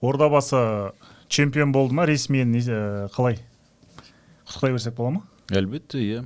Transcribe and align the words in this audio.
ордабасы 0.00 0.92
чемпион 1.28 1.72
болды 1.72 1.94
ма 1.94 2.06
ресмиен 2.08 2.54
э, 2.56 3.08
қалай? 3.14 3.38
Құттықтай 4.48 4.72
берсек 4.72 4.94
бола 4.96 5.10
ма? 5.10 5.22
Әлбетте 5.50 6.00
иә. 6.00 6.24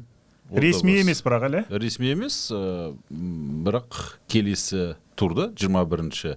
Ресми 0.54 0.98
емес 1.00 1.22
бірақ 1.24 1.46
әлі? 1.48 1.62
Ресми 1.72 2.10
емес 2.12 2.36
ә, 2.52 2.94
м, 3.10 3.64
бірақ 3.64 4.18
келесі 4.28 4.94
турда 5.16 5.48
21 5.56 6.36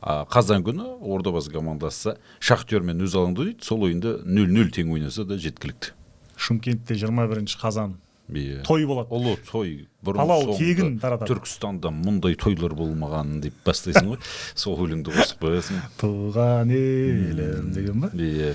а, 0.00 0.24
қазан 0.30 0.62
күні 0.64 0.86
ордабасы 1.02 1.50
командасы 1.52 2.16
шахтермен 2.40 3.02
өз 3.04 3.16
алаңда 3.18 3.42
ойнайды 3.44 3.66
сол 3.66 3.84
ойында 3.88 4.18
0-0 4.24 4.70
тең 4.78 4.92
ойнаса 4.94 5.24
да 5.28 5.36
жеткілікті. 5.36 5.92
Шымкентте 6.38 6.94
21 6.94 7.58
қазан. 7.60 7.98
Иә. 8.28 8.62
той 8.66 8.84
болады. 8.84 9.08
ұлы 9.14 9.36
той 9.48 9.88
бұрын 10.04 10.20
Палау 10.20 10.56
тегін 10.58 10.98
таратады. 11.00 11.32
түркістанда 11.32 11.92
мұндай 11.94 12.36
тойлар 12.36 12.74
болмаған 12.76 13.40
деп 13.40 13.54
бастайсың 13.64 14.12
ғой. 14.12 14.18
Сол 14.54 14.76
өлеңді 14.84 15.14
қосып 15.16 15.46
қоясың. 15.46 15.80
Туған 16.00 16.72
елім 16.76 17.72
деген 17.72 18.04
ба? 18.04 18.10
Иә 18.12 18.52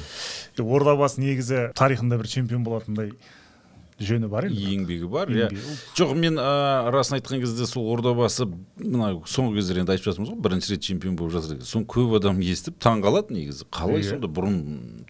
ордабасы 0.62 1.22
негізі 1.24 1.72
тарихында 1.74 2.20
бір 2.22 2.30
чемпион 2.30 2.64
болатындай. 2.64 3.14
Жөні 4.02 4.28
бар 4.32 4.48
енді 4.50 4.64
еңбегі 4.74 5.08
бар 5.12 5.30
иә. 5.30 5.50
Жоқ 5.98 6.14
мен 6.18 6.38
ә, 6.42 6.90
расын 6.94 7.18
айтқан 7.20 7.42
кезде 7.44 7.66
сол 7.70 7.92
ордабасы 7.94 8.48
мына 8.80 9.12
соңғы 9.30 9.60
кездері 9.60 9.84
енді 9.84 9.94
айтып 9.96 10.08
жатырмыз 10.10 10.32
ғой 10.34 10.42
бірінші 10.48 10.74
рет 10.74 10.82
чемпион 10.88 11.16
болып 11.20 11.34
жатыр 11.38 11.54
деген 11.56 11.68
соны 11.68 11.86
көп 11.94 12.16
адам 12.18 12.40
естіп 12.42 12.80
таң 12.84 13.04
қалады 13.06 13.34
негізі. 13.38 13.68
Қалай 13.74 14.02
Иә. 14.02 14.10
сонда 14.10 14.28
бұрын 14.28 14.58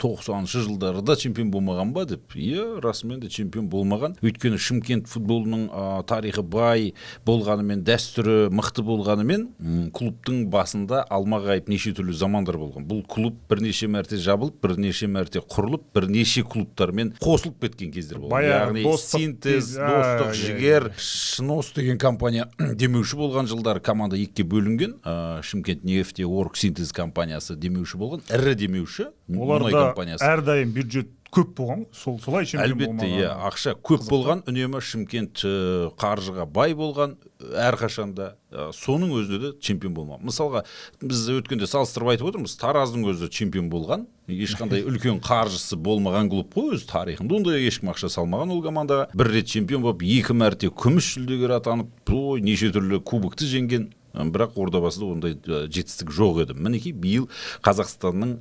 тоқсаныншы 0.01 0.63
жылдарда 0.67 1.15
чемпион 1.15 1.51
болмаған 1.53 1.93
ба 1.95 2.05
деп? 2.05 2.35
Иә 2.35 2.79
расымен 2.83 3.19
де 3.23 3.29
чемпион 3.29 3.69
болмаған. 3.71 4.17
Өйткені 4.21 4.57
шымкент 4.59 5.07
футболының 5.07 5.69
ә, 5.71 6.03
тарихы 6.09 6.43
бай 6.43 6.93
болғанымен 7.25 7.83
дәстүрі 7.87 8.49
мықты 8.53 8.83
болғанымен 8.85 9.47
м, 9.59 9.89
клубтың 9.95 10.47
басында 10.53 11.03
алмағайып 11.09 11.69
неше 11.71 11.93
түрлі 11.95 12.13
замандар 12.17 12.57
болған. 12.59 12.85
Бұл 12.89 13.03
клуб 13.07 13.37
бірнеше 13.49 13.87
мәрте 13.87 14.17
жабылып 14.21 14.59
бірнеше 14.63 15.07
мәрте 15.07 15.39
құрылып 15.43 15.87
бірнеше 15.95 16.43
клубтармен 16.43 17.13
қосылып 17.23 17.61
кеткен 17.63 17.91
кездер 17.93 18.19
Баяғы 18.33 18.72
яғни 18.81 18.97
синтез 18.97 19.73
достық 19.77 20.33
жігер 20.33 20.89
шнос 20.97 21.71
деген 21.75 21.97
компания 22.01 22.49
демеуші 22.81 23.19
болған 23.21 23.47
жылдары 23.51 23.79
команда 23.83 24.17
екіге 24.17 24.47
бөлінген. 24.49 24.97
Ә, 25.05 25.41
шымкент 25.45 25.83
нефте 25.85 26.25
орг 26.25 26.57
синтез 26.57 26.91
компаниясы 26.95 27.55
демеуші 27.55 28.01
болған. 28.01 28.25
Ірі 28.33 28.55
демеуші 28.55 29.09
оларда 29.29 29.93
компаниясы. 29.93 30.25
әрдайым 30.25 30.73
бюджет 30.73 31.13
көп 31.33 31.53
болған. 31.57 31.85
Сол 31.95 32.19
солай 32.21 32.45
чемпион 32.45 32.71
әлбетте 32.71 33.09
иә 33.09 33.31
ақша 33.49 33.73
көп 33.81 34.05
болған 34.09 34.43
үнемі 34.49 34.81
шымкент 34.83 35.43
ә, 35.47 35.53
қаржыға 35.99 36.45
бай 36.45 36.75
болған 36.77 37.15
әрқашанда 37.41 38.27
ә, 38.51 38.67
соның 38.77 39.15
өзінде 39.17 39.39
де 39.41 39.51
чемпион 39.63 39.95
болмаған. 39.97 40.23
Мысалға 40.29 40.63
біз 41.01 41.23
өткенде 41.39 41.69
салыстырып 41.69 42.13
айтып 42.13 42.29
отырмыз 42.31 42.55
тараздың 42.61 43.07
өзі 43.11 43.31
чемпион 43.33 43.71
болған 43.73 44.05
ешқандай 44.29 44.85
үлкен 44.89 45.19
қаржысы 45.23 45.79
болмаған 45.79 46.29
клуб 46.31 46.53
қой 46.53 46.77
өзі 46.77 46.87
тарихында 46.91 47.39
ондай 47.39 47.65
ешкім 47.67 47.91
ақша 47.93 48.11
салмаған. 48.13 48.53
Ол 48.53 48.63
командаға 48.65 49.09
бір 49.17 49.33
рет 49.37 49.49
чемпион 49.51 49.83
болып 49.87 50.05
екі 50.05 50.37
мәрте 50.37 50.69
күміс 50.69 51.15
жүлдегер 51.17 51.57
атанып 51.57 52.13
ой 52.13 52.45
неше 52.45 52.71
түрлі 52.75 53.01
кубокты 53.03 53.49
жеңген 53.49 53.89
бірақ 54.13 54.57
ордабасыда 54.61 55.05
ондай 55.09 55.35
жетістік 55.67 56.11
жоқ 56.13 56.43
еді. 56.43 56.55
Мінекей 56.57 56.93
биыл 56.93 57.27
қазақстанның 57.65 58.35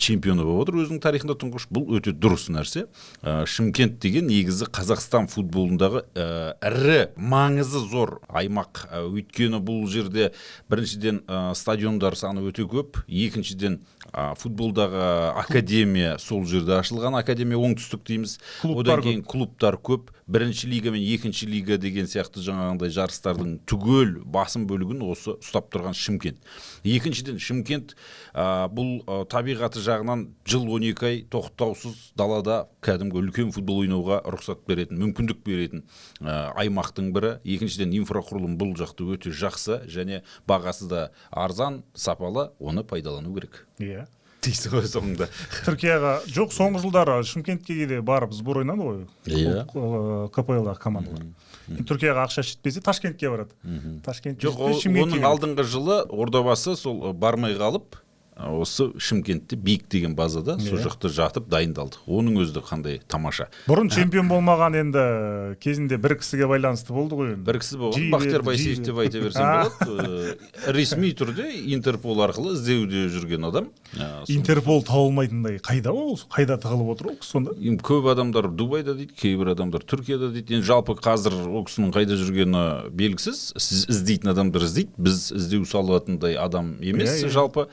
чемпионы 0.00 0.46
болып 0.46 0.68
отыр 0.68 0.80
өзінің 0.82 1.02
тарихында 1.04 1.36
тұңғыш. 1.40 1.68
Бұл 1.72 1.98
өте 1.98 2.14
дұрыс 2.16 2.48
нәрсе. 2.52 2.86
Шымкент 3.22 3.98
деген 4.02 4.26
негізі 4.30 4.70
қазақстан 4.72 5.28
футболындағы 5.32 6.04
ірі 6.16 7.00
маңызы 7.16 7.84
зор 7.92 8.18
аймақ. 8.32 8.86
Өйткені 9.12 9.60
бұл 9.62 9.84
жерде 9.92 10.32
біріншіден 10.72 11.22
стадиондар 11.58 12.16
саны 12.16 12.46
өте 12.48 12.64
көп. 12.64 13.02
Екіншіден 13.06 13.82
ә, 14.10 14.32
футболдағы 14.38 15.04
академия 15.38 16.16
сол 16.18 16.44
жерде 16.48 16.74
ашылған. 16.80 17.16
Академия 17.20 17.60
оңтүстік 17.60 18.02
дейміз. 18.08 18.38
Клубтар 18.62 18.98
одан 18.98 19.06
кейін 19.06 19.22
клубтар 19.24 19.78
көп. 19.78 20.10
Бірінші 20.32 20.68
лига 20.70 20.92
мен 20.94 21.02
екінші 21.02 21.48
лига 21.50 21.76
деген 21.76 22.06
сияқты 22.08 22.40
жаңағындай 22.44 22.92
жарыстардың 22.94 23.56
түгел 23.68 24.14
басым 24.24 24.64
бөлігін 24.70 25.02
осы 25.04 25.34
ұстап 25.34 25.68
тұрған 25.74 25.96
шымкент. 25.98 26.38
Екіншіден 26.88 27.40
шымкент 27.42 27.96
ә, 28.32 28.68
бұл 28.72 29.02
ә, 29.02 29.22
табиғаты 29.28 29.82
жағынан 29.84 30.28
жыл 30.48 30.64
12 30.70 31.04
ай 31.08 31.18
тоқтаусыз 31.32 32.12
далада 32.16 32.62
кәдімгі 32.86 33.18
үлкен 33.20 33.52
футбол 33.52 33.82
ойнауға 33.82 34.22
рұқсат 34.32 34.62
беретін 34.68 35.02
мүмкіндік 35.02 35.42
беретін 35.44 35.84
ә, 36.20 36.54
аймақтың 36.62 37.12
бірі. 37.12 37.34
Екіншіден 37.44 37.92
инфрақұрылым 38.00 38.56
бұл 38.60 38.72
жақта 38.78 39.10
өте 39.12 39.34
жақсы 39.34 39.82
және 39.90 40.22
бағасы 40.48 40.88
да 40.88 41.10
арзан 41.30 41.82
сапалы 41.94 42.52
оны 42.58 42.86
пайдалану 42.86 43.34
керек. 43.34 43.66
Иә. 43.82 44.06
Дейсің 44.42 44.72
ғой 44.74 44.88
соңында 44.90 45.28
түркияға 45.68 46.12
жоқ 46.26 46.54
соңғы 46.54 46.80
жылдары 46.82 47.20
шымкентке 47.28 47.76
кейде 47.76 48.00
барып 48.02 48.32
сбор 48.34 48.58
ойнады 48.62 48.82
ғой. 48.82 49.04
Иә. 49.30 49.66
кпл 50.34 50.72
командалар 50.82 51.28
енді 51.70 51.86
түркияға 51.86 52.26
ақша 52.26 52.42
жетпесе 52.46 52.82
ташкентке 52.82 53.30
барады. 53.30 53.54
Ташкент 54.04 54.42
жоқ 54.42 54.58
оның 54.88 55.22
алдыңғы 55.28 55.66
жылы 55.68 56.00
ордабасы 56.10 56.74
сол 56.76 57.12
бармай 57.14 57.54
қалып 57.54 58.00
осы 58.48 58.90
шымкентте 58.98 59.56
биік 59.56 59.88
деген 59.90 60.14
базада 60.16 60.58
сол 60.60 60.78
Иә. 60.78 60.84
жақта 60.86 61.08
жатып 61.12 61.48
дайындалды 61.48 61.96
оның 62.06 62.40
өзі 62.42 62.54
де 62.54 62.60
қандай 62.60 63.00
тамаша. 63.08 63.48
Бұрын 63.68 63.90
чемпион 63.92 64.28
болмаған 64.28 64.76
енді 64.80 65.56
кезінде 65.62 65.96
бір 66.02 66.16
кісіге 66.20 66.46
байланысты 66.50 66.92
болды 66.92 67.14
ғой 67.18 67.32
енді. 67.34 67.44
Бір 67.46 67.58
кісі 67.62 67.78
болған 67.78 68.10
байсеев 68.42 68.76
жиі 68.76 68.84
деп 68.84 68.98
айта 68.98 69.20
берсем 69.20 69.46
болады. 69.46 70.36
Ы, 70.66 70.72
ресми 70.72 71.12
түрде 71.12 71.46
интерпол 71.74 72.20
арқылы 72.26 72.54
іздеуде 72.56 73.06
жүрген 73.12 73.46
адам. 73.48 73.70
Интерпол 74.28 74.82
табылмайтындай 74.82 75.58
қайда 75.62 75.92
ол? 75.92 76.18
Қайда 76.32 76.56
тығылып 76.62 76.92
отыр 76.96 77.10
ол 77.12 77.16
кісі 77.20 77.30
сонда? 77.36 77.54
Енді 77.60 77.82
көп 77.84 78.08
адамдар 78.12 78.48
дубайда 78.48 78.94
дейді 78.96 79.14
кейбір 79.18 79.52
адамдар 79.54 79.84
түркияда 79.84 80.32
дейді. 80.32 80.58
Енді 80.58 80.66
жалпы 80.66 80.96
қазір 80.98 81.36
ол 81.48 81.64
кісінің 81.68 81.92
қайда 81.94 82.16
жүргені 82.20 82.62
белгісіз. 82.96 83.42
Сіз 83.56 83.84
іздейтін 83.92 84.32
адамдар 84.32 84.64
іздейді. 84.66 84.90
Біз 84.96 85.32
іздеу 85.36 85.64
салатындай 85.68 86.36
адам 86.40 86.76
емес 86.80 87.10
Иә, 87.22 87.26
иә. 87.28 87.32
жалпы. 87.32 87.66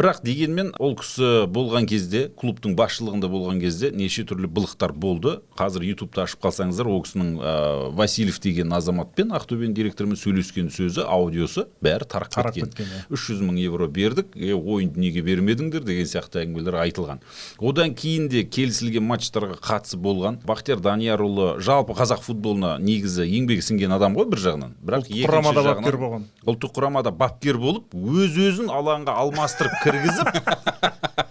Бірақ 0.00 0.22
дегенмен 0.24 0.70
ол 0.80 0.94
кісі 0.96 1.44
болған 1.52 1.84
кезде 1.88 2.22
клубтың 2.40 2.72
басшылығында 2.78 3.28
болған 3.28 3.58
кезде 3.60 3.90
неше 3.92 4.24
түрлі 4.24 4.48
былықтар 4.48 4.94
болды. 4.96 5.34
Қазір 5.58 5.84
ютубты 5.90 6.22
ашып 6.24 6.40
қалсаңыздар 6.46 6.88
ол 6.88 7.02
кісінің 7.04 7.34
ә, 7.36 7.52
васильев 7.98 8.38
деген 8.40 8.72
азаматпен 8.72 9.34
ақтөбенің 9.36 9.74
директорымен 9.76 10.16
сөйлескен 10.16 10.70
сөзі 10.72 11.04
аудиосы 11.04 11.66
бәрі 11.84 12.08
тарап 12.08 12.32
кеткен. 12.32 12.70
иә. 12.80 13.02
үш 13.12 13.26
жүз 13.28 13.42
мың 13.44 13.60
евро 13.60 13.88
бердік. 13.88 14.32
Е, 14.36 14.54
ойынды 14.54 15.00
неге 15.00 15.20
бермедіңдер 15.20 15.84
деген 15.84 16.08
сияқты 16.08 16.46
әңгімелер 16.46 16.80
айтылған. 16.80 17.20
Одан 17.60 17.94
кейін 17.94 18.28
де 18.32 18.44
келісілген 18.44 19.04
матчтарға 19.04 19.58
қатысы 19.60 20.00
болған. 20.00 20.40
Бақтияр 20.48 20.80
даниярұлы 20.80 21.60
жалпы 21.60 21.92
қазақ 21.98 22.24
футболына 22.24 22.78
негізі 22.80 23.28
еңбегі 23.28 23.60
сіңген 23.68 23.92
адам 23.98 24.16
ғой 24.16 24.30
бір 24.32 24.40
жағынан. 24.46 24.74
Бірақ 24.80 25.10
Ұлттық 25.10 25.28
құрамада 25.28 25.64
бапкер 25.66 25.96
болған. 26.00 26.26
ұлттық 26.46 26.74
құрамада 26.78 27.12
бапкер 27.12 27.58
болып 27.60 27.94
өз 27.94 28.38
өзін 28.38 28.70
алаңға 28.72 29.16
алмастырып 29.20 29.79
кіргізіп 29.82 30.90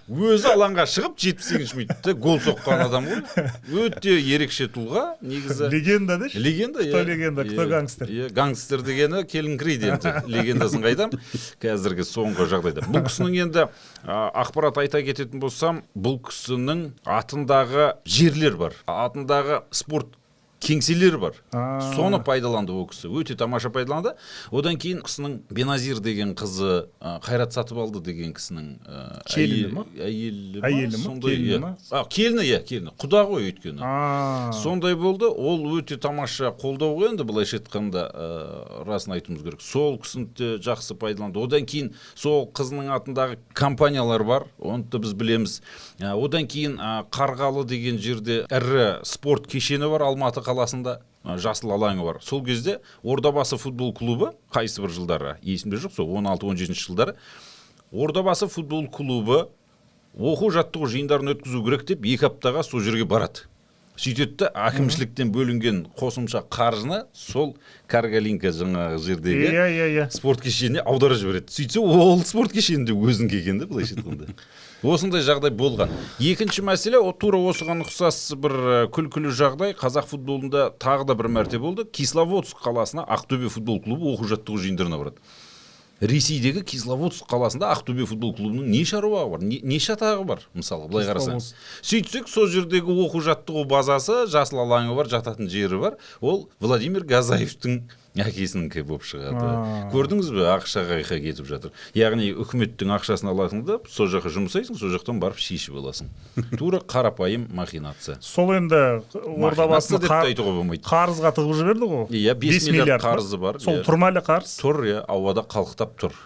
өзі 0.10 0.50
алаңға 0.50 0.86
шығып 0.90 1.18
жетпіс 1.22 1.48
сегізінші 1.52 1.78
минутта 1.78 2.14
гол 2.18 2.40
соққан 2.42 2.82
адам 2.88 3.06
ғой. 3.08 3.20
Өте 3.86 4.16
ерекше 4.18 4.66
тұлға 4.74 5.04
негізі. 5.22 5.70
Легенда 5.70 6.18
деші 6.20 6.42
легенда 6.42 6.86
кто 6.88 7.04
легенда? 7.06 7.46
Кто 7.46 7.68
гангстер? 7.70 8.10
иә 8.10 8.30
гангстер 8.34 8.82
дегені 8.86 9.22
келіңкірейді 9.30 9.92
енді. 9.94 10.14
Легендасын 10.34 10.84
қайдам 10.84 11.14
қазіргі 11.62 12.08
соңғы 12.10 12.50
жағдайда. 12.56 12.88
Бұл 12.90 13.06
кісінің 13.06 13.38
енді 13.46 13.68
ақпарат 14.10 14.82
айта 14.82 15.04
кететін 15.06 15.44
болсам 15.44 15.84
бұл 15.94 16.18
кісінің 16.26 16.88
атындағы 17.06 17.92
жерлер 18.10 18.58
бар. 18.58 18.80
Атындағы 18.90 19.62
спорт 19.72 20.18
кеңселер 20.60 21.18
бар. 21.22 21.34
Соны 21.96 22.20
пайдаланды 22.24 22.74
ол 22.76 22.86
кісі. 22.92 23.08
Өте 23.08 23.36
тамаша 23.40 23.70
пайдаланды. 23.74 24.16
Одан 24.52 24.78
кейін 24.80 25.02
кісінің 25.06 25.38
беназир 25.50 26.00
деген 26.04 26.34
қызы 26.38 26.90
қайрат 27.24 27.56
сатыбалды 27.56 28.02
деген 28.04 28.34
кісінің 28.36 28.68
а, 28.86 29.22
Келіні 29.30 29.72
ма? 29.74 29.86
әйелі 29.98 30.60
ма 30.62 30.68
Әйелі 30.68 30.98
ма? 30.98 31.04
сондай 31.04 31.36
Келіні 31.38 31.72
иә. 31.90 32.04
келіні 32.12 32.44
иә 32.50 32.60
келіні. 32.68 32.94
Құда 33.00 33.24
ғой 33.30 33.48
өйткені. 33.50 33.90
Сондай 34.62 34.96
болды. 35.00 35.30
Ол 35.32 35.64
өте 35.80 35.98
тамаша 35.98 36.52
қолдау 36.60 36.98
ғой 37.00 37.14
енді 37.14 37.24
былайша 37.24 37.60
айтқанда 37.62 38.04
ә, 38.12 38.84
расын 38.88 39.16
айтуымыз 39.16 39.44
керек. 39.48 39.62
Сол 39.64 39.98
кісіні 40.04 40.28
де 40.36 40.52
жақсы 40.60 40.96
пайдаланды. 41.00 41.40
Одан 41.40 41.66
кейін 41.66 41.94
сол 42.16 42.50
қызының 42.52 42.92
атындағы 43.00 43.40
компаниялар 43.54 44.24
бар. 44.28 44.48
Оны 44.60 44.84
да 44.92 45.00
біз 45.00 45.14
білеміз. 45.14 45.62
Ә, 46.00 46.14
одан 46.20 46.48
кейін 46.52 46.78
ә, 46.80 47.06
қарғалы 47.10 47.64
деген 47.66 47.98
жерде 47.98 48.44
ірі 48.52 49.00
спорт 49.08 49.48
кешені 49.48 49.88
бар. 49.90 50.04
Алматы 50.10 50.42
қаласында 50.50 51.00
жасыл 51.38 51.72
алаңы 51.76 52.04
бар. 52.04 52.20
Сол 52.22 52.44
кезде 52.46 52.80
ордабасы 53.04 53.58
футбол 53.58 53.94
клубы 53.94 54.34
қайсы 54.54 54.82
бір 54.82 54.94
жылдары 54.96 55.38
есімде 55.44 55.78
жоқ 55.78 55.96
сол 55.96 56.10
16-17 56.18 56.74
жылдары 56.74 57.16
ордабасы 57.92 58.48
футбол 58.48 58.88
клубы 58.88 59.48
оқу 60.18 60.52
жаттығу 60.56 60.90
жиындарын 60.90 61.36
өткізу 61.36 61.64
керек 61.66 61.86
деп 61.88 62.06
екі 62.06 62.30
аптаға 62.30 62.64
сол 62.66 62.82
жерге 62.84 63.06
барады. 63.06 63.46
Сөйтеді 64.00 64.38
да 64.40 64.50
әкімшіліктен 64.70 65.32
бөлінген 65.36 65.80
қосымша 66.00 66.46
қаржыны 66.48 67.02
сол 67.12 67.58
каргалинка 67.92 68.54
жаңағы 68.56 69.02
жердегі 69.04 69.50
иә 69.52 69.66
иә 69.76 69.88
иә. 69.98 70.06
спорт 70.16 70.40
кешеніне 70.46 70.80
аударып 70.88 71.20
жібереді. 71.20 71.52
Сөйтсе 71.52 71.84
ол 71.84 72.24
спорт 72.24 72.56
кешені 72.56 72.88
де 72.88 72.96
өзінікі 72.96 73.42
екен 73.42 73.60
да 73.60 73.68
былайша 73.68 74.00
айтқанда. 74.00 74.32
осындай 74.84 75.22
жағдай 75.26 75.52
болған. 75.52 75.92
Екінші 76.20 76.64
мәселе 76.64 77.02
о- 77.02 77.12
тура 77.12 77.40
осыған 77.52 77.84
ұқсас 77.84 78.36
бір 78.40 78.56
э, 78.56 78.80
күлкілі 78.94 79.34
жағдай. 79.36 79.76
Қазақ 79.76 80.08
футболында 80.14 80.70
тағы 80.80 81.06
да 81.10 81.16
бір 81.20 81.28
мәрте 81.28 81.60
болды. 81.60 81.86
Кисловодск 81.86 82.62
қаласына 82.64 83.04
ақтөбе 83.06 83.50
футбол 83.50 83.82
клубы 83.84 84.14
оқу 84.14 84.30
жаттығу 84.32 84.58
жиындарына 84.64 84.98
барады. 85.02 85.20
Ресейдегі 86.00 86.62
кисловодск 86.64 87.26
қаласында 87.28 87.74
ақтөбе 87.76 88.06
футбол 88.08 88.32
клубының 88.38 88.70
не 88.72 88.86
шаруағы 88.88 89.34
бар 89.34 89.42
не, 89.44 89.58
не 89.68 89.82
шатағы 89.84 90.24
бар 90.24 90.46
мысалға 90.56 90.88
былай 90.88 91.10
қарасаңыз 91.10 91.50
сөйтсек 91.84 92.30
сол 92.32 92.48
жердегі 92.48 92.96
оқу 93.04 93.20
жаттығу 93.20 93.66
базасы 93.68 94.22
жасыл 94.32 94.62
алаңы 94.64 94.96
бар 94.96 95.12
жататын 95.12 95.52
жері 95.52 95.82
бар. 95.82 95.98
Ол 96.22 96.48
владимир 96.64 97.04
газаевтың 97.04 97.82
әкесінікі 98.18 98.82
болып 98.88 99.04
шығады 99.06 99.44
көрдіңіз 99.94 100.30
бе 100.34 100.46
ақша 100.50 100.82
қайқа 100.90 101.20
кетіп 101.22 101.46
жатыр. 101.50 101.74
Яғни 101.94 102.32
үкіметтің 102.42 102.94
ақшасын 102.98 103.30
аласың 103.32 103.62
да 103.68 103.78
сол 103.90 104.10
жаққа 104.10 104.32
жұмсайсың 104.34 104.80
сол 104.80 104.90
жақтан 104.96 105.22
барып 105.22 105.38
шешіп 105.38 105.78
аласың. 105.78 106.10
Тура 106.58 106.82
қарапайым 106.82 107.46
махинация. 107.54 108.18
Сол 108.22 108.54
енді 108.58 109.04
ордабасыны 109.14 110.00
Махинация 110.00 110.00
деп 110.00 110.16
айтуға 110.32 110.56
болмайды. 110.58 110.84
қарызға 110.90 111.34
тығып 111.38 111.60
жіберді 111.62 111.92
ғой. 111.94 112.06
Иә, 112.10 112.36
бес 112.36 112.68
миллиард 112.68 113.06
қарызы 113.06 113.38
бар, 113.38 113.60
сол 113.62 113.80
иә. 113.80 113.86
тұр 113.86 114.00
ма 114.02 114.10
әлі 114.10 114.26
қарыз. 114.26 114.58
Тұр 114.60 114.82
иә 114.90 115.04
ауада 115.08 115.46
қалықтап 115.46 115.96
тұр. 116.02 116.18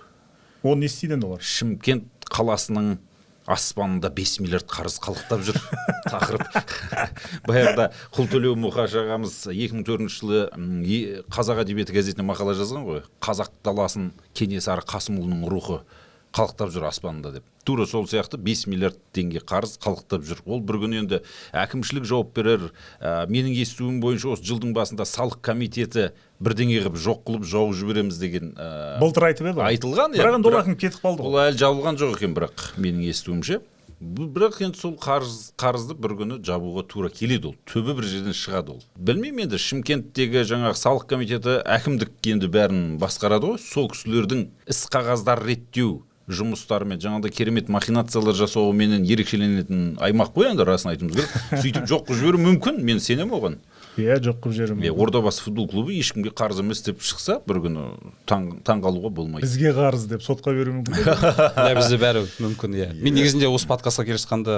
Ол 0.64 0.80
не 0.80 0.88
істейді 0.88 1.18
енді 1.20 1.28
олар? 1.28 1.44
Шымкент 1.44 2.08
қаласының 2.32 2.96
аспанында 3.50 4.10
5 4.16 4.36
миллиард 4.44 4.68
қарыз 4.72 4.96
қалықтап 5.04 5.42
жүр 5.48 5.58
тақырып. 6.08 6.46
Баяғыда 7.50 7.90
құлтөлеу 8.16 8.56
мұқаш 8.60 8.96
ағамыз 9.04 9.36
2004 9.52 10.08
жылы 10.14 10.44
м, 10.56 10.84
е- 10.86 11.24
қазақ 11.34 11.64
әдебиеті 11.66 11.96
газетіне 11.98 12.26
мақала 12.28 12.56
жазған 12.58 12.86
ғой. 12.88 13.02
Қазақ 13.24 13.52
даласын 13.68 14.12
кенесары 14.38 14.86
қасымұлының 14.88 15.44
рухы 15.52 15.82
қалықтап 16.34 16.72
жүр 16.74 16.88
аспанында 16.90 17.32
деп. 17.36 17.44
Тура 17.64 17.86
сол 17.88 18.08
сияқты 18.10 18.40
5 18.42 18.66
миллиард 18.68 18.98
теңге 19.16 19.40
қарыз 19.46 19.78
қалықтап 19.84 20.26
жүр. 20.28 20.42
Ол 20.50 20.64
бір 20.66 20.80
күні 20.82 21.00
енді 21.04 21.20
әкімшілік 21.54 22.08
жауап 22.10 22.34
берер 22.36 22.72
ә, 23.00 23.28
менің 23.30 23.54
естуім 23.62 24.00
бойынша 24.04 24.34
осы 24.34 24.48
жылдың 24.50 24.74
басында 24.76 25.06
салық 25.08 25.40
комитеті 25.46 26.10
бірдеңе 26.44 26.82
қылып 26.84 26.98
жоқ 27.06 27.22
қылып 27.30 27.46
жауып 27.48 27.78
жібереміз 27.80 28.18
деген 28.20 28.56
ә, 28.58 28.98
былтыр 29.00 29.30
айтып 29.30 29.52
еді 29.52 29.62
ғой. 29.62 29.70
айтылған 29.70 30.18
иә, 30.18 30.24
бірақ 30.24 30.40
енді 30.40 30.50
ол 30.50 30.60
әкім 30.64 30.80
кетіп 30.82 31.06
қалды 31.06 31.24
ол 31.24 31.38
ғой. 31.38 31.52
әлі 31.52 31.62
жабылған 31.62 32.02
жоқ 32.02 32.18
екен 32.18 32.36
бірақ 32.36 32.66
менің 32.82 33.08
естуімше. 33.14 33.62
Бірақ 34.04 34.58
енді 34.66 34.76
сол 34.82 34.98
қарыз 35.00 35.54
қарызды 35.56 35.96
бір 35.96 36.18
күні 36.20 36.40
жабуға 36.44 36.84
тура 36.92 37.08
келеді 37.14 37.54
ол. 37.54 37.56
Түбі 37.70 37.94
бір 37.96 38.10
жерден 38.10 38.36
шығады 38.36 38.74
ол. 38.76 38.82
Білмеймін 39.00 39.46
енді 39.46 39.60
шымкенттегі 39.64 40.44
жаңағы 40.50 40.76
салық 40.76 41.06
комитеті 41.14 41.62
әкімдік 41.64 42.12
енді 42.34 42.50
бәрін 42.52 42.82
басқарады 43.00 43.54
ғой. 43.54 43.62
Сол 43.64 43.88
кісілердің 43.94 44.50
іс 44.68 44.82
қағаздар 44.92 45.46
реттеу 45.48 46.02
жұмыстарымен 46.32 47.02
жаңағыдай 47.04 47.32
керемет 47.36 47.68
махинациялар 47.74 48.36
жасауыменен 48.38 49.04
ерекшеленетін 49.04 49.98
аймақ 50.00 50.32
қой 50.36 50.52
енді 50.54 50.64
расын 50.68 50.94
айтуымыз 50.94 51.18
керек. 51.18 51.34
Сөйтіп 51.64 51.88
жоқ 51.90 52.06
қылып 52.08 52.20
жіберуі 52.22 52.44
мүмкін 52.48 52.80
мен 52.88 53.02
сенемін 53.04 53.36
оған. 53.40 53.58
Иә 54.00 54.16
жоқ 54.24 54.40
қылып 54.42 54.56
жіберу 54.56 54.78
иә 54.88 54.94
ордабасы 54.96 55.44
футбол 55.44 55.68
клубы 55.70 55.94
ешкімге 55.94 56.32
қарыз 56.34 56.64
емес 56.64 56.82
деп 56.88 57.04
шықса 57.04 57.42
бір 57.46 57.60
күні 57.68 57.84
таң 58.26 58.48
таңғалуға 58.66 59.12
болмайды. 59.14 59.46
Бізге 59.46 59.74
қарыз 59.76 60.08
деп 60.10 60.24
сотқа 60.26 60.56
беруі 60.56 60.80
мүмкін 60.80 60.96
бе? 60.96 61.14
иә 61.68 61.76
бізде 61.78 62.00
бәрі 62.02 62.24
мүмкін 62.40 62.78
иә. 62.80 62.88
Мен 63.04 63.14
негізінде 63.20 63.52
осы 63.52 63.68
подкастқа 63.70 64.08
келе 64.08 64.18
жатқанда 64.18 64.56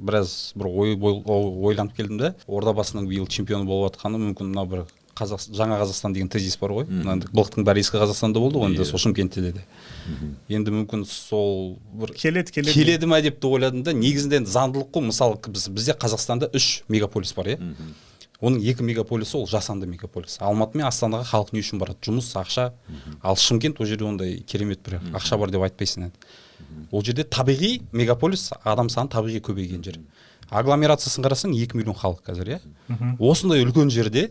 біраз 0.00 0.54
бір 0.56 0.70
ой, 0.70 0.94
ой- 0.96 1.20
ой- 1.20 1.50
ойланып 1.74 1.98
келдім 1.98 2.22
да 2.22 2.32
ордабасының 2.46 3.10
биыл 3.10 3.26
чемпионы 3.28 3.68
болып 3.68 3.92
жатқаны 3.92 4.22
мүмкін 4.30 4.54
мына 4.54 4.64
бір 4.70 4.86
қазақ 5.18 5.44
жаңа 5.52 5.78
қазақстан 5.82 6.14
деген 6.14 6.28
тезис 6.32 6.56
бар 6.60 6.72
ғой. 6.76 6.86
Мына 6.88 7.16
енді 7.18 7.30
былықтың 7.34 7.66
бәрі 7.66 7.82
ескі 7.82 7.98
қазақстанда 8.00 8.40
болды 8.40 8.62
ғой 8.62 8.70
енді 8.70 8.86
сол 8.88 9.02
шымкентте 9.02 9.42
де 9.42 9.64
енді 10.48 10.74
мүмкін 10.76 11.04
сол 11.08 11.78
бір 11.92 12.14
келеді 12.14 12.52
келеді. 12.52 12.74
келеді 12.74 13.06
ма 13.06 13.20
деп 13.20 13.40
те 13.40 13.46
ойладым 13.46 13.82
да 13.82 13.92
негізінде 13.92 14.40
енді 14.42 14.50
заңдылық 14.50 14.92
қой. 14.94 15.08
Мысалы 15.10 15.38
біз, 15.48 15.68
бізде 15.68 15.92
қазақстанда 15.98 16.50
үш 16.54 16.84
мегаполис 16.88 17.34
бар 17.34 17.56
иә. 17.56 17.58
Оның 18.38 18.62
екі 18.70 18.84
мегаполисі 18.86 19.34
ол 19.40 19.48
жасанды 19.50 19.88
мегаполис. 19.90 20.36
Алматы 20.38 20.78
мен 20.78 20.86
астанаға 20.86 21.26
халық 21.26 21.48
не 21.52 21.58
үшін 21.58 21.80
барады? 21.80 21.98
Жұмыс 22.06 22.30
ақша. 22.38 22.70
Ал 23.20 23.34
шымкент 23.34 23.80
ол 23.80 23.86
жерде 23.86 24.04
ондай 24.06 24.36
керемет 24.46 24.78
бір 24.86 25.00
ақша 25.10 25.38
бар 25.42 25.50
деп 25.50 25.64
айтпайсың 25.66 26.06
енді. 26.06 26.14
Ол 26.92 27.02
жерде 27.02 27.24
табиғи 27.24 27.82
мегаполис 27.90 28.52
адам 28.62 28.88
саны 28.94 29.10
табиғи 29.10 29.42
көбейген 29.42 29.82
жер. 29.82 29.98
Агломерациясын 30.54 31.26
қарасаң 31.26 31.56
екі 31.58 31.76
миллион 31.76 31.98
халық 31.98 32.22
қазір 32.30 32.54
иә. 32.54 32.60
Осындай 33.18 33.64
үлкен 33.66 33.90
жерде 33.90 34.30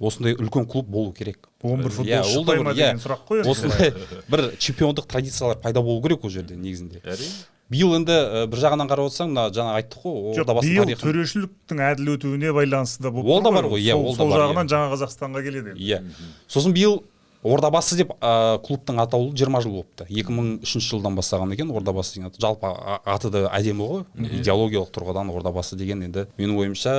осындай 0.00 0.34
үлкен 0.36 0.66
клуб 0.68 0.86
болу 0.86 1.12
керек. 1.12 1.48
Он 1.62 1.80
бір 1.82 1.90
Иә, 1.90 2.22
футболшы 2.22 2.32
шықпай 2.36 2.62
ма 2.62 2.70
иә, 2.72 2.76
деген 2.76 3.02
сұрақ 3.02 3.26
қой 3.28 3.42
осындай 3.48 3.92
бір 4.32 4.42
чемпиондық 4.58 5.06
традициялар 5.08 5.56
пайда 5.58 5.80
болу 5.82 6.02
керек 6.02 6.24
ол 6.24 6.30
жерде 6.30 6.56
негізінде. 6.56 7.00
Әрине. 7.04 7.30
Биыл 7.68 7.96
енді 7.96 8.12
ә, 8.14 8.44
бір 8.46 8.60
жағынан 8.62 8.86
қарап 8.86 9.08
отырсаң 9.08 9.32
мына 9.32 9.48
жаңа 9.50 9.72
айттық 9.80 10.04
қой 10.04 10.36
жоқ 10.38 10.60
биыл 10.62 10.92
төрешіліктің 11.00 11.80
әділ 11.82 12.12
өтуіне 12.14 12.52
байланысты 12.54 13.02
да 13.02 13.10
болып 13.10 13.26
Ол 13.26 13.42
да 13.42 13.50
бар 13.50 13.66
ғой, 13.72 13.80
иә, 13.82 13.96
сол, 13.96 14.04
ол 14.06 14.12
да 14.12 14.16
сол 14.22 14.30
бар, 14.30 14.40
жағынан 14.44 14.68
иә. 14.68 14.70
жаңа 14.70 14.92
қазақстанға 14.94 15.42
келеді 15.42 15.72
енді. 15.74 15.82
иә. 15.82 15.98
Сосын 16.46 16.72
биыл 16.76 17.00
ордабасы 17.46 17.96
деп 17.98 18.12
ә, 18.20 18.58
клубтың 18.64 18.98
атаулы 19.02 19.32
20 19.36 19.62
жыл 19.64 19.78
болыпты. 19.78 20.06
2003 20.10 20.82
жылдан 20.90 21.16
бастаған 21.18 21.54
екен 21.54 21.70
ордабасы 21.70 22.16
деген 22.16 22.30
аты. 22.30 22.40
Жалпы 22.42 22.70
аты 23.04 23.30
да 23.30 23.46
әдемі 23.54 23.88
ғой. 23.88 24.04
Идеологиялық 24.40 24.92
тұрғыдан 24.94 25.32
ордабасы 25.34 25.78
деген 25.78 26.04
енді 26.08 26.26
менің 26.38 26.60
ойымша 26.62 26.94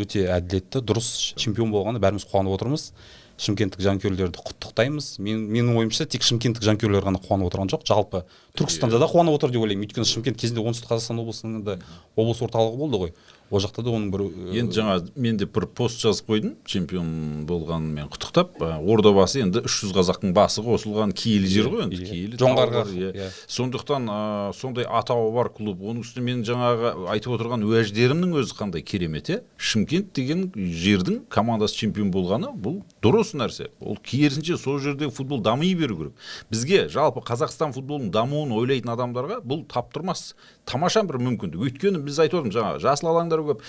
өте 0.00 0.26
әділетті 0.36 0.84
дұрыс 0.84 1.10
чемпион 1.40 1.72
болғаны 1.74 2.02
бәріміз 2.02 2.28
қуанып 2.30 2.56
отырмыз. 2.56 2.92
Шымкенттік 3.40 3.80
жанкүйерлерді 3.80 4.42
құттықтаймыз. 4.44 5.14
Мен, 5.24 5.46
менің 5.48 5.78
ойымша 5.80 6.04
тек 6.12 6.26
шымкенттік 6.28 6.60
жанкүйерлер 6.66 7.06
ғана 7.06 7.22
қуанып 7.24 7.48
отырған 7.48 7.70
жоқ. 7.72 7.86
Жалпы 7.88 8.26
түркістанда 8.52 9.00
да 9.00 9.08
қуанып 9.08 9.38
отыр 9.38 9.54
деп 9.54 9.64
ойлаймын. 9.64 9.86
Өйткені 9.88 10.04
шымкент 10.04 10.36
кезінде 10.36 10.60
оңтүстік 10.60 10.90
қазақстан 10.92 11.22
облысының 11.22 11.62
да 11.64 11.78
облыс 12.20 12.42
орталығы 12.44 12.76
болды 12.76 13.00
ғой. 13.00 13.14
Ол 13.50 13.58
жақта 13.62 13.82
да 13.82 13.90
оның 13.90 14.10
бір 14.14 14.22
енді 14.54 14.76
жаңа 14.78 14.96
мен 15.16 15.36
де 15.40 15.46
бір 15.50 15.66
пост 15.74 15.98
жазып 16.04 16.28
қойдым 16.30 16.52
чемпион 16.70 17.08
болғанымен 17.48 18.06
құттықтап 18.12 18.60
ә, 18.62 18.68
ордабасы 18.78 19.40
енді 19.42 19.64
300 19.66 19.94
қазақтың 19.96 20.32
басы 20.36 20.62
қосылған 20.62 21.10
киелі 21.18 21.50
жер 21.50 21.70
ғой 21.72 21.82
енді 21.88 21.98
Иә. 21.98 22.10
киелі 22.10 22.38
жоңғарға, 22.38 22.84
иә. 22.94 23.10
иә. 23.16 23.28
сондықтан 23.50 24.06
сондай 24.54 24.86
атауы 24.86 25.32
бар 25.34 25.50
клуб 25.50 25.82
оның 25.82 26.04
үстіне 26.04 26.24
мен 26.30 26.44
жаңағы 26.46 26.92
айтып 27.10 27.34
отырған 27.36 27.64
уәждерімнің 27.66 28.36
өзі 28.38 28.54
қандай 28.60 28.84
керемет 28.86 29.30
иә 29.34 29.40
шымкент 29.58 30.12
деген 30.14 30.46
жердің 30.54 31.24
командасы 31.28 31.74
чемпион 31.82 32.12
болғаны 32.14 32.52
бұл 32.54 32.80
дұрыс 33.02 33.34
нәрсе 33.34 33.70
ол 33.80 33.98
керісінше 33.98 34.56
сол 34.62 34.78
жерде 34.78 35.10
футбол 35.10 35.40
дами 35.42 35.74
беру 35.74 35.96
керек 35.98 36.12
бізге 36.50 36.86
жалпы 36.88 37.20
қазақстан 37.26 37.74
футболының 37.74 38.10
дамуын 38.14 38.52
ойлайтын 38.54 38.94
адамдарға 38.94 39.40
бұл 39.42 39.64
таптырмас 39.66 40.34
тамаша 40.70 41.02
бір 41.08 41.20
мүмкіндік. 41.26 41.60
Өйткені 41.66 42.02
біз 42.06 42.20
айтып 42.22 42.40
отырмыз 42.40 42.56
жаңағы 42.56 42.82
жасыл 42.84 43.10
алаңдар 43.12 43.44
көп 43.50 43.64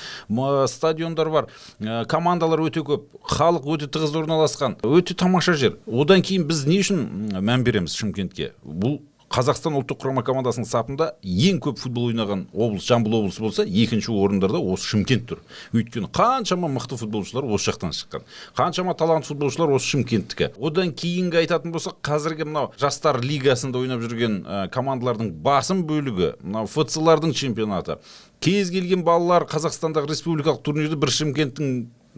стадиондар 0.72 1.32
бар 1.34 1.50
ә, 1.82 2.06
командалар 2.10 2.64
өте 2.68 2.86
көп 2.86 3.10
халық 3.26 3.68
өте 3.76 3.90
тығыз 3.92 4.16
орналасқан 4.22 4.80
өте 4.86 5.18
тамаша 5.18 5.58
жер. 5.58 5.80
Одан 5.88 6.22
кейін 6.22 6.48
біз 6.50 6.66
не 6.70 6.82
үшін 6.84 7.40
мән 7.42 7.66
береміз 7.68 7.98
шымкентке? 7.98 8.54
Бұл 8.64 9.02
қазақстан 9.32 9.78
ұлттық 9.80 10.02
құрама 10.02 10.24
командасының 10.28 10.68
сапында 10.68 11.06
ең 11.24 11.62
көп 11.64 11.78
футбол 11.80 12.10
ойнаған 12.10 12.42
облыс 12.52 12.84
жамбыл 12.84 13.16
облысы 13.22 13.40
болса 13.44 13.64
екінші 13.64 14.12
орындарда 14.12 14.60
осы 14.60 14.90
шымкент 14.92 15.24
тұр. 15.30 15.40
Өйткені 15.72 16.10
қаншама 16.12 16.68
мықты 16.74 16.98
футболшылар 17.00 17.48
осы 17.48 17.72
жақтан 17.72 17.96
шыққан. 17.96 18.26
Қаншама 18.58 18.96
талантты 19.00 19.32
футболшылар 19.32 19.72
осы 19.78 19.94
шымкенттікі. 19.94 20.52
Одан 20.60 20.92
кейінгі 20.92 21.40
айтатын 21.46 21.72
болсақ 21.72 22.02
қазіргі 22.04 22.50
мынау 22.50 22.74
жастар 22.82 23.22
лигасында 23.24 23.80
ойнап 23.80 24.04
жүрген 24.04 24.42
ә, 24.44 24.68
командалардың 24.74 25.32
басым 25.46 25.86
бөлігі 25.88 26.34
мынау 26.44 26.68
фцлардың 26.68 27.32
чемпионаты. 27.32 28.02
Кез 28.44 28.72
келген 28.74 29.06
балалар 29.08 29.48
қазақстандағы 29.48 30.12
республикалық 30.12 30.64
турнирде 30.66 31.00
бір 31.00 31.14
шымкенттің 31.14 31.76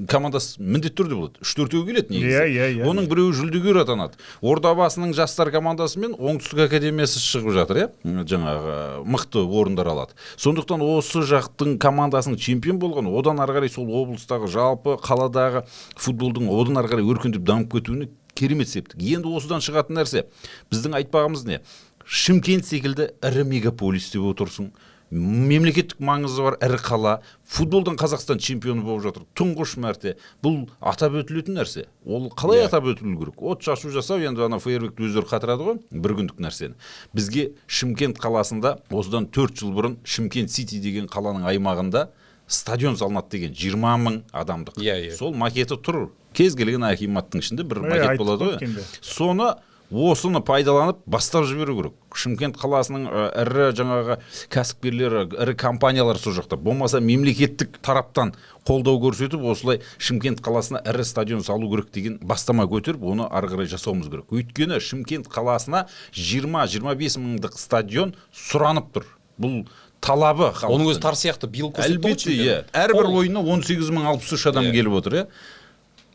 командасы 0.10 0.62
міндетті 0.62 0.96
түрде 1.02 1.18
болады. 1.18 1.42
Үш 1.44 1.54
төртеуі 1.58 1.86
келеді 1.88 2.14
негізі. 2.14 2.32
Иә, 2.34 2.46
иә, 2.50 2.68
иә. 2.80 2.88
оның 2.90 3.06
біреуі 3.12 3.36
жүлдегер 3.38 3.82
атанады 3.84 4.18
ордабасының 4.42 5.14
жастар 5.14 5.52
командасы 5.54 6.02
мен 6.02 6.16
оңтүстік 6.18 6.64
академиясы 6.66 7.22
шығып 7.22 7.54
жатыр 7.54 7.82
иә? 7.84 7.88
Жаңағы 8.04 9.04
мықты 9.06 9.44
орындар 9.46 9.92
алады. 9.94 10.18
Сондықтан 10.42 10.82
осы 10.82 11.22
жақтың 11.30 11.78
командасының 11.84 12.42
чемпион 12.42 12.82
болған 12.82 13.12
одан 13.14 13.42
ары 13.44 13.60
қарай 13.60 13.74
сол 13.74 13.92
облыстағы 14.02 14.50
жалпы 14.50 14.98
қаладағы 15.04 15.66
футболдың 15.96 16.50
одан 16.50 16.82
ары 16.82 16.90
қарай 16.96 17.10
өркендеп 17.14 17.46
дамып 17.46 17.78
кетуіне 17.78 18.10
керемет 18.34 18.70
септік. 18.70 18.98
Енді 18.98 19.30
осыдан 19.38 19.62
шығатын 19.62 20.02
нәрсе. 20.02 20.26
Біздің 20.74 20.98
айтпағымыз 21.04 21.46
не? 21.46 21.62
Шымкент 22.04 22.66
секілді 22.66 23.12
ірі 23.24 23.46
мегаполис 23.48 24.10
деп 24.12 24.26
отырсың. 24.34 24.74
Мемлекеттік 25.13 26.00
маңызы 26.01 26.41
бар 26.41 26.55
ірі 26.65 26.79
қала. 26.82 27.13
Футболдан 27.53 27.96
қазақстан 28.00 28.39
чемпионы 28.41 28.82
болып 28.86 29.03
жатыр. 29.05 29.25
Тұңғыш 29.38 29.75
мәрте. 29.84 30.15
Бұл 30.43 30.63
атап 30.82 31.13
өтілетін 31.22 31.60
нәрсе. 31.60 31.86
Ол 32.05 32.32
қалай 32.34 32.63
атап 32.65 32.88
өтілу 32.89 33.13
керек? 33.20 33.38
От 33.41 33.62
шашу 33.62 33.91
жасау 33.93 34.24
енді 34.25 34.46
ана 34.48 34.58
фейерверкті 34.63 35.05
өздері 35.05 35.29
қатырады 35.29 35.67
ғой. 35.67 35.79
Бір 35.91 36.15
күндік 36.17 36.41
нәрсені. 36.41 36.74
Бізге 37.13 37.51
шымкент 37.67 38.17
қаласында 38.24 38.79
осыдан 38.89 39.27
төрт 39.29 39.60
жыл 39.62 39.74
бұрын 39.77 40.00
шымкент 40.03 40.50
сити 40.51 40.79
деген 40.82 41.05
қаланың 41.12 41.46
аймағында 41.51 42.08
стадион 42.48 42.98
салынады 43.00 43.29
деген 43.38 43.53
жиырма 43.53 43.93
мың 44.01 44.17
адамдық. 44.34 44.82
Иә, 44.82 44.98
иә. 45.12 45.15
сол 45.15 45.34
макеті 45.38 45.77
тұр. 45.77 46.10
Кез 46.34 46.55
келген 46.58 46.84
акиматтың 46.84 47.39
ішінде 47.46 47.63
бір 47.63 47.84
Е, 47.86 47.89
макет 47.93 48.17
болады 48.17 48.50
ғой. 48.58 48.84
соны 49.01 49.53
осыны 49.92 50.40
пайдаланып 50.42 51.02
бастап 51.06 51.46
жіберу 51.46 51.75
керек. 51.78 51.94
Шымкент 52.13 52.58
қаласының 52.62 53.04
ы, 53.10 53.25
ірі 53.44 53.68
жаңағы 53.78 54.18
кәсіпкерлері 54.54 55.24
ірі 55.44 55.56
компаниялар 55.58 56.18
сол 56.22 56.34
жақта. 56.38 56.58
Болмаса 56.58 57.02
мемлекеттік 57.02 57.78
тараптан 57.82 58.34
қолдау 58.66 59.00
көрсетіп 59.04 59.44
осылай 59.52 59.82
шымкент 59.98 60.42
қаласына 60.46 60.82
ірі 60.90 61.06
стадион 61.06 61.44
салу 61.46 61.70
керек 61.74 61.92
деген 61.94 62.20
бастама 62.22 62.66
көтеріп 62.70 63.04
оны 63.04 63.28
ары 63.30 63.50
қарай 63.54 63.70
жасауымыз 63.74 64.10
керек. 64.10 64.30
Өйткені 64.34 64.80
шымкент 64.82 65.28
қаласына 65.34 65.88
20-25 66.13 67.18
мыңдық 67.22 67.58
стадион 67.60 68.13
сұранып 68.34 68.94
тұр. 68.96 69.10
Бұл 69.42 69.63
талабы 70.04 70.52
оның 70.68 70.90
өзі 70.94 71.02
тар 71.02 71.16
сияқты 71.18 71.48
биыл 71.50 71.72
әлбетте 71.82 72.34
иә. 72.36 72.58
Әрбір 72.75 73.10
ойынына 73.10 73.42
18 73.46 73.90
мың 73.96 74.10
алпыс 74.13 74.34
үш 74.38 74.48
адам 74.52 74.66
Иә. 74.68 74.74
келіп 74.75 74.98
отыр 75.00 75.13
иә. 75.22 75.28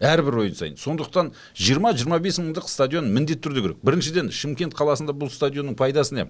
Әрбір 0.01 0.43
ойын 0.45 0.59
сайын. 0.59 0.77
Сондықтан 0.79 1.33
20-25 1.59 2.43
мыңдық 2.45 2.69
стадион 2.71 3.11
міндетті 3.15 3.49
түрде 3.49 3.65
керек. 3.65 3.81
Біріншіден 3.83 4.31
шымкент 4.35 4.77
қаласында 4.79 5.15
бұл 5.17 5.33
стадионның 5.33 5.79
пайдасы 5.79 6.15
не? 6.15 6.29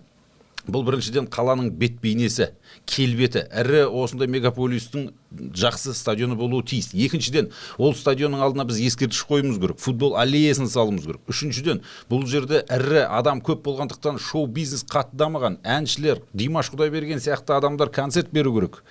Бұл 0.68 0.84
біріншіден 0.84 1.28
қаланың 1.32 1.70
бет 1.80 1.96
бейнесі 2.02 2.50
келбеті. 2.88 3.46
Ірі 3.48 3.86
осындай 3.88 4.28
мегаполистің 4.28 5.08
жақсы 5.56 5.94
стадионы 5.96 6.36
болуы 6.38 6.64
тиіс. 6.68 6.90
Екіншіден 6.92 7.50
ол 7.80 7.94
стадионның 7.96 8.42
алдына 8.44 8.66
біз 8.68 8.80
ескерткіш 8.84 9.24
қоюымыз 9.28 9.58
керек 9.60 9.80
футбол 9.80 10.16
аллеясын 10.20 10.68
салуымыз 10.68 11.08
керек. 11.08 11.22
Үшіншіден 11.28 11.82
бұл 12.10 12.26
жерде 12.28 12.62
ірі 12.68 13.06
адам 13.06 13.40
көп 13.44 13.64
болғандықтан 13.66 14.20
шоу 14.20 14.46
бизнес 14.46 14.84
қатты 14.88 15.16
дамыған 15.20 15.58
әншілер 15.64 16.22
димаш 16.32 16.72
құдайберген 16.74 17.24
сияқты 17.24 17.56
адамдар 17.56 17.92
концерт 17.92 18.32
беру 18.32 18.54
керек. 18.58 18.82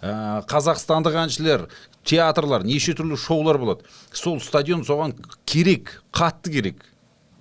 Ә, 0.00 0.42
қазақстандық 0.48 1.20
әншілер 1.26 1.68
театрлар 2.04 2.64
неше 2.64 2.96
түрлі 2.96 3.18
шоулар 3.20 3.60
болады. 3.60 3.88
Сол 4.12 4.40
стадион 4.40 4.84
соған 4.88 5.16
керек 5.44 6.00
қатты 6.12 6.52
керек. 6.52 6.84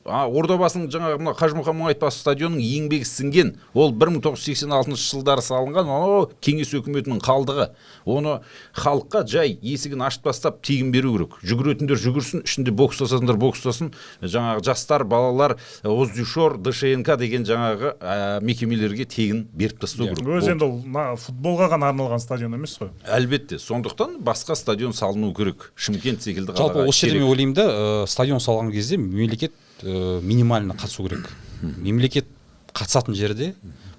Ордабасының 0.06 0.90
жаңағы 0.94 1.18
мына 1.18 1.34
қажымұқан 1.34 1.80
бас 2.00 2.20
стадионның 2.22 2.62
еңбегі 2.62 3.08
сіңген. 3.10 3.56
Ол 3.74 3.90
1986 3.92 5.02
жылдары 5.02 5.42
салынған 5.42 5.90
о 5.90 6.30
кеңес 6.46 6.74
өкіметінің 6.78 7.22
қалдығы. 7.26 7.72
Оны 8.06 8.42
халыққа 8.78 9.24
жай 9.26 9.58
есігін 9.66 10.06
ашып 10.06 10.28
тастап 10.30 10.62
тегін 10.62 10.92
беру 10.94 11.16
керек. 11.16 11.40
Жүгіретіндер 11.42 11.98
жүгірсін 11.98 12.46
ішінде 12.46 12.76
бокстасатындар 12.78 13.40
бокстасын 13.42 13.94
жаңағы 14.22 14.64
жастар 14.70 15.08
балалар 15.10 15.58
оздюшор 15.82 16.60
дшнк 16.62 17.18
деген 17.18 17.46
жаңағы 17.50 17.96
ә, 17.98 18.42
мекемелерге 18.46 19.10
тегін 19.10 19.48
беріп 19.54 19.82
тастау 19.82 20.14
керек. 20.14 20.22
өзі 20.22 20.54
енді 20.54 20.70
ол 20.70 20.78
мына 20.86 21.18
футболға 21.18 21.72
ғана 21.74 21.90
арналған 21.90 22.22
стадион 22.22 22.60
емес 22.60 22.78
қой. 22.78 22.94
Әлбетте. 23.10 23.58
Сондықтан 23.58 24.20
басқа 24.22 24.56
стадион 24.56 24.94
салыну 24.94 25.34
керек. 25.34 25.72
Шымкент 25.76 26.22
секілді 26.22 26.54
жалпы 26.58 26.86
осы 26.86 27.08
жерде 27.08 27.24
мен 27.24 27.30
ойлаймын 27.30 27.56
да 27.58 27.66
ә, 27.66 28.08
стадион 28.08 28.44
салған 28.44 28.72
кезде 28.72 28.98
мемлекет 28.98 29.54
ә, 29.84 30.22
минимально 30.22 30.74
қатысу 30.74 31.08
керек. 31.08 31.30
Мемлекет 31.62 32.28
қатысатын 32.74 33.16
жерде 33.16 33.56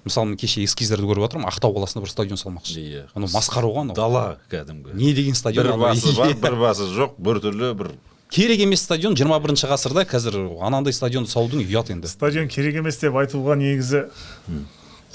мысалы 0.07 0.29
мен 0.31 0.37
кеше 0.39 0.63
эскиздерді 0.63 1.07
көріп 1.09 1.25
жатырмын 1.27 1.49
ақтау 1.49 1.73
қаласында 1.75 2.05
бір 2.05 2.11
стадион 2.11 2.39
салмақшы. 2.39 2.79
Иә. 2.79 3.03
анау 3.13 3.29
масқара 3.33 3.67
ғой 3.67 3.83
анау. 3.83 3.95
Дала 3.95 4.37
кәдімгі. 4.51 4.95
Не 4.95 5.13
деген 5.13 5.35
стадион 5.35 5.67
бір 5.67 5.77
басы 5.81 6.15
бар 6.15 6.33
бір 6.33 6.55
басы 6.61 6.87
жоқ 6.93 7.17
бір 7.17 7.41
түрлі 7.43 7.73
бір 7.75 7.91
керек 8.31 8.61
емес 8.63 8.83
стадион 8.87 9.15
21 9.15 9.43
бірінші 9.43 9.67
ғасырда 9.71 10.05
қазір 10.07 10.39
анандай 10.63 10.93
стадионды 10.93 11.31
салудың 11.31 11.63
ұят 11.65 11.91
енді. 11.91 12.07
Стадион 12.07 12.47
керек 12.51 12.79
емес 12.81 12.99
деп 13.01 13.15
айтуға 13.19 13.57
негізі 13.59 14.07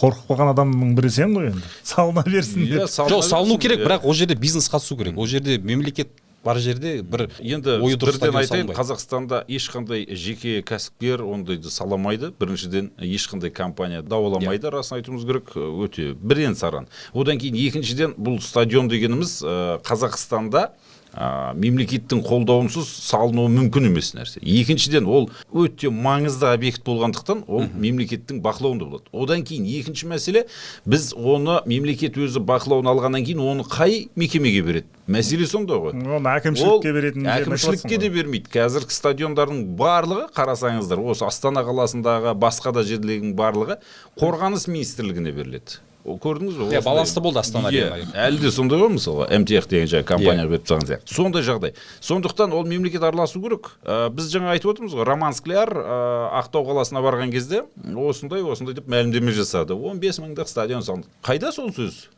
қорқып 0.00 0.30
қалған 0.30 0.52
адамның 0.54 0.94
бірі 0.96 1.10
сен 1.12 1.36
ғой 1.36 1.50
енді. 1.52 1.72
Салына 1.84 2.24
берсін 2.26 2.66
деп. 2.66 2.88
жоқ 2.88 3.22
салыну 3.22 3.58
керек 3.60 3.84
бірақ 3.84 4.06
ол 4.08 4.16
жерде 4.16 4.34
бизнес 4.34 4.68
қатысу 4.72 4.96
керек. 4.98 5.18
Ол 5.18 5.26
жерде 5.26 5.58
мемлекет 5.58 6.08
бар 6.44 6.58
жерде 6.58 7.02
бір 7.02 7.28
енді 7.38 7.78
ойы 7.82 7.96
бірден 8.00 8.36
айтайын 8.40 8.70
қазақстанда 8.74 9.42
ешқандай 9.46 10.06
жеке 10.10 10.60
кәсіпкер 10.66 11.22
ондайды 11.22 11.70
саламайды. 11.70 12.32
Біріншіден 12.38 12.90
ешқандай 12.98 13.50
компания 13.50 14.02
дауаламайды 14.02 14.66
Иә. 14.66 14.74
расын 14.74 14.98
айтуымыз 14.98 15.24
керек 15.26 15.54
өте 15.56 16.12
бірен 16.14 16.54
саран. 16.54 16.88
Одан 17.14 17.38
кейін 17.38 17.54
екіншіден 17.56 18.14
бұл 18.18 18.40
стадион 18.42 18.88
дегеніміз 18.88 19.42
ә, 19.42 19.78
қазақстанда 19.86 20.70
ә, 21.12 21.52
мемлекеттің 21.58 22.22
қолдауынсыз 22.26 22.88
салынуы 23.08 23.50
мүмкін 23.52 23.90
емес 23.90 24.12
нәрсе. 24.16 24.40
Екіншіден 24.40 25.06
ол 25.06 25.28
өте 25.52 25.90
маңызды 25.92 26.48
объект 26.52 26.82
болғандықтан 26.86 27.44
ол 27.48 27.68
мемлекеттің 27.72 28.40
бақылауында 28.44 28.88
болады. 28.88 29.12
Одан 29.12 29.44
кейін 29.44 29.68
екінші 29.68 30.08
мәселе 30.12 30.46
біз 30.86 31.12
оны 31.16 31.60
мемлекет 31.68 32.16
өзі 32.16 32.42
бақылауына 32.48 32.94
алғаннан 32.94 33.26
кейін 33.28 33.44
оны 33.44 33.68
қай 33.68 34.08
мекемеге 34.16 34.62
береді? 34.62 34.88
Мәселе 35.10 35.46
сонда 35.50 35.76
ғой. 35.82 35.96
Оны 35.98 36.32
әкімшілікке 36.38 36.92
беретін 36.94 37.28
әкімшілікке 37.28 37.98
де 37.98 38.10
бермейді. 38.14 38.52
Қазіргі 38.54 38.94
стадиондардың 38.94 39.64
барлығы 39.76 40.28
қарасаңыздар 40.36 41.02
осы 41.02 41.26
астана 41.26 41.64
қаласындағы 41.66 42.36
басқа 42.38 42.72
да 42.72 42.86
жерлердің 42.86 43.34
барлығы 43.36 43.80
қорғаныс 44.20 44.68
министрлігіне 44.70 45.34
беріледі. 45.34 45.82
Көрдіңіз 46.04 46.56
бе? 46.58 46.66
Иә, 46.76 46.82
балансты 46.82 47.20
болды 47.22 47.38
Астана 47.38 47.70
Иә, 47.70 47.90
арена. 47.92 48.12
әлі 48.26 48.40
де 48.42 48.50
сондай 48.50 48.78
ғой 48.80 48.90
мысалға 48.96 49.28
мтх 49.38 49.68
деген 49.70 49.86
жаңағы 49.92 50.04
компания 50.08 50.46
беріп 50.46 50.64
тастаған 50.66 50.88
сияқты 50.88 51.14
сондай 51.14 51.42
жағдай. 51.46 51.74
Сондықтан 52.00 52.52
ол 52.52 52.64
мемлекет 52.66 53.02
араласу 53.02 53.40
керек. 53.40 53.70
Ә, 53.84 54.10
біз 54.10 54.30
жаңа 54.34 54.50
айтып 54.56 54.72
отырмыз 54.74 54.96
ғой 54.98 55.06
роман 55.06 55.32
скляр 55.32 55.70
ә, 55.70 56.42
ақтау 56.42 56.66
қаласына 56.66 57.02
барған 57.04 57.30
кезде 57.30 57.62
осындай 57.94 58.42
осындай 58.42 58.74
деп 58.74 58.88
мәлімдеме 58.90 59.32
жасады. 59.32 59.74
15 59.78 60.20
мыңдық 60.26 60.48
стадион 60.50 60.82
салынды. 60.82 61.08
Қайда 61.22 61.52
сол 61.52 61.70
сөз? 61.70 62.08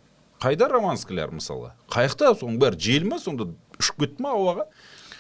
Қайда 0.41 0.69
роман 0.69 0.97
скляр 0.99 1.31
мысалға 1.33 1.73
қаяқта 1.93 2.35
соның 2.41 2.59
бәрі 2.61 2.81
жел 2.81 3.07
ма 3.09 3.19
сонда 3.23 3.47
ұшып 3.79 4.01
кетті 4.03 4.23
ма 4.25 4.35
ауаға? 4.35 4.67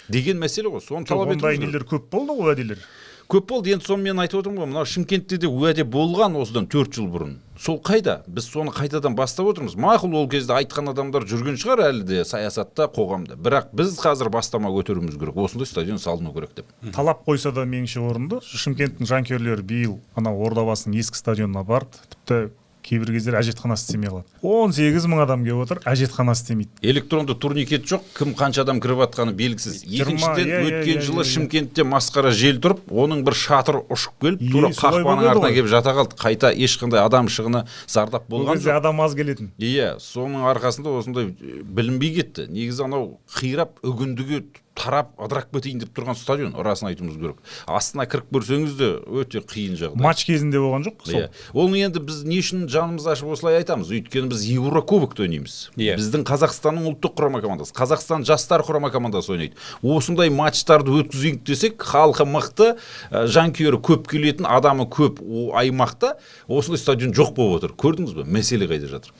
Деген 0.08 0.36
мәселе 0.42 0.68
ғой 0.68 0.82
соны 0.84 1.06
талап 1.08 1.30
ондай 1.32 1.56
нелер 1.56 1.84
көп 1.88 2.10
болды 2.12 2.34
ғой 2.36 2.52
уәделер. 2.52 2.82
Көп 3.30 3.46
болды. 3.48 3.72
Енді 3.72 3.86
соны 3.88 4.02
мен 4.10 4.20
айтып 4.20 4.42
отырмын 4.42 4.60
ғой 4.60 4.68
мынау 4.68 4.84
шымкентте 4.84 5.38
де 5.40 5.48
уәде 5.48 5.86
болған 5.88 6.36
осыдан 6.42 6.66
төрт 6.68 6.92
жыл 6.92 7.06
бұрын. 7.08 7.38
Сол 7.58 7.78
қайда? 7.84 8.22
Біз 8.26 8.48
соны 8.50 8.72
қайтадан 8.74 9.14
бастап 9.18 9.46
отырмыз. 9.52 9.76
Мақұл 9.78 10.16
ол 10.18 10.28
кезде 10.30 10.56
айтқан 10.56 10.90
адамдар 10.90 11.26
жүрген 11.28 11.58
шығар 11.60 11.84
әлі 11.88 12.04
де 12.08 12.24
саясатта 12.26 12.88
қоғамда. 12.90 13.36
Бірақ 13.38 13.70
біз 13.76 13.94
қазір 14.00 14.30
бастама 14.34 14.72
көтеруіміз 14.74 15.18
керек. 15.20 15.36
Осындай 15.36 15.68
стадион 15.70 16.02
салыну 16.02 16.34
керек 16.34 16.54
деп. 16.56 16.72
Талап 16.94 17.24
қойса 17.28 17.52
да 17.54 17.66
меніңше 17.68 18.02
орынды. 18.02 18.40
Шымкенттің 18.42 19.08
жанкүйерлері 19.10 19.62
биыл 19.62 19.98
анау 20.18 20.42
ордабасының 20.48 20.98
ескі 21.02 21.20
стадионына 21.20 21.64
барды. 21.64 22.02
Тіпті 22.14 22.50
кейбір 22.84 23.14
кездері 23.16 23.40
әжетхана 23.40 23.76
істемей 23.78 24.10
қалады 24.12 24.44
он 24.44 24.72
сегіз 24.76 25.06
мың 25.08 25.22
адам 25.24 25.44
келіп 25.46 25.62
отыр 25.64 25.80
әжетхана 25.88 26.34
істемейді. 26.36 26.70
Электронды 26.84 27.34
турникет 27.34 27.86
жоқ 27.88 28.04
кім 28.18 28.34
қанша 28.36 28.64
адам 28.64 28.80
кіріп 28.84 29.00
жатқаны 29.04 29.32
белгісіз. 29.38 29.82
Екіншіден 29.88 30.50
иә, 30.50 30.58
иә, 30.60 30.66
өткен 30.68 31.00
иә, 31.00 31.04
жылы 31.06 31.24
шымкентте 31.28 31.86
масқара 31.88 32.32
жел 32.36 32.60
тұрып 32.60 32.84
оның 32.92 33.24
бір 33.24 33.38
шатыры 33.40 33.84
ұшып 33.88 34.18
келіп 34.24 34.44
тура 34.52 34.72
қақпаның 34.76 35.30
артына 35.32 35.52
келіп 35.56 35.70
жата 35.72 35.94
қалды. 35.96 36.18
Қайта 36.20 36.52
ешқандай 36.52 37.00
адам 37.04 37.30
шығыны 37.32 37.64
зардап 37.88 38.28
болған 38.28 38.60
жоқ 38.60 38.76
адам 38.76 39.00
аз 39.00 39.16
келетін. 39.16 39.52
иә 39.58 39.96
соның 40.00 40.44
арқасында 40.52 40.98
осындай 40.98 41.32
э, 41.32 41.62
білінбей 41.64 42.14
кетті. 42.20 42.48
Негізі 42.52 42.84
анау 42.84 43.18
қирап 43.32 43.80
үгіндіге 43.82 44.44
тарап 44.74 45.12
ыдырап 45.22 45.50
кетейін 45.54 45.80
деп 45.82 45.92
тұрған 45.94 46.16
стадион 46.18 46.54
расын 46.66 46.88
айтуымыз 46.90 47.16
керек. 47.18 47.38
Астына 47.70 48.06
кіріп 48.10 48.30
көрсеңіз 48.34 48.74
де 48.78 48.88
өте 49.06 49.40
қиын 49.40 49.76
жағдай. 49.78 50.02
Матч 50.02 50.24
кезінде 50.28 50.60
болған 50.62 50.86
жоқ 50.88 50.96
па 51.00 51.10
иә. 51.10 51.28
Сол 51.52 51.64
оны 51.64 51.80
енді 51.84 52.02
біз 52.04 52.22
не 52.26 52.40
үшін 52.42 52.66
жанымызды 52.72 53.12
ашып 53.14 53.30
осылай 53.34 53.60
айтамыз? 53.60 53.92
Өйткені 53.94 54.32
біз 54.32 54.42
еврокубокты 54.50 55.24
ойнаймыз. 55.24 55.58
Иә. 55.78 55.94
біздің 56.00 56.26
қазақстанның 56.26 56.88
ұлттық 56.90 57.14
құрама 57.18 57.42
командасы 57.44 57.74
қазақстан 57.76 58.26
жастар 58.26 58.64
құрама 58.66 58.90
командасы 58.94 59.32
ойнайды. 59.34 59.54
Осындай 59.82 60.30
матчтарды 60.34 60.90
өткізейік 61.00 61.44
десек 61.46 61.78
халқы 61.78 62.26
мықты 62.26 62.74
ә, 63.10 63.26
жанкүйері 63.30 63.78
көп 63.78 64.08
келетін 64.10 64.48
адамы 64.50 64.88
көп 64.90 65.22
аймақта 65.54 66.16
осындай 66.48 66.82
стадион 66.82 67.14
жоқ 67.14 67.34
болып 67.38 67.62
отыр. 67.62 67.76
Көрдіңіз 67.78 68.18
бе? 68.18 68.26
Мәселе 68.26 68.68
қайда 68.70 68.90
жатыр? 68.90 69.14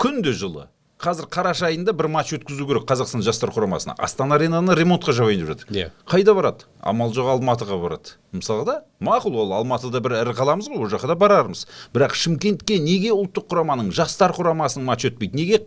Күнде 0.00 0.32
жылы 0.36 0.68
қазір 1.02 1.28
қараша 1.28 1.68
айында 1.68 1.92
бір 1.96 2.08
матч 2.08 2.32
өткізу 2.38 2.66
керек 2.68 2.86
қазақстан 2.88 3.22
жастар 3.24 3.52
құрамасына. 3.52 3.94
Астана 4.00 4.38
аренаны 4.38 4.74
ремонтқа 4.78 5.12
жабайын 5.12 5.42
деп 5.44 5.50
жатыр. 5.52 5.68
Иә. 5.76 5.90
қайда 6.08 6.34
барады? 6.34 6.64
Амал 6.80 7.12
жоқ 7.12 7.34
алматыға 7.36 7.76
барады. 7.82 8.16
Мысалға 8.32 8.64
да 8.64 8.76
мақұл 9.04 9.36
ол 9.42 9.52
алматыда 9.58 10.00
бір 10.00 10.16
ірі 10.22 10.36
қаламыз 10.38 10.70
ғой 10.72 10.86
ол 10.86 10.90
жаққа 10.90 11.12
да 11.12 11.16
барармыз. 11.20 11.66
Бірақ 11.92 12.16
шымкентке 12.16 12.80
неге 12.80 13.12
ұлттық 13.12 13.44
құраманың 13.52 13.92
жастар 13.92 14.32
құрамасының 14.32 14.88
матчы 14.88 15.12
өтпейді? 15.12 15.36
Неге 15.36 15.60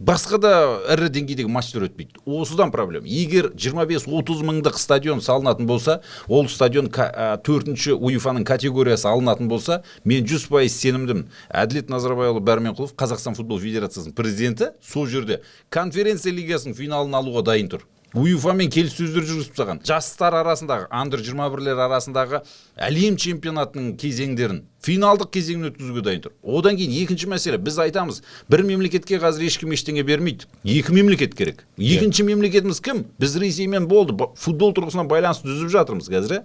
басқа 0.00 0.38
да 0.40 0.52
ірі 0.94 1.10
деңгейдегі 1.12 1.50
матчтар 1.52 1.84
өтпейді. 1.86 2.22
Осыдан 2.24 2.72
проблема. 2.72 3.06
Егер 3.06 3.50
25-30 3.52 4.40
мыңдық 4.48 4.80
стадион 4.80 5.20
салынатын 5.20 5.68
болса 5.68 6.00
ол 6.26 6.48
стадион 6.48 6.88
төртінші 6.88 7.94
уефаның 7.98 8.46
категориясы 8.48 9.06
алынатын 9.12 9.52
болса 9.52 9.82
мен 10.04 10.24
жүз 10.24 10.48
пайыз 10.48 10.80
сенімдімін. 10.80 11.28
Әділет 11.52 11.92
назарбайұлы 11.92 12.40
бәрменқұлов 12.40 12.96
қазақстан 12.96 13.36
футбол 13.36 13.60
федерациясының 13.60 14.16
президенті 14.16 14.72
сол 14.80 15.06
жерде 15.06 15.42
конференция 15.68 16.32
лигасының 16.32 16.78
финалын 16.80 17.20
алуға 17.20 17.44
дайын 17.52 17.68
тұр. 17.76 17.84
Уефамен 18.14 18.70
келіссөздер 18.72 19.22
жүргізіп 19.22 19.54
тастаған. 19.54 19.80
Жастар 19.86 20.34
арасындағы 20.40 20.88
андер 20.90 21.22
жиырма 21.22 21.46
бірлер 21.52 21.78
арасындағы 21.84 22.40
әлем 22.74 23.16
чемпионатының 23.20 23.92
кезеңдерін 24.00 24.64
финалдық 24.82 25.30
кезеңін 25.36 25.70
өткізуге 25.70 26.02
дайын 26.02 26.24
тұр. 26.24 26.34
Одан 26.42 26.78
кейін 26.80 26.96
екінші 27.04 27.30
мәселе 27.30 27.60
біз 27.62 27.78
айтамыз 27.84 28.22
бір 28.50 28.64
мемлекетке 28.66 29.20
қазір 29.22 29.46
ешкім 29.46 29.76
ештеңе 29.76 30.02
бермейді. 30.02 30.48
Екі 30.64 30.96
мемлекет 30.96 31.36
керек. 31.38 31.62
Екінші 31.78 32.26
мемлекетіміз 32.26 32.80
кім? 32.82 33.04
Біз 33.20 33.36
ресеймен 33.38 33.86
болды 33.86 34.16
футбол 34.34 34.74
тұрғысынан 34.74 35.10
байланысты 35.10 35.52
үзіп 35.52 35.70
жатырмыз 35.76 36.10
қазір 36.10 36.40
иә 36.40 36.44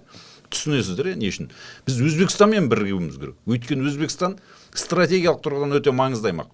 түсінесіздер 0.52 1.10
иә 1.10 1.18
не 1.18 1.32
үшін? 1.32 1.50
Біз 1.88 1.98
өзбекстанмен 2.06 2.68
бірігуіміз 2.70 3.18
керек. 3.18 3.38
Өйткені 3.48 3.88
өзбекстан 3.90 4.38
стратегиялық 4.76 5.42
тұрғыдан 5.42 5.80
өте 5.80 5.90
маңызды 5.96 6.30
аймақ. 6.30 6.52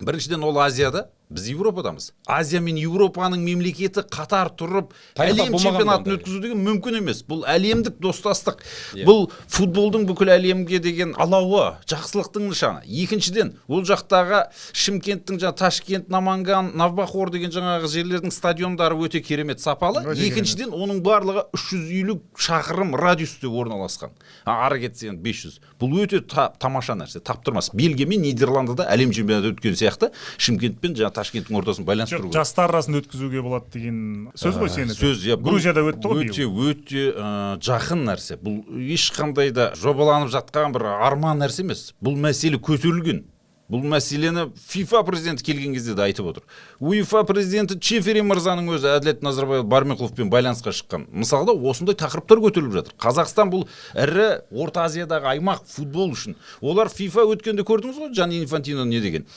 Біріншіден 0.00 0.46
ол 0.46 0.56
азияда 0.62 1.10
біз 1.30 1.46
еуропадамыз 1.52 2.10
азия 2.26 2.60
мен 2.60 2.74
еуропаның 2.80 3.38
мемлекеті 3.46 4.02
қатар 4.10 4.50
тұрып 4.58 4.90
әлем 5.22 5.54
чемпионатын 5.54 6.16
өткізу 6.16 6.40
деген 6.42 6.62
мүмкін 6.66 6.96
емес 6.98 7.20
бұл 7.28 7.44
әлемдік 7.46 8.00
достастық 8.02 8.58
Иә. 8.98 9.04
бұл 9.06 9.28
футболдың 9.46 10.08
бүкіл 10.08 10.32
әлемге 10.34 10.80
деген 10.82 11.14
алауы 11.22 11.76
жақсылықтың 11.90 12.48
нышаны 12.50 12.82
екіншіден 12.84 13.52
ол 13.70 13.84
жақтағы 13.86 14.42
шымкенттің 14.74 15.38
жаңағы 15.44 15.58
ташкент 15.62 16.08
наманган 16.10 16.72
навбахор 16.74 17.30
деген 17.30 17.54
жаңағы 17.54 17.86
жерлердің 17.94 18.34
стадиондары 18.34 18.98
өте 18.98 19.20
керемет 19.22 19.60
сапалы 19.62 20.02
Өте 20.10 20.26
екіншіден 20.32 20.74
оның 20.74 20.98
барлығы 21.06 21.46
350 21.54 22.18
шақырым 22.34 22.96
радиусте 22.98 23.46
орналасқан 23.46 24.10
ары 24.50 24.80
кетсе 24.82 25.12
енді 25.12 25.22
500 25.30 25.60
бұл 25.80 25.94
өте 26.02 26.20
та- 26.26 26.50
тамаша 26.58 26.98
нәрсе 26.98 27.22
таптырмас 27.22 27.70
бельгия 27.74 28.06
мен 28.10 28.22
нидерландыда 28.26 28.88
әлем 28.90 29.14
чемпионаты 29.14 29.54
өткен 29.54 29.78
сияқты 29.78 30.10
шымкент 30.38 30.80
пен 30.80 30.94
жаңағы 30.98 31.19
ташкенттің 31.20 31.60
ортасын 31.60 31.86
байланыстыру 31.88 32.26
керек 32.28 32.38
жастар 32.40 32.72
арасында 32.72 33.02
өткізуге 33.04 33.42
болады 33.44 33.74
деген 33.76 34.30
сөз 34.34 34.60
ғой 34.60 34.72
сені 34.72 34.96
сөз 34.96 35.26
иә. 35.28 35.36
грузияда 35.40 35.84
өтті 35.92 36.14
ғой 36.14 36.30
өте 36.30 36.46
өте 36.48 37.04
ә, 37.12 37.58
жақын 37.62 38.06
нәрсе. 38.08 38.38
Бұл 38.40 38.62
ешқандай 38.94 39.52
да 39.54 39.72
жобаланып 39.78 40.32
жатқан 40.32 40.72
бір 40.76 40.88
арман 41.00 41.42
нәрсе 41.42 41.64
емес. 41.66 41.90
Бұл 42.02 42.16
мәселе 42.20 42.60
көтерілген. 42.62 43.26
Бұл 43.70 43.84
мәселені 43.86 44.48
фифа 44.66 45.04
президенті 45.06 45.44
келген 45.46 45.76
кезде 45.76 45.94
де 45.94 46.02
айтып 46.02 46.26
отыр. 46.26 46.42
Уефа 46.80 47.22
президенті 47.22 47.76
чефери 47.78 48.24
мырзаның 48.26 48.72
өзі 48.74 48.90
әділет 48.96 49.22
назарбаев 49.22 49.68
бармеқұловпен 49.70 50.26
байланысқа 50.32 50.74
шыққан. 50.74 51.06
Мысалы 51.14 51.46
да 51.46 51.54
осындай 51.70 51.94
тақырыптар 51.94 52.42
көтеріліп 52.42 52.74
жатыр. 52.80 52.96
Қазақстан 52.98 53.52
бұл 53.52 53.68
ірі 53.94 54.40
орта 54.50 54.88
азиядағы 54.88 55.36
аймақ 55.36 55.62
футбол 55.70 56.16
үшін. 56.16 56.34
Олар 56.60 56.90
фифа 56.90 57.22
өткенде 57.30 57.62
көрдіңіз 57.62 58.02
ғой 58.02 58.10
джани 58.10 58.42
инфантино 58.42 58.88
не 58.90 58.98
деген? 58.98 59.28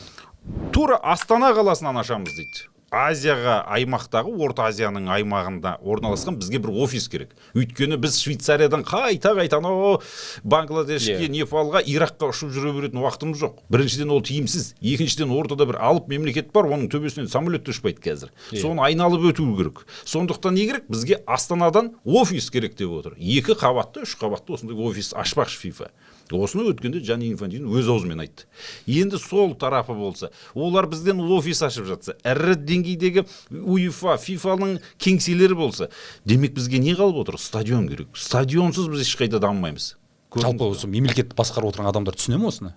Тура 0.74 1.00
астана 1.02 1.54
қаласынан 1.56 2.00
ашамыз 2.02 2.36
дейді. 2.36 2.70
Азияға 2.94 3.56
аймақтағы 3.74 4.30
орта 4.46 4.68
азияның 4.70 5.08
аймағында 5.10 5.80
орналасқан 5.82 6.36
бізге 6.38 6.60
бір 6.62 6.76
офис 6.84 7.08
керек. 7.10 7.32
Өйткені 7.58 7.98
біз 7.98 8.20
швейцариядан 8.22 8.84
қайта 8.86 9.32
қайта 9.34 9.58
анау 9.58 9.96
бангладешке 10.44 11.26
Иә. 11.26 11.32
непалға 11.34 11.82
иракқа 11.90 12.30
ұшып 12.30 12.54
жүре 12.54 12.76
беретін 12.76 13.02
уақытымыз 13.02 13.42
жоқ. 13.42 13.64
Біріншіден 13.74 14.14
ол 14.14 14.22
тиімсіз 14.22 14.76
екіншіден 14.78 15.34
ортада 15.34 15.66
бір 15.66 15.82
алып 15.82 16.08
мемлекет 16.08 16.54
бар 16.54 16.70
оның 16.70 16.92
төбесінен 16.94 17.32
самолет 17.34 17.66
те 17.66 17.74
ұшпайды 17.74 17.98
қазір 17.98 18.30
соны 18.54 18.86
айналып 18.86 19.26
өту 19.34 19.50
керек. 19.58 19.88
Сондықтан 20.06 20.54
не 20.54 20.68
керек? 20.70 20.86
Бізге 20.88 21.24
астанадан 21.26 21.96
офис 22.06 22.52
керек 22.52 22.78
деп 22.78 22.92
отыр. 22.94 23.18
Екі 23.18 23.58
қабатты 23.58 24.06
үш 24.06 24.14
қабатты 24.22 24.54
осындай 24.54 24.78
офис 24.78 25.16
ашпақшы 25.18 25.58
фифа 25.58 25.90
осыны 26.32 26.70
өткенде 26.72 27.02
джани 27.04 27.32
инфантино 27.32 27.72
өз 27.74 27.90
аузымен 27.92 28.24
айтты. 28.24 28.46
Енді 28.88 29.20
сол 29.20 29.56
тарапы 29.56 29.94
болса 29.94 30.32
олар 30.54 30.88
бізден 30.88 31.20
офис 31.22 31.62
ашып 31.66 31.86
жатса 31.90 32.16
ірі 32.24 32.56
деңгейдегі 32.56 33.26
уефа 33.52 34.16
фифаның 34.18 34.80
кеңселері 34.98 35.58
болса 35.58 35.90
демек 36.26 36.56
бізге 36.56 36.80
не 36.80 36.96
қалып 36.96 37.24
отыр? 37.24 37.38
Стадион 37.38 37.88
керек. 37.90 38.08
Стадионсыз 38.16 38.88
біз 38.88 39.06
ешқайда 39.06 39.40
дамымаймыз. 39.44 39.96
Жалпы 40.34 40.72
осы 40.72 40.88
мемлекетті 40.90 41.36
басқарып 41.38 41.74
отырған 41.74 41.92
адамдар 41.92 42.16
түсіне 42.18 42.40
ме 42.42 42.50
осыны? 42.50 42.74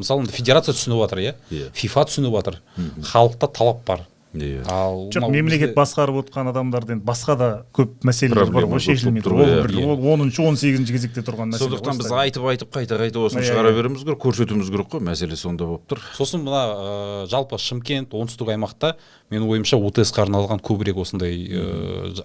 Мысалы 0.00 0.24
енді 0.24 0.34
федерация 0.34 0.74
түсініп 0.74 1.04
жатыр 1.04 1.20
иә? 1.22 1.34
Иә. 1.50 1.68
фифа 1.76 2.06
түсініп 2.08 2.34
жатыр. 2.38 2.60
Халықта 3.04 3.46
талап 3.52 3.84
бар. 3.86 4.06
Иә. 4.30 4.62
ал 4.70 5.08
жоқ 5.10 5.24
мемлекет 5.34 5.72
басқарып 5.74 6.20
отқан 6.22 6.46
адамдарда 6.52 6.94
енді 6.94 7.02
басқа 7.04 7.34
да 7.36 7.48
көп 7.74 7.96
мәселелер 8.06 8.46
бар 8.54 8.62
ғой 8.68 8.76
көп 8.76 8.84
шешілмей 8.84 9.24
болып 9.26 9.26
тұр 9.26 9.34
тұр 9.34 9.56
ол 9.58 9.64
бір 9.66 9.74
иә. 9.74 9.86
ол 9.90 10.06
оныншы 10.12 10.44
он 10.46 10.54
сегізінші 10.60 10.94
кезекте 10.94 11.24
тұрған 11.26 11.50
мәселе 11.50 11.66
сондықтан 11.66 11.98
біз 11.98 12.12
айтып 12.14 12.46
айтып 12.46 12.70
қайта 12.70 12.98
қайта 13.00 13.24
осыны 13.26 13.42
Иә, 13.42 13.48
шығара 13.50 13.72
иә. 13.72 13.78
беруіміз 13.80 14.04
керек 14.06 14.22
көрсетуіміз 14.22 14.70
керек 14.70 14.86
қой 14.94 15.02
мәселе 15.02 15.34
сонда 15.34 15.66
болып 15.66 15.82
тұр 15.90 15.98
сосын 16.14 16.44
мына 16.46 17.26
жалпы 17.26 17.58
шымкент 17.58 18.14
оңтүстік 18.14 18.54
аймақта 18.54 18.94
менің 19.30 19.48
ойымша 19.54 19.78
утс 19.78 20.10
қа 20.14 20.24
арналған 20.26 20.60
көбірек 20.64 20.98
осындай 21.00 21.36
ә, 21.46 21.64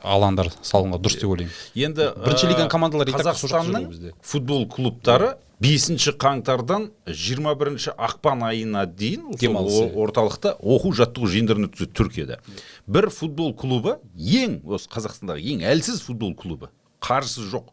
алаңдар 0.01 0.49
салынған 0.65 1.01
дұрыс 1.03 1.19
деп 1.21 1.31
ойлаймын. 1.35 1.57
Енді 1.77 2.09
Бірінші 2.23 2.49
лиганың 2.51 2.71
командалары 2.73 3.13
жүр 3.13 3.21
ғой 3.21 3.27
қазақстанның 3.29 4.13
футбол 4.25 4.65
клубтары 4.71 5.35
бесінші 5.61 6.15
қаңтардан 6.19 6.89
21 7.07 7.91
ақпан 7.95 8.43
айына 8.49 8.85
дейін 8.89 9.35
Демалыс, 9.39 9.77
иә. 9.85 9.91
орталықта 9.95 10.55
оқу 10.59 10.91
жаттығу 10.97 11.29
жиындарын 11.31 11.69
өткізеді 11.69 11.95
түркияда. 11.95 12.39
Бір 12.87 13.09
футбол 13.13 13.53
клубы 13.55 13.99
ең 14.17 14.59
осы 14.65 14.89
қазақстандағы 14.91 15.45
ең 15.55 15.63
әлсіз 15.71 16.01
футбол 16.03 16.35
клубы 16.35 16.71
қаржысы 17.05 17.45
жоқ. 17.51 17.69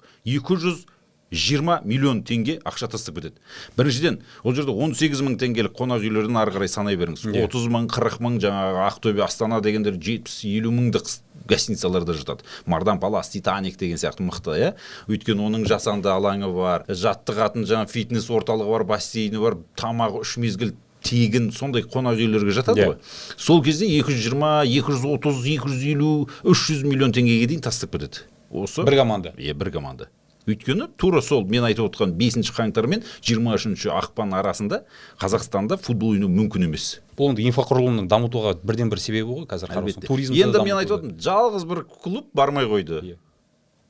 220 1.32 1.84
миллион 1.88 2.20
теңге 2.28 2.58
ақша 2.68 2.88
тастап 2.92 3.16
кетеді. 3.16 3.40
Біріншіден 3.78 4.18
ол 4.44 4.54
жерде 4.54 4.70
18 4.76 5.22
мың 5.24 5.38
теңгелік 5.40 5.72
қонақ 5.78 6.04
үйлерден 6.04 6.36
ары 6.36 6.52
қарай 6.52 6.68
санай 6.68 6.96
беріңіз. 7.00 7.24
Иә. 7.32 7.46
30 7.48 7.68
мың 7.72 7.88
40 7.88 8.20
мың 8.20 8.36
жаңағы 8.44 8.82
ақтөбе 8.90 9.24
астана 9.24 9.60
дегендер 9.64 9.96
70-50 9.96 10.68
мыңдық 10.76 11.08
с- 11.08 11.22
гостиницаларда 11.48 12.12
жатады. 12.14 12.44
Мардан 12.66 13.00
палас 13.00 13.30
титаник 13.32 13.76
деген 13.78 13.96
сияқты 13.96 14.22
мықты 14.28 14.54
иә. 14.60 14.74
Өйткені 15.08 15.48
оның 15.48 15.64
жасанды 15.66 16.12
алаңы 16.12 16.52
бар 16.54 16.84
жаттығатын 16.88 17.64
жаңағы 17.66 17.90
фитнес 17.90 18.28
орталығы 18.30 18.70
бар 18.76 18.84
бассейні 18.84 19.40
бар 19.42 19.56
тамағы 19.76 20.20
үш 20.22 20.36
мезгіл 20.38 20.74
тегін 21.02 21.50
сондай 21.50 21.82
қонақ 21.82 22.20
үйлерге 22.20 22.52
жатады 22.54 22.78
Иә. 22.78 22.86
ғой. 22.92 22.96
Сол 23.36 23.62
кезде 23.64 23.86
220 23.88 24.68
230 24.68 25.42
250 25.42 26.28
300 26.44 26.84
миллион 26.84 27.10
теңгеге 27.12 27.48
дейін 27.50 27.62
тастап 27.64 27.90
кетеді. 27.96 28.22
Осы 28.52 28.84
бір 28.84 28.96
команда. 29.02 29.32
Иә 29.36 29.54
бір 29.54 29.72
команда. 29.72 30.06
Өйткені 30.46 30.88
тура 30.98 31.20
сол 31.22 31.44
мен 31.46 31.64
айтып 31.68 31.86
отқан 31.90 32.14
бесінші 32.18 32.52
қаңтар 32.56 32.86
мен 32.90 33.02
жиырма 33.22 33.54
үшінші 33.58 33.92
ақпан 33.94 34.32
арасында 34.34 34.82
қазақстанда 35.20 35.76
футбол 35.78 36.16
ойнау 36.16 36.30
мүмкін 36.32 36.66
емес. 36.66 37.00
Бұл 37.18 37.30
енді 37.32 37.44
инфрақұрылымның 37.50 38.08
дамытуға 38.10 38.56
бірден 38.62 38.90
бір 38.90 38.98
себебі 38.98 39.28
ғой 39.42 39.46
қазір 39.52 39.70
қарасаң. 39.70 40.06
туризм 40.08 40.34
енді 40.34 40.64
мен 40.64 40.80
айтып 40.80 40.98
отырмын 40.98 41.20
жалғыз 41.22 41.66
бір 41.68 41.84
клуб 42.02 42.26
бармай 42.34 42.66
қойды. 42.66 43.02
Иә. 43.02 43.16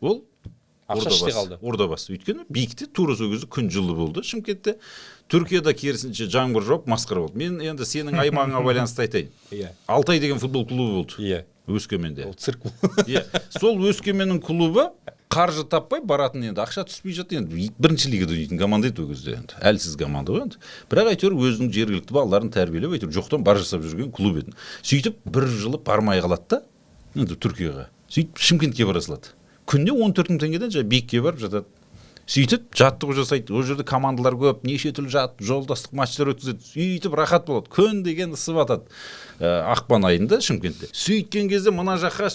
ол 0.01 0.23
Ақша 0.93 1.09
іште 1.09 1.31
қалды. 1.33 1.57
ордабасы 1.62 2.12
өйткені 2.12 2.45
биікте 2.51 2.85
тура 2.87 3.15
сол 3.17 3.31
кезде 3.33 3.47
күн 3.47 3.71
жылы 3.73 3.95
болды. 3.97 4.21
Шымкентте 4.21 4.75
түркияда 5.31 5.73
керісінше 5.73 6.27
жаңбыр 6.29 6.67
жауып 6.67 6.85
масқара 6.91 7.23
болды. 7.25 7.38
Мен 7.38 7.61
енді 7.65 7.87
сенің 7.88 8.19
аймағыңа 8.21 8.61
байланысты 8.67 9.07
айтайын. 9.07 9.31
Иә. 9.53 9.71
алтай 9.87 10.21
деген 10.21 10.38
футбол 10.43 10.67
клубы 10.67 10.93
болды. 11.01 11.15
Иә. 11.23 11.45
Өскеменде. 11.67 12.27
Ол 12.27 12.35
цирк 12.35 12.59
иә. 13.07 13.23
Сол 13.57 13.79
өскеменнің 13.88 14.43
клубы 14.43 14.91
қаржы 15.33 15.64
таппай 15.64 16.03
баратын 16.05 16.45
енді 16.51 16.61
ақша 16.61 16.85
түспей 16.88 17.14
жатты 17.16 17.38
енді. 17.40 17.71
Бірінші 17.81 18.11
лигада 18.12 18.35
ойнайтын 18.35 18.61
команда 18.61 18.90
еді 18.90 19.03
ол 19.03 19.09
кезде 19.12 19.38
енді. 19.38 19.57
Әлсіз 19.64 19.97
команда 19.97 20.35
ғой 20.35 20.45
енді. 20.45 20.61
Бірақ 20.92 21.12
әйтеуір 21.14 21.37
өзінің 21.40 21.73
жергілікті 21.73 22.16
балаларын 22.16 22.53
тәрбиелеп 22.53 22.99
әйтеуір 22.99 23.16
жоқтан 23.16 23.47
бар 23.47 23.61
жасап 23.62 23.87
жүрген 23.87 24.12
клуб 24.12 24.42
еді. 24.42 24.53
Сөйтіп 24.85 25.23
бір 25.25 25.49
жылы 25.49 25.81
бармай 25.81 26.21
қалады 26.21 26.45
да 26.53 26.62
енді 27.16 27.38
түркияға. 27.40 27.88
Сөйтіп 28.12 28.45
шымкентке 28.45 28.85
бара 28.85 29.01
салады. 29.01 29.33
Күніне 29.64 29.97
он 30.05 30.12
төрт 30.12 30.35
мың 30.35 30.42
теңгеден 30.42 30.75
жаңағы 30.75 30.92
биікке 30.92 31.23
барып 31.25 31.40
жатады. 31.47 31.71
Сөйтіп 32.29 32.68
жаттығу 32.79 33.16
жасайды. 33.18 33.55
Ол 33.57 33.64
жерде 33.66 33.85
командалар 33.88 34.37
көп 34.38 34.62
неше 34.66 34.92
түрлі 34.95 35.11
жат 35.11 35.40
жолдастық 35.42 35.97
матчтар 35.99 36.31
өткізеді. 36.33 36.62
Сөйтіп 36.68 37.16
рахат 37.18 37.49
болады. 37.49 37.73
Күн 37.73 38.05
деген 38.07 38.37
ысып 38.37 38.61
жатады 38.61 38.87
ә, 39.40 39.75
ақпан 39.75 40.07
айында 40.07 40.38
шымкентте. 40.45 40.90
Сөйткен 40.95 41.51
кезде 41.51 41.75
мына 41.75 41.99
жаққа 42.01 42.31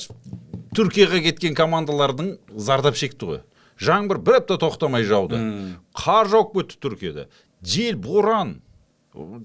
түркияға 0.77 1.23
кеткен 1.25 1.57
командалардың 1.57 2.35
зардап 2.53 2.97
шекті 2.99 3.31
ғой 3.31 3.39
жаңбыр 3.81 4.19
бір 4.21 4.39
апта 4.41 4.59
тоқтамай 4.61 5.05
жауды 5.09 5.39
қар 5.97 6.29
жауып 6.29 6.53
кетті 6.57 6.79
түркияда 6.85 7.27
жел 7.65 7.97
боран 8.01 8.57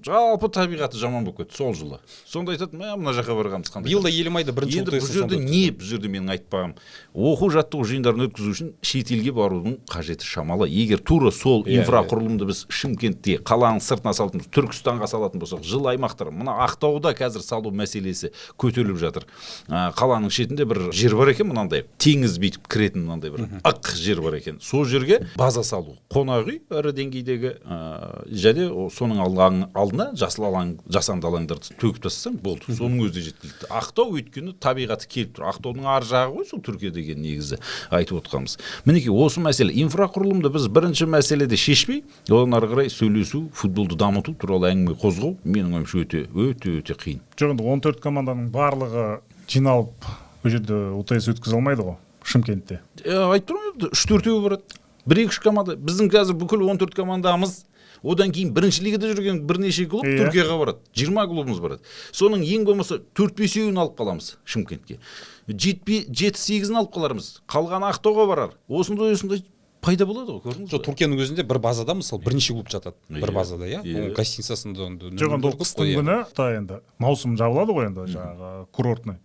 жалпы 0.05 0.49
табиғаты 0.53 0.99
жаман 1.01 1.25
болып 1.25 1.43
кетті 1.43 1.57
сол 1.57 1.73
жылы. 1.77 1.99
Сонда 2.25 2.53
айтады 2.53 2.77
мә 2.77 2.93
мына 2.97 3.13
жаққа 3.17 3.35
барғанымыз 3.39 3.71
қандай? 3.73 3.89
Биыл 3.89 4.03
да 4.03 4.11
елімайда 4.13 4.53
бірінші 4.53 4.83
енді 4.83 4.95
бұл 4.97 5.07
жерде 5.11 5.39
не 5.41 5.63
бұл 5.73 5.87
жерде 5.87 6.11
менің 6.13 6.33
айтпағым? 6.35 6.75
Оқу 7.13 7.49
жаттығу 7.53 7.87
жиындарын 7.89 8.27
өткізу 8.27 8.53
үшін 8.53 8.71
шетелге 8.85 9.33
барудың 9.33 9.77
қажеті 9.89 10.27
шамалы. 10.27 10.69
Егер 10.69 11.01
тура 11.01 11.31
сол 11.31 11.63
Иә, 11.63 11.81
инфрақұрылымды 11.81 12.47
біз 12.49 12.65
шымкентте 12.69 13.37
қаланың 13.45 13.81
сыртына 13.83 14.13
салатын 14.13 14.43
түркістанға 14.53 15.07
салатын 15.09 15.41
болсақ 15.41 15.63
жылы 15.65 15.93
аймақтар 15.93 16.31
мына 16.33 16.57
ақтауда 16.67 17.13
қазір 17.17 17.43
салу 17.45 17.71
мәселесі 17.73 18.31
көтеріліп 18.61 18.99
жатыр. 19.01 19.27
Қаланың 19.69 20.33
шетінде 20.33 20.65
бір 20.69 20.91
жер 20.93 21.15
бар 21.17 21.33
екен 21.33 21.49
мынандай 21.49 21.85
теңіз 22.01 22.37
бүйтіп 22.41 22.67
кіретін 22.67 23.05
мынандай 23.07 23.33
бір 23.33 23.47
ық 23.63 23.93
жер 23.97 24.21
бар 24.25 24.37
екен. 24.39 24.59
Сол 24.61 24.85
жерге 24.85 25.23
база 25.37 25.63
салу 25.63 25.97
қонақ 26.13 26.49
үй 26.51 26.59
ірі 26.73 26.93
деңгейдегі 26.97 27.53
ә, 27.63 27.79
және 28.27 28.67
соның 28.93 29.23
алаңына 29.23 29.62
алаң 29.63 29.71
алдына 29.73 30.05
жасыл 30.17 30.45
алаң 30.47 30.73
жасанды 30.91 31.27
алаңдарды 31.27 31.75
төгіп 31.79 32.01
тастасаң 32.03 32.37
болды. 32.43 32.73
Соның 32.75 33.05
өзі 33.07 33.13
де 33.15 33.23
жеткілікті. 33.27 33.69
Ақтау 33.73 34.13
өйткені 34.17 34.53
табиғаты 34.61 35.07
келіп 35.07 35.37
тұр. 35.37 35.47
Ақтаудың 35.51 35.87
ар 35.87 36.05
жағы 36.07 36.35
ғой 36.37 36.47
сол 36.49 36.61
түркия 36.63 36.91
деген 36.93 37.21
негізі 37.23 37.59
айтып 37.93 38.19
отқанымыз 38.19 38.57
мінекей 38.85 39.13
осы 39.13 39.43
мәселе 39.43 39.73
инфрақұрылымды 39.83 40.51
біз 40.53 40.67
бірінші 40.73 41.07
мәселеде 41.13 41.57
шешпей 41.59 42.03
одан 42.29 42.57
ары 42.57 42.69
қарай 42.71 42.91
сөйлесу 42.93 43.47
футболды 43.53 43.97
дамыту 43.99 44.35
туралы 44.39 44.71
әңгіме 44.73 44.97
қозғау 44.99 45.35
менің 45.45 45.79
ойымша 45.79 46.03
өте 46.03 46.25
өте 46.33 46.77
өте 46.79 46.97
қиын. 46.97 47.21
Жоқ 47.37 47.55
енді 47.55 47.67
он 47.73 47.83
төрт 47.83 48.01
команданың 48.03 48.49
барлығы 48.53 49.07
жиналып 49.47 50.07
ол 50.43 50.53
жерде 50.53 50.79
утс 50.97 51.29
өткізе 51.33 51.57
алмайды 51.57 51.87
ғой 51.87 51.99
шымкентте. 52.23 52.81
Айтып 53.03 53.53
тұрмын 53.53 53.77
ғой 53.83 53.93
үш 53.93 54.07
төртеуі 54.09 54.43
барады 54.45 54.81
бір 55.05 55.25
екі 55.25 55.33
үш 55.35 55.39
команда. 55.43 55.75
Біздің 55.75 56.11
қазір 56.13 56.37
бүкіл 56.39 56.63
он 56.71 56.79
төрт 56.79 56.95
командамыз 56.95 57.63
одан 58.03 58.31
кейін 58.35 58.51
бірінші 58.53 58.83
лигада 58.83 59.13
жүрген 59.13 59.41
бірнеше 59.47 59.85
клуб 59.87 60.03
Иә. 60.05 60.17
түркияға 60.19 60.57
барады. 60.59 60.79
Жиырма 60.95 61.25
клубымыз 61.27 61.61
барады. 61.63 61.81
Соның 62.11 62.43
ең 62.43 62.65
болмаса 62.67 62.99
төрт 63.15 63.37
бесеуін 63.39 63.79
алып 63.79 63.95
қаламыз 63.99 64.35
шымкентке. 64.45 64.99
Жетпе 65.47 66.03
жеті 66.11 66.39
сегізін 66.39 66.81
алып 66.83 66.93
қалармыз. 66.95 67.39
Қалғаны 67.47 67.89
ақтауға 67.93 68.27
барар. 68.27 68.55
Осындай 68.67 69.15
осындай 69.15 69.43
пайда 69.83 70.05
болады 70.07 70.31
ғой 70.37 70.43
көрдіңіз 70.45 70.71
жоқ 70.71 70.83
түркияның 70.87 71.19
өзінде 71.23 71.43
бір 71.47 71.59
базада 71.63 71.95
мысалы 71.97 72.23
бірнеше 72.23 72.53
клуб 72.55 72.69
жатады. 72.71 72.95
Иә. 73.09 73.19
бір 73.19 73.31
базада 73.35 73.67
иә? 73.67 73.81
Иә. 73.83 73.97
оның 73.99 74.13
гостиницасында 74.15 74.79
жоқ 74.79 75.35
енді 75.35 75.49
ол 75.49 75.57
қыстың 75.59 75.91
күні 75.99 76.57
енді 76.59 76.79
маусым 77.03 77.35
жабылады 77.39 77.75
ғой 77.75 77.89
енді 77.89 78.07
жаңағы 78.13 78.51
курортный. 78.71 79.19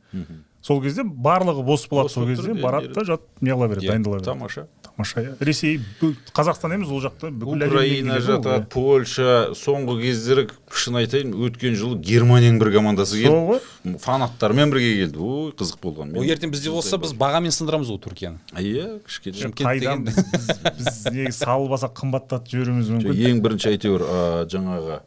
Сол 0.63 0.83
кезде 0.83 1.03
барлығы 1.05 1.63
бос 1.65 1.87
болады 1.89 2.11
сол 2.13 2.27
кезде 2.27 2.55
барады 2.55 2.93
да 2.93 3.05
жатып 3.07 3.43
неғыла 3.43 3.69
береді 3.71 3.87
дайындала 3.89 4.17
береді. 4.19 4.25
тамаша. 4.25 4.67
Тамаша 4.83 5.21
иә. 5.23 5.37
Ресей 5.41 5.79
қазақстан 6.35 6.75
емес 6.75 6.89
ол 6.91 7.01
жақта 7.01 7.31
бүкіл 7.31 7.67
украина 7.69 8.19
жатады 8.21 8.67
польша 8.73 9.55
соңғы 9.55 10.01
кездері 10.03 10.49
шын 10.75 10.99
айтайын 10.99 11.33
өткен 11.47 11.77
жылы 11.79 12.01
германияның 12.03 12.59
бір 12.59 12.73
командасы 12.75 13.21
иә. 13.21 13.29
сол 13.31 13.47
келді 13.47 13.63
ғой 13.87 13.99
фанаттармен 14.03 14.71
бірге 14.75 14.91
келді. 15.05 15.19
Ой 15.23 15.53
қызық 15.55 15.79
болған 15.83 16.17
ол 16.19 16.27
ертең 16.27 16.51
бізде 16.51 16.71
болса 16.75 16.99
біз 16.99 17.15
бағамен 17.15 17.55
сындырамыз 17.55 17.89
ғой 17.95 18.01
түркияны. 18.03 18.43
Иә 18.59 18.99
кішкене. 19.07 19.39
Шымкент 19.39 19.81
деген- 19.81 20.05
біз, 20.05 21.07
неге 21.15 21.33
салып 21.33 21.73
алсақ 21.79 21.95
қымбаттатып 22.03 22.51
жіберуіміз 22.51 22.91
мүмкін. 22.99 23.23
Ең 23.31 23.41
бірінші 23.47 23.71
әйтеуір 23.73 24.05
жаңағы 24.51 25.01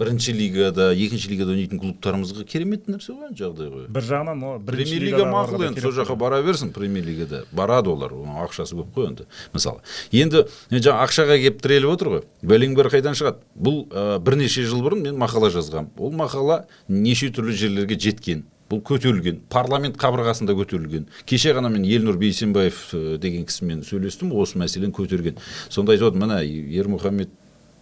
бірінші 0.00 0.32
лигада 0.34 0.90
екінші 0.96 1.30
лигада 1.30 1.52
ойнайтын 1.54 1.80
клубтарымызға 1.80 2.44
керемет 2.48 2.88
нәрсе 2.88 3.12
ғой 3.14 3.28
енді 3.30 3.44
жағдай 3.44 3.70
ғой. 3.70 3.86
Бір 3.92 4.02
жағынан 4.08 4.42
премьер 4.70 5.02
лига 5.02 5.24
мақұл 5.28 5.64
енді 5.68 5.82
сол 5.84 5.94
жаққа 5.96 6.16
бара 6.20 6.40
берсін 6.42 6.72
премьер 6.72 7.04
лигада 7.06 7.42
барады 7.52 7.90
олар 7.92 8.14
оның 8.14 8.38
ақшасы 8.44 8.78
көп 8.78 8.94
қой 8.94 9.08
енді. 9.10 9.26
Мысалы 9.52 9.82
енді 10.12 10.44
жаңа 10.70 11.06
ақшаға 11.06 11.36
келіп 11.40 11.60
тіреліп 11.64 11.94
отыр 11.94 12.12
ғой 12.14 12.24
бәлең 12.42 12.76
бәрі 12.78 12.94
қайдан 12.94 13.18
шығады? 13.18 13.42
Бұл 13.54 13.84
ә, 13.90 14.18
бірнеше 14.22 14.64
жыл 14.64 14.84
бұрын 14.86 15.04
мен 15.08 15.20
мақала 15.20 15.50
жазғанмын 15.52 15.92
ол 15.98 16.14
мақала 16.14 16.64
неше 16.88 17.32
түрлі 17.34 17.56
жерлерге 17.56 17.98
жеткен 18.00 18.46
бұл 18.70 18.84
көтерілген 18.86 19.40
парламент 19.50 19.96
қабырғасында 19.98 20.54
көтерілген. 20.54 21.08
Кеше 21.26 21.56
ғана 21.56 21.72
мен 21.74 21.82
елнұр 21.82 22.20
бейсенбаев 22.20 22.92
деген 23.18 23.42
кісімен 23.48 23.82
сөйлестім 23.82 24.30
осы 24.38 24.60
мәселені 24.62 24.94
көтерген. 24.94 25.40
Сонда 25.66 25.96
айтып 25.96 26.12
отыр 26.12 26.22
мына 26.22 26.38
ермұхамед 26.46 27.34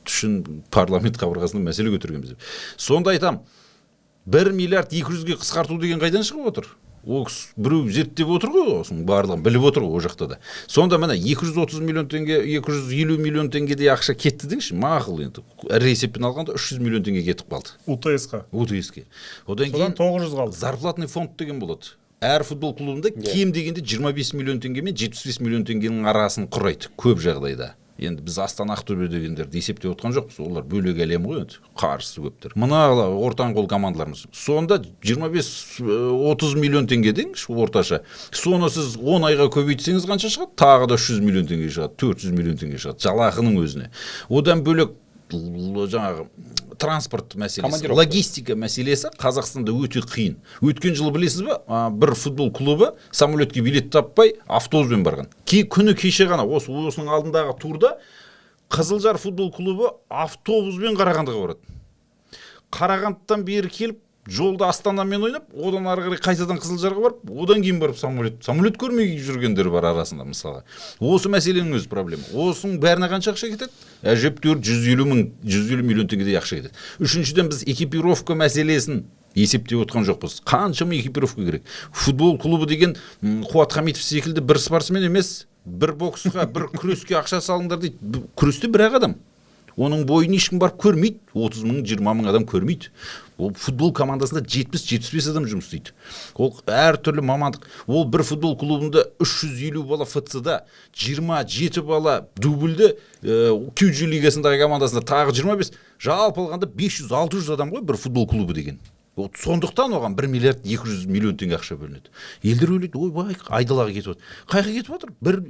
үшін 0.08 0.38
парламент 0.72 1.18
қабырғасында 1.20 1.68
мәселе 1.68 1.92
көтергенбіз 1.92 2.32
деп 2.32 2.44
сонда 2.80 3.12
айтамын 3.12 3.42
бір 4.24 4.52
миллиард 4.56 4.94
екі 4.96 5.12
жүзге 5.12 5.36
қысқарту 5.42 5.76
деген 5.82 6.00
қайдан 6.00 6.24
шығып 6.24 6.48
отыр? 6.48 6.70
Ол 7.06 7.24
кісі 7.28 7.52
біреу 7.56 7.90
зерттеп 7.92 8.30
отыр 8.34 8.52
ғой 8.54 8.72
осының 8.80 9.04
барлығын 9.08 9.44
біліп 9.44 9.68
отыр 9.70 9.84
ғой 9.86 9.98
ол 9.98 10.04
жақта 10.04 10.28
да. 10.32 10.38
Сонда 10.66 10.98
міне 10.98 11.16
230 11.18 11.80
миллион 11.84 12.08
теңге 12.10 12.40
250 12.58 13.22
миллион 13.22 13.50
теңгедей 13.54 13.92
ақша 13.92 14.16
кетті 14.18 14.50
деңізші 14.50 14.76
мақұл 14.78 15.22
енді. 15.26 15.44
Ірі 15.68 15.94
есеппен 15.94 16.28
алғанда 16.28 16.58
300 16.58 16.82
миллион 16.82 17.06
теңге 17.06 17.24
кетіп 17.30 17.48
қалды. 17.52 17.76
Утс-қа. 17.86 18.44
Утс-ке. 18.52 19.06
Одан 19.46 19.70
содан 19.72 19.94
кейін 19.94 19.98
900 19.98 20.36
қалды. 20.38 20.58
зарплатный 20.58 21.06
фонд 21.06 21.36
деген 21.38 21.60
болады. 21.60 21.94
Әр 22.20 22.42
футбол 22.42 22.74
клубында 22.74 23.12
кем 23.14 23.52
дегенде 23.52 23.80
25 23.80 24.32
миллион 24.34 24.58
теңге 24.58 24.82
мен 24.82 24.94
75 24.94 25.38
миллион 25.38 25.62
теңгенің 25.68 26.08
арасын 26.10 26.48
құрайды 26.50 26.90
көп 26.98 27.22
жағдайда. 27.22 27.76
Енді 27.98 28.22
біз 28.22 28.38
астана 28.42 28.76
ақтөбе 28.78 29.08
дегендерді 29.10 29.58
есептеп 29.58 29.92
отқан 29.92 30.14
жоқпыз. 30.14 30.38
Олар 30.44 30.64
бөлек 30.68 31.00
әлем 31.02 31.26
ғой 31.28 31.42
енді 31.42 31.58
қаржысы 31.78 32.22
көптер. 32.22 32.54
Мына 32.58 32.86
ортан 32.94 33.54
қол 33.56 33.66
командаларымыз. 33.70 34.26
Сонда 34.32 34.78
25-30 35.02 36.54
миллион 36.58 36.86
теңге 36.90 37.12
деңізші 37.18 37.56
орташа. 37.58 38.02
Соны 38.30 38.70
сіз 38.70 38.96
10 39.00 39.28
айға 39.32 39.48
көбейтсеңіз 39.54 40.06
қанша 40.08 40.30
шығады? 40.30 40.54
Тағы 40.58 40.92
да 40.92 41.00
300 41.00 41.24
миллион 41.26 41.50
теңге 41.50 41.72
шығады 41.74 41.98
400 42.04 42.38
миллион 42.38 42.62
теңге 42.62 42.82
шығады 42.82 43.08
жалақының 43.08 43.58
өзіне. 43.64 43.90
Одан 44.30 44.62
бөлек 44.66 44.94
жаңағы 45.28 46.28
транспорт 46.80 47.34
мәселесі 47.38 47.90
логистика 47.92 48.56
мәселесі 48.58 49.10
қазақстанда 49.18 49.74
өте 49.74 50.02
қиын. 50.02 50.38
Өткен 50.64 50.96
жылы 50.98 51.12
білесіз 51.16 51.44
ба 51.46 51.58
а, 51.66 51.82
бір 51.90 52.14
футбол 52.18 52.52
клубы 52.54 52.92
самолетке 53.10 53.60
билет 53.60 53.90
таппай 53.94 54.36
автобуспен 54.46 55.04
барған. 55.06 55.30
Ке, 55.44 55.64
күні 55.64 55.96
кеше 55.98 56.28
ғана 56.30 56.46
осы 56.46 56.72
осының 56.72 57.12
алдындағы 57.12 57.56
турда 57.60 57.96
қызылжар 58.72 59.18
футбол 59.20 59.52
клубы 59.52 59.92
автобуспен 60.08 60.98
қарағандыға 60.98 61.44
барады. 61.44 61.78
Қарағандыдан 62.74 63.44
бері 63.48 63.72
келіп 63.72 64.02
жолда 64.28 64.68
астанамен 64.68 65.22
ойнап 65.24 65.46
одан 65.56 65.86
ары 65.88 66.04
қарай 66.04 66.20
қайтадан 66.20 66.60
қызылжарға 66.60 67.02
барып 67.04 67.30
одан 67.32 67.62
кейін 67.64 67.80
барып 67.80 67.98
самолет 67.98 68.42
самолет 68.44 68.76
көрмей 68.80 69.16
жүргендер 69.24 69.70
бар 69.72 69.88
арасында 69.92 70.26
мысалға. 70.28 70.64
Осы 71.00 71.30
мәселенің 71.32 71.78
өзі 71.78 71.88
проблема. 71.88 72.28
Осының 72.34 72.78
бәріне 72.82 73.08
қанша 73.08 73.32
ақша 73.32 73.50
кетеді? 73.54 73.72
Әжептәуір 74.04 74.60
жүз 74.68 74.88
елу 74.92 75.08
мың 75.08 75.24
жүз 75.44 75.72
елу 75.72 75.86
миллион 75.86 76.10
теңгедей 76.12 76.36
ақша 76.40 76.60
кетеді. 76.60 76.74
Үшіншіден 77.00 77.48
біз 77.52 77.64
экипировка 77.64 78.36
мәселесін 78.36 79.06
есептеп 79.38 79.80
отқан 79.86 80.04
жоқпыз. 80.08 80.42
Қаншама 80.44 80.98
экипировка 80.98 81.44
керек. 81.44 81.62
Футбол 81.92 82.38
клубы 82.38 82.66
деген 82.66 82.96
қуат 83.22 83.72
хамитов 83.72 84.02
секілді 84.02 84.44
бір 84.44 84.60
спортсмен 84.60 85.08
емес 85.08 85.46
бір 85.64 85.94
боксқа 86.00 86.46
бір 86.52 86.68
күреске 86.74 87.16
ақша 87.20 87.40
салыңдар 87.44 87.80
дейді. 87.80 88.24
Күресте 88.36 88.68
бір 88.72 88.88
ақ 88.88 89.00
адам. 89.00 89.18
Оның 89.78 90.04
бойын 90.08 90.34
ешкім 90.34 90.58
барып 90.58 90.80
көрмейді. 90.82 91.20
отыз 91.38 91.62
мың 91.62 91.84
жиырма 91.86 92.14
мың 92.18 92.28
адам 92.32 92.44
көрмейді. 92.48 92.90
Ол 93.38 93.52
футбол 93.54 93.92
командасында 93.94 94.42
жетпіс 94.42 94.82
жетпіс 94.82 95.12
бес 95.14 95.28
адам 95.30 95.46
жұмыс 95.46 95.68
істейді. 95.68 95.94
Ол 96.34 96.50
әртүрлі 96.66 97.22
мамандық. 97.22 97.68
Ол 97.86 98.04
бір 98.10 98.24
футбол 98.26 98.56
клубында 98.58 99.06
үш 99.22 99.36
жүз 99.44 99.62
елу 99.70 99.84
бала 99.86 100.04
фцда 100.08 100.64
жиырма 100.90 101.44
жеті 101.46 101.86
бала 101.86 102.26
дубльді 102.34 102.96
ә, 103.22 103.54
кюджи 103.78 104.10
лигасындағы 104.10 104.58
командасында 104.64 105.06
тағы 105.06 105.36
жиырма 105.38 105.56
бес. 105.62 105.70
Жалпы 106.02 106.42
алғанда 106.42 106.66
бес 106.66 106.98
жүз 106.98 107.14
алты 107.14 107.38
жүз 107.38 107.54
адам 107.54 107.70
ғой 107.70 107.86
бір 107.86 108.02
футбол 108.02 108.26
клубы 108.26 108.58
деген. 108.58 108.82
Вот 109.18 109.38
сондықтан 109.38 109.94
оған 109.98 110.16
бір 110.18 110.28
миллиард 110.32 110.66
екі 110.66 110.88
жүз 110.88 111.06
миллион 111.10 111.36
теңге 111.38 111.58
ақша 111.58 111.76
бөлінеді. 111.80 112.12
Елдер 112.42 112.72
ойлайды 112.76 112.98
ойбай 112.98 113.36
айдалаға 113.48 113.94
кетіп 113.94 114.12
жатыр 114.12 114.22
қай 114.48 114.62
жаққа 114.62 114.76
кетіп 114.78 114.92
жатыр 114.94 115.14
бір 115.20 115.40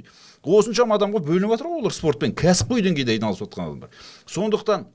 осыншама 0.43 0.97
адамға 0.99 1.23
бөлініп 1.25 1.53
жатыр 1.55 1.69
ғой 1.69 1.83
олар 1.83 1.95
спортпен. 1.95 2.33
Кәсіпқой 2.33 2.83
деңгейде 2.85 3.17
айналысып 3.17 3.47
жатқан 3.47 3.67
адамдар. 3.67 3.89
Сондықтан 4.25 4.87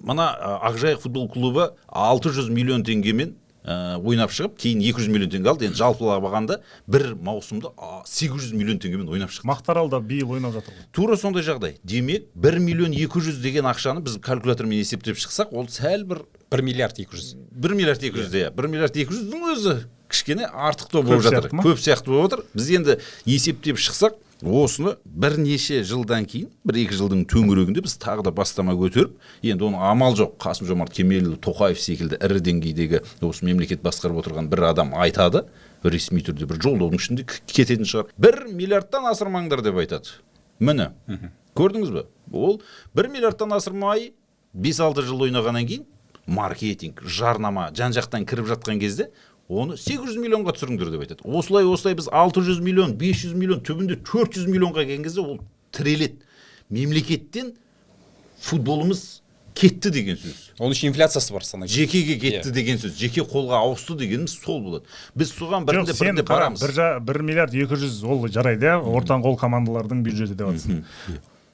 мына 0.00 0.28
ақжайық 0.68 1.02
футбол 1.04 1.28
клубы 1.28 1.72
600 1.88 2.48
миллион 2.50 2.84
теңгемен 2.84 3.36
ә, 3.64 3.96
ойнап 4.02 4.32
шығып 4.34 4.56
кейін 4.58 4.82
200 4.82 5.08
миллион 5.12 5.30
теңге 5.32 5.50
алды. 5.52 5.66
Енді 5.68 5.78
жалпылап 5.78 6.24
алғанда 6.24 6.58
бір 6.90 7.14
маусымда 7.14 7.72
а, 7.76 8.02
800 8.06 8.52
миллион 8.58 8.80
теңгемен 8.82 9.08
ойнап 9.12 9.30
шықты 9.30 9.48
мақтааралда 9.50 10.00
биыл 10.02 10.34
ойнап 10.36 10.56
жатыр 10.56 10.74
ғой. 10.74 10.86
Тура 10.92 11.16
сондай 11.16 11.46
жағдай. 11.46 11.78
Демек 11.84 12.28
1 12.34 12.58
миллион 12.58 12.92
200 12.96 13.40
деген 13.42 13.68
ақшаны 13.70 14.02
біз 14.02 14.18
калькулятормен 14.22 14.82
есептеп 14.82 15.16
шықсақ 15.20 15.54
ол 15.54 15.68
сәл 15.70 16.04
бір 16.04 16.24
бір 16.50 16.62
миллиард 16.66 16.98
екі 16.98 17.16
жүз. 17.16 17.34
бір 17.52 17.74
миллиард 17.78 18.02
екі 18.02 18.18
жүз 18.18 18.34
иә. 18.34 18.50
бір 18.52 18.68
миллиард 18.68 18.96
екі 18.96 19.14
жүздің 19.14 19.46
өзі 19.54 19.76
кішкене 20.12 20.44
артықтау 20.44 21.02
болып 21.02 21.22
жатыр. 21.24 21.48
көп 21.62 21.80
сияқты 21.80 22.12
болып 22.12 22.30
жатыр. 22.30 22.44
Біз 22.54 22.70
енді 22.76 22.98
есептеп 23.24 23.78
шықсақ 23.80 24.18
осыны 24.42 24.96
бірнеше 25.04 25.82
жылдан 25.86 26.26
кейін 26.26 26.50
бір 26.66 26.80
екі 26.82 26.96
жылдың 26.98 27.22
төңірегінде 27.30 27.82
біз 27.84 27.94
тағы 28.02 28.24
да 28.26 28.32
бастама 28.34 28.74
көтеріп 28.78 29.14
енді 29.42 29.68
оның 29.68 29.84
амал 29.86 30.16
жоқ. 30.18 30.34
Қасым 30.42 30.66
жомарт 30.66 30.94
кемелұлы 30.96 31.38
тоқаев 31.42 31.78
секілді 31.78 32.18
ірі 32.18 32.42
деңгейдегі 32.48 33.02
осы 33.22 33.46
мемлекет 33.46 33.84
басқарып 33.86 34.22
отырған 34.22 34.50
бір 34.50 34.66
адам 34.72 34.94
айтады 34.98 35.46
ресми 35.84 36.24
түрде 36.26 36.48
бір 36.50 36.58
жолдаудың 36.62 36.98
ішінде 36.98 37.26
кететін 37.46 37.86
шығар. 37.86 38.10
Бір 38.18 38.44
миллиардтан 38.50 39.06
асырмаңдар 39.12 39.62
деп 39.62 39.78
айтады. 39.78 40.18
Міне 40.58 40.90
көрдіңіз 41.54 41.94
ба 41.94 42.06
ол 42.32 42.60
бір 42.94 43.08
миллиардтан 43.14 43.54
асырмай 43.54 44.12
бес 44.52 44.80
алты 44.80 45.06
жыл 45.06 45.26
ойнағаннан 45.28 45.66
кейін 45.68 45.86
маркетинг 46.26 47.02
жарнама 47.02 47.70
жан 47.74 47.92
жақтан 47.92 48.26
кіріп 48.28 48.46
жатқан 48.52 48.78
кезде 48.80 49.10
оны 49.52 49.76
800 49.76 50.16
миллионға 50.22 50.54
түсіріңдер 50.56 50.90
деп 50.94 51.04
айтады. 51.04 51.24
Осылай 51.24 51.64
осылай 51.68 51.94
біз 51.98 52.08
600 52.12 52.60
миллион 52.64 52.96
500 52.98 53.34
миллион 53.36 53.60
түбінде 53.66 53.98
400 54.02 54.46
миллионға 54.48 54.84
келген 54.86 55.04
кезде 55.04 55.20
ол 55.20 55.40
тіреледі. 55.72 56.18
Мемлекеттен 56.70 57.52
футболымыз 58.40 59.20
кетті 59.54 59.90
деген 59.92 60.16
сөз. 60.16 60.38
Оның 60.58 60.72
үшін 60.72 60.88
инфляциясы 60.92 61.34
бар 61.34 61.44
санай 61.44 61.68
жекеге 61.68 62.16
кетті 62.18 62.48
Иә. 62.48 62.52
деген 62.56 62.78
сөз. 62.80 62.94
Жеке 62.96 63.20
қолға 63.28 63.58
ауысты 63.60 63.94
дегеніміз 64.00 64.38
сол 64.40 64.62
болады. 64.64 64.86
Біз 65.14 65.32
соған 65.36 65.66
бірінде 65.68 65.92
бірінде 65.92 66.24
барамыз. 66.24 66.62
бір, 66.64 66.72
жа- 66.72 67.00
бір 67.04 67.20
миллиард 67.22 67.52
екі 67.54 67.76
жүз 67.76 68.00
ол 68.08 68.24
жарайды 68.28 68.64
иә 68.70 68.78
ортан 68.80 69.20
қол 69.22 69.36
командалардың 69.38 70.02
бюджеті 70.02 70.34
деп 70.34 70.48
жатрсың 70.48 70.82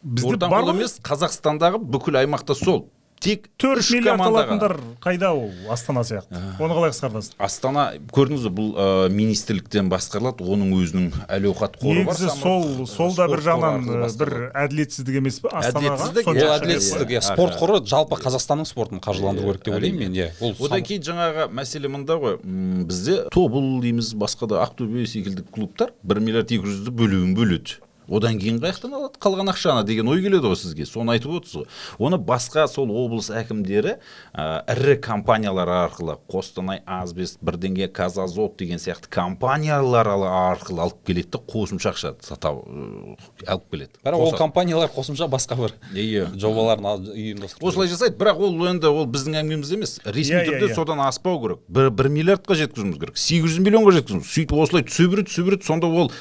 бізде 0.04 0.28
ортан 0.30 0.50
қол 0.54 0.70
емес 0.76 1.00
қазақстандағы 1.02 1.82
бүкіл 1.82 2.20
аймақта 2.22 2.54
сол. 2.54 2.86
Тек 3.18 3.48
төрт 3.58 3.82
миллиард 3.90 4.20
алатындар 4.22 4.74
қайда 5.02 5.32
ол? 5.34 5.50
Астана 5.70 6.04
сияқты. 6.06 6.38
Оны 6.62 6.76
қалай 6.76 6.92
қысқартасың 6.92 7.34
астана 7.42 7.84
көрдіңіз 8.14 8.44
бе 8.46 8.52
бұл 8.54 8.68
ә, 8.78 9.08
министрліктен 9.10 9.88
басқарылады 9.90 10.46
оның 10.46 10.70
өзінің 10.78 11.08
әл 11.26 11.48
ауқат 11.50 11.78
қоры 11.82 12.04
бар 12.06 12.14
негізі 12.14 12.30
сол 12.38 12.66
ә, 12.84 12.86
сол 12.86 13.16
да 13.16 13.26
бір 13.32 13.42
жағынан 13.48 13.88
ә, 14.06 14.10
бір 14.22 14.32
әділетсіздік 14.62 15.18
емес 15.18 15.40
пе? 15.42 15.50
Астанаға 15.50 15.96
Әділетсіздік, 15.98 16.30
ол 16.30 16.38
иә, 16.38 16.52
әділетсіздік. 16.58 17.14
иә. 17.16 17.24
Спорт 17.26 17.58
қоры 17.58 17.80
жалпы 17.84 18.20
қазақстанның 18.22 18.70
спортын 18.70 19.02
қаржыландыру 19.02 19.50
керек 19.56 19.64
деп 19.66 19.74
ойлаймын 19.80 19.98
мен 20.06 20.16
иә. 20.18 20.30
Ол 20.40 20.54
одан 20.68 20.86
кейін 20.86 21.02
жаңағы 21.10 21.48
мәселе 21.58 21.90
мында 21.90 22.18
ғой. 22.22 22.38
Бізде 22.88 23.24
тобыл 23.34 23.80
дейміз 23.82 24.14
басқа 24.14 24.46
да 24.54 24.62
ақтөбе 24.62 25.06
секілді 25.10 25.42
клубтар 25.50 25.90
бір 26.02 26.20
миллиард 26.22 26.52
екі 26.54 26.66
жүзді 26.70 26.94
бөлуін 26.94 27.34
бөледі. 27.34 27.80
Одан 28.08 28.38
кейін 28.40 28.58
қаяқтан 28.62 28.94
алады 28.96 29.20
қалған 29.20 29.52
ақшаны 29.52 29.84
деген 29.84 30.08
ой 30.08 30.22
келеді 30.24 30.48
ғой 30.48 30.56
сізге 30.56 30.86
соны 30.88 31.12
айтып 31.16 31.34
отырсыз 31.38 31.62
ғой. 31.62 31.66
Оны 31.98 32.18
басқа 32.18 32.66
сол 32.68 32.90
облыс 32.90 33.30
әкімдері 33.30 33.96
ә, 34.34 34.62
ірі 34.74 34.96
компаниялар 35.04 35.68
арқылы 35.86 36.18
қостанай 36.30 36.80
асбест 36.86 37.38
бірдеңе 37.44 37.88
казазот 37.92 38.56
деген 38.58 38.80
сияқты 38.80 39.10
компаниялар 39.12 40.08
арқылы 40.08 40.80
алып 40.86 41.02
келеді 41.06 41.36
да 41.36 41.42
қосымша 41.52 41.92
ақша 41.92 42.14
алып 43.46 43.70
келеді. 43.70 43.90
Бірақ 44.04 44.24
ол 44.24 44.32
компаниялар 44.38 44.90
қосымша 44.94 45.28
басқа 45.30 45.56
бір 45.58 45.74
иә 45.94 46.26
жобаларын 46.38 46.86
ал- 46.86 47.04
ұйымдастыру 47.12 47.68
осылай 47.68 47.88
жасайды 47.88 48.16
бірақ 48.18 48.40
ол 48.40 48.66
енді 48.68 48.88
ол 48.90 49.06
біздің 49.06 49.38
әңгімеміз 49.42 49.72
емес. 49.74 49.96
Ресми 50.04 50.42
түрде 50.46 50.72
содан 50.74 51.00
аспау 51.04 51.40
керек. 51.42 51.58
Бір, 51.68 51.90
бір 51.90 52.08
миллиардқа 52.08 52.56
жеткізуіміз 52.58 52.98
керек. 52.98 53.18
Сегіз 53.18 53.56
жүз 53.56 53.64
миллионға 53.64 53.94
жеткізуіміз. 53.98 54.28
Сөйтіп 54.32 54.56
осылай 54.58 54.86
түсе 54.88 55.08
береді 55.08 55.30
түсе 55.30 55.44
береді 55.46 55.68
сонда 55.68 55.86
ол 55.88 56.12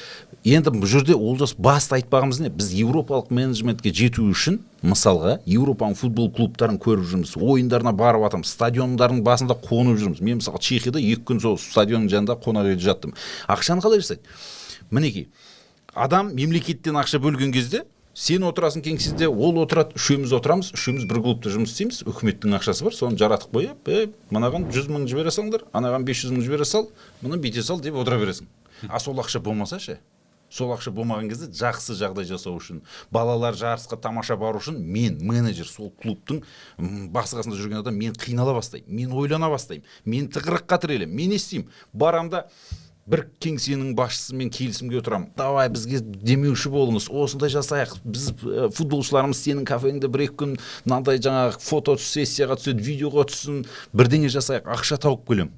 енді 0.44 0.70
бұл 0.74 0.86
жерде 0.86 1.14
олжас 1.16 1.54
басты 1.78 1.98
айтпағымыз 1.98 2.40
не? 2.42 2.50
Біз 2.50 2.72
еуропалық 2.74 3.30
менеджментке 3.34 3.92
жету 3.94 4.26
үшін 4.32 4.60
мысалға 4.82 5.38
еуропаның 5.46 5.94
футбол 5.98 6.30
клубтарын 6.34 6.78
көріп 6.82 7.06
жүрміз 7.06 7.36
ойындарына 7.38 7.92
барып 7.96 8.24
жатырмыз 8.26 8.54
стадиондардың 8.56 9.22
басында 9.26 9.56
қонып 9.62 10.00
жүрміз. 10.02 10.22
Мен 10.24 10.40
мысалы 10.40 10.58
чехияда 10.58 10.98
екі 10.98 11.22
күн 11.28 11.42
сол 11.44 11.58
стадионның 11.62 12.10
жанында 12.10 12.38
қонақ 12.42 12.72
үйде 12.72 12.82
жаттым. 12.82 13.14
Ақшаны 13.46 13.84
қалай 13.84 14.02
жасайды? 14.02 14.26
Мінекей 14.90 15.28
адам 15.94 16.34
мемлекеттен 16.34 16.98
ақша 16.98 17.20
бөлген 17.22 17.52
кезде 17.54 17.84
сен 18.14 18.42
отырасың 18.46 18.82
кеңседе 18.86 19.28
ол 19.28 19.58
отырады 19.62 19.98
үшеуміз 19.98 20.32
отырамыз 20.38 20.72
үшеуміз 20.74 21.06
бір 21.10 21.22
клубта 21.22 21.52
жұмыс 21.54 21.74
істейміз 21.74 22.00
үкіметтің 22.08 22.56
ақшасы 22.58 22.86
бар 22.86 22.96
соны 22.96 23.18
жаратып 23.20 23.54
қойып 23.54 23.90
е 23.92 24.04
мынаған 24.34 24.68
жүз 24.74 24.88
мың 24.90 25.06
жібере 25.10 25.34
салыңдар 25.34 25.66
анаған 25.76 26.06
бес 26.08 26.24
жүз 26.24 26.34
мың 26.34 26.46
жібере 26.46 26.66
сал 26.66 26.88
мына 27.22 27.38
бүйте 27.38 27.62
сал 27.62 27.82
деп 27.82 27.98
отыра 27.98 28.18
бересің. 28.18 28.48
А 28.88 28.98
сол 28.98 29.18
ақша 29.22 29.42
болмаса 29.42 29.78
ше? 29.78 29.98
Сол 30.50 30.72
ақша 30.74 30.92
болмаған 30.96 31.28
кезде 31.28 31.50
жақсы 31.52 31.96
жағдай 31.98 32.28
жасау 32.28 32.56
үшін 32.58 32.82
балалар 33.12 33.56
жарысқа 33.58 34.00
тамаша 34.00 34.36
бару 34.40 34.62
үшін 34.62 34.80
мен 34.80 35.20
менеджер 35.20 35.68
сол 35.68 35.92
клубтың 36.02 36.42
басы 37.12 37.36
қасында 37.38 37.58
жүрген 37.60 37.82
адам 37.82 37.98
мен 38.00 38.16
қинала 38.16 38.54
бастаймын 38.56 38.88
мен 38.88 39.12
ойлана 39.12 39.50
бастаймын 39.52 39.84
мен 40.04 40.28
тығырыққа 40.32 40.80
тірелемін 40.84 41.16
мен 41.16 41.28
не 41.30 41.36
істеймін. 41.36 41.68
Барамын 41.92 42.30
да 42.32 42.44
бір 43.08 43.24
кеңсенің 43.40 43.94
басшысымен 43.96 44.50
келісімге 44.52 45.00
отырамын 45.00 45.30
давай 45.38 45.70
бізге 45.72 46.00
демеуші 46.02 46.72
болыңыз 46.72 47.08
осындай 47.08 47.52
жасайық. 47.52 47.94
Біз 48.04 48.30
ә, 48.44 48.68
футболшыларымыз 48.76 49.40
сенің 49.46 49.64
кафеңде 49.68 50.10
бір 50.12 50.26
екі 50.26 50.36
күн 50.42 50.58
мынандай 50.84 51.20
жаңағы 51.24 51.56
фото 51.64 51.96
сессияға 51.96 52.58
түседі 52.60 52.84
видеоға 52.84 53.24
түссін 53.30 53.64
бірдеңе 53.96 54.28
жасайық 54.32 54.68
ақша 54.76 55.00
тауып 55.00 55.24
келемін. 55.30 55.54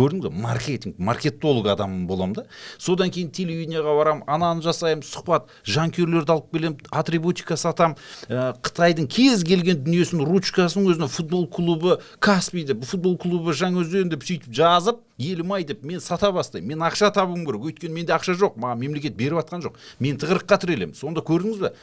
Көрдіңіз 0.00 0.26
ба 0.26 0.30
маркетинг 0.48 0.98
маркетолог 0.98 1.68
адам 1.70 2.06
боламын 2.08 2.40
да. 2.40 2.46
Содан 2.78 3.12
кейін 3.12 3.30
телевидениеға 3.36 3.94
барамын 3.98 4.24
ананы 4.26 4.64
жасаймын 4.64 5.04
сұхбат 5.06 5.52
жанкүйерлерді 5.68 6.34
алып 6.36 6.50
келемін 6.54 6.78
атрибутика 6.90 7.58
сатамын 7.60 7.98
ә, 8.28 8.54
қытайдың 8.64 9.10
кез 9.12 9.44
келген 9.44 9.84
дүниесін 9.84 10.24
ручкасын 10.24 10.88
өзіне 10.88 11.10
футбол 11.12 11.46
клубы 11.52 12.00
каспий 12.18 12.64
деп 12.64 12.84
футбол 12.88 13.18
клубы 13.20 13.54
жаңаөзен 13.56 14.10
деп 14.14 14.24
сөйтіп 14.26 14.56
жазып 14.56 15.04
елім 15.20 15.52
ай 15.52 15.64
деп 15.64 15.84
мен 15.84 16.00
сата 16.00 16.32
бастаймын. 16.32 16.74
Мен 16.74 16.86
ақша 16.88 17.12
табуым 17.14 17.44
керек. 17.44 17.66
Өйткені 17.70 18.00
менде 18.00 18.14
ақша 18.16 18.36
жоқ 18.40 18.56
маған 18.60 18.80
мемлекет 18.80 19.16
беріп 19.18 19.42
жатқан 19.42 19.64
жоқ. 19.66 19.76
Мен 20.00 20.16
тығырыққа 20.20 20.60
тірелемін. 20.64 20.96
Сонда 20.96 21.20
көрдіңіз 21.26 21.60
ба 21.60 21.74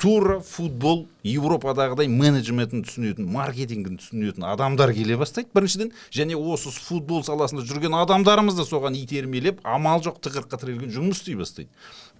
тура 0.00 0.38
футбол 0.44 1.06
европадағыдай 1.26 2.08
менеджментін 2.10 2.84
түсінетін 2.86 3.28
маркетингін 3.32 3.98
түсінетін 4.00 4.46
адамдар 4.46 4.92
келе 4.96 5.16
бастайды 5.16 5.50
біріншіден. 5.56 5.92
Және 6.14 6.36
осы 6.36 6.70
футбол 6.70 7.24
саласында 7.26 7.64
жүрген 7.66 7.96
адамдарымыз 8.02 8.58
да 8.58 8.66
соған 8.68 8.96
итермелеп 8.98 9.60
амал 9.64 10.02
жоқ 10.04 10.20
тығырыққа 10.24 10.60
тірелген 10.62 10.94
жұмыс 10.94 11.22
істей 11.22 11.38
бастайды. 11.40 11.70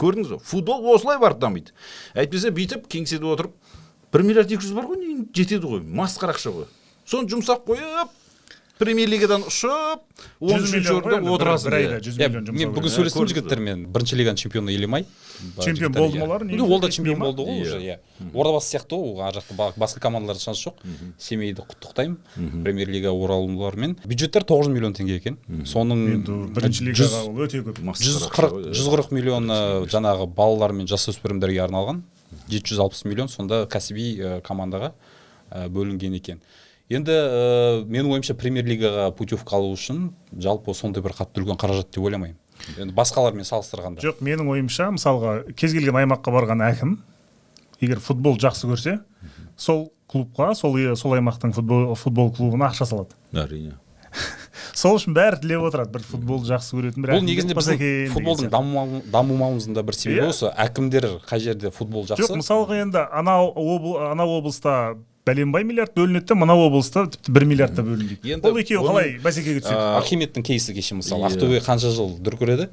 Көрдіңіз 0.01 0.37
ба 0.37 0.41
футбол 0.43 0.89
осылай 0.95 1.21
барып 1.23 1.41
дамиды. 1.43 1.75
Әйтпесе 2.15 2.53
бүйтіп 2.57 2.89
кеңседе 2.93 3.29
отырып 3.29 3.57
бір 4.13 4.27
миллиард 4.27 4.53
екі 4.53 4.65
жүз 4.65 4.77
бар 4.77 4.89
ғой 4.91 5.27
жетеді 5.37 5.73
ғой? 5.77 5.83
Масқара 5.85 6.37
ақша 6.37 6.55
ғой. 6.55 6.71
Соны 7.07 7.31
жұмсап 7.31 7.67
қойып 7.69 8.15
премьер 8.79 9.09
лигадан 9.09 9.43
ұшып 9.49 10.03
он 10.41 10.61
үшінші 10.67 10.93
орында 10.99 11.31
отырасың 11.33 11.71
бір 11.71 11.77
иә. 11.77 11.81
айда 11.87 12.01
жүз 12.05 12.19
иә 12.21 12.29
миллион 12.29 12.57
мен 12.61 12.73
бүгін 12.77 12.93
сөйлестім 12.93 13.29
жігіттермен 13.31 13.85
бірінші 13.93 14.19
лиганың 14.21 14.41
чемпионы 14.43 14.75
елемай 14.77 15.07
Чемпион 15.61 15.93
болды 15.93 16.17
иә. 16.17 16.21
ма 16.21 16.25
олар? 16.27 16.45
Ну, 16.45 16.67
ол 16.69 16.81
да 16.81 16.91
чемпион 16.91 17.19
болды 17.21 17.43
ғой 17.43 17.63
уже 17.63 17.79
иә. 17.81 17.97
ордабасы 18.35 18.77
сияқты 18.77 18.97
ғой 18.97 19.13
ол 19.15 19.23
ар 19.23 19.35
жақта 19.37 19.55
ба- 19.57 19.73
басқа 19.77 20.01
командаларда 20.01 20.41
шанс 20.43 20.61
жоқ. 20.65 20.75
Семейді 21.19 21.63
құттықтаймын. 21.63 22.17
Премьер 22.65 22.89
лига 22.89 23.11
оралуларымен 23.13 23.97
бюджеттер 24.05 24.45
тоғыз 24.45 24.69
жүз 24.69 24.73
миллион 24.73 24.95
теңге 24.97 25.17
екен. 25.21 25.39
Соның 25.65 26.05
енді 26.17 26.37
бірінші 26.57 26.85
лигаға 26.89 27.23
ол 27.29 27.41
өте 27.45 27.63
көп 27.65 27.81
жүз 28.01 28.29
қырық 28.33 28.57
иә. 28.61 28.73
жүз 28.77 28.89
қырық 28.93 29.13
миллион 29.13 29.51
э, 29.51 29.87
жаңағы 29.93 30.27
балалар 30.35 30.73
мен 30.73 30.87
жасөспірімдерге 30.87 31.65
арналған 31.69 32.03
жеті 32.49 32.73
жүз 32.75 32.81
алпыс 32.81 33.05
миллион 33.05 33.29
сонда 33.29 33.67
кәсіби 33.69 34.17
э, 34.21 34.41
командаға 34.41 34.93
э, 35.51 35.69
бөлінген 35.69 36.17
екен. 36.17 36.41
Енді 36.93 37.13
э, 37.13 37.85
менің 37.91 38.13
ойымша 38.17 38.37
премьер 38.39 38.67
лигаға 38.69 39.09
путевка 39.17 39.57
алу 39.59 39.73
үшін 39.75 40.11
жалпы 40.33 40.75
сондай 40.75 41.03
бір 41.03 41.17
қатты 41.19 41.43
үлкен 41.43 41.59
қаражат 41.59 41.91
деп 41.95 42.05
ойламаймын. 42.07 42.39
Енді 42.79 42.95
басқалармен 42.97 43.47
салыстырғанда. 43.47 44.05
Жоқ 44.05 44.23
менің 44.25 44.53
ойымша 44.55 44.93
мысалға 44.95 45.39
кез 45.59 45.75
келген 45.77 45.99
аймаққа 46.05 46.33
барған 46.35 46.63
әкім 46.71 46.97
егер 47.83 48.01
футбол 48.01 48.39
жақсы 48.41 48.71
көрсе 48.71 49.01
сол 49.57 49.91
клубқа 50.11 50.55
сол 50.55 50.79
сол 50.97 51.17
аймақтың 51.19 51.53
футбол, 51.57 51.95
футбол 51.99 52.31
клубына 52.33 52.71
ақша 52.71 52.87
салады. 52.87 53.19
Әрине. 53.35 53.75
Сол 54.77 54.97
үшін 54.97 55.13
бәрі 55.17 55.41
тілеп 55.43 55.67
отырады 55.69 55.93
бір 55.93 56.05
футбол 56.07 56.41
жақсы 56.47 56.77
көретін 56.77 57.05
бір 57.05 57.13
бұл 57.17 57.25
негізінде 57.27 57.57
біздің 57.59 57.83
футболдың 58.15 59.03
дамымауымыздың 59.13 59.77
да 59.77 59.83
бір 59.85 59.97
себебі 59.99 60.23
Иә. 60.23 60.31
осы. 60.33 60.49
Әкімдер 60.57 61.09
қай 61.29 61.43
жерде 61.45 61.71
футбол 61.75 62.07
жақсы. 62.09 62.25
жоқ 62.25 62.41
мысалға 62.41 62.79
енді 62.81 63.03
анау 63.13 63.51
обл, 63.53 63.99
анау 64.07 64.39
облыста 64.39 64.97
бәленбай 65.27 65.65
миллиард 65.67 65.91
бөлінеді 65.97 66.29
де 66.31 66.35
мынау 66.39 66.61
облыста 66.69 67.03
тіпті 67.11 67.33
бір 67.35 67.45
миллиард 67.51 67.75
та 67.75 67.83
бөлінбейді. 67.83 68.31
Енді 68.37 68.47
ол 68.47 68.59
екеуі 68.61 68.83
қалай 68.87 69.09
бәсекеге 69.25 69.63
түседі 69.65 69.87
архимедтің 69.99 70.45
кейсі 70.47 70.75
кеше 70.77 70.95
мысалы 71.01 71.25
Иә. 71.27 71.33
ақтөбе 71.33 71.59
қанша 71.67 71.91
жыл 71.91 72.13
дүркіреді? 72.23 72.69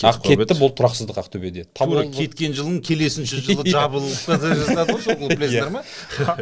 Ақ 0.00 0.22
кетті 0.24 0.56
бұл 0.56 0.72
тұрақсыздық 0.72 1.18
ақтөбеде. 1.20 1.66
Тура 1.76 2.06
кеткен 2.08 2.54
жылың 2.56 2.78
келесінші 2.86 3.40
жылы 3.44 3.66
жабылып 3.68 4.14
та 4.24 4.38
жазады 4.40 4.96
ғой 4.96 5.02
сол 5.04 5.18
клуб 5.20 5.34
білесіңдер 5.36 5.68
ма? 5.74 5.82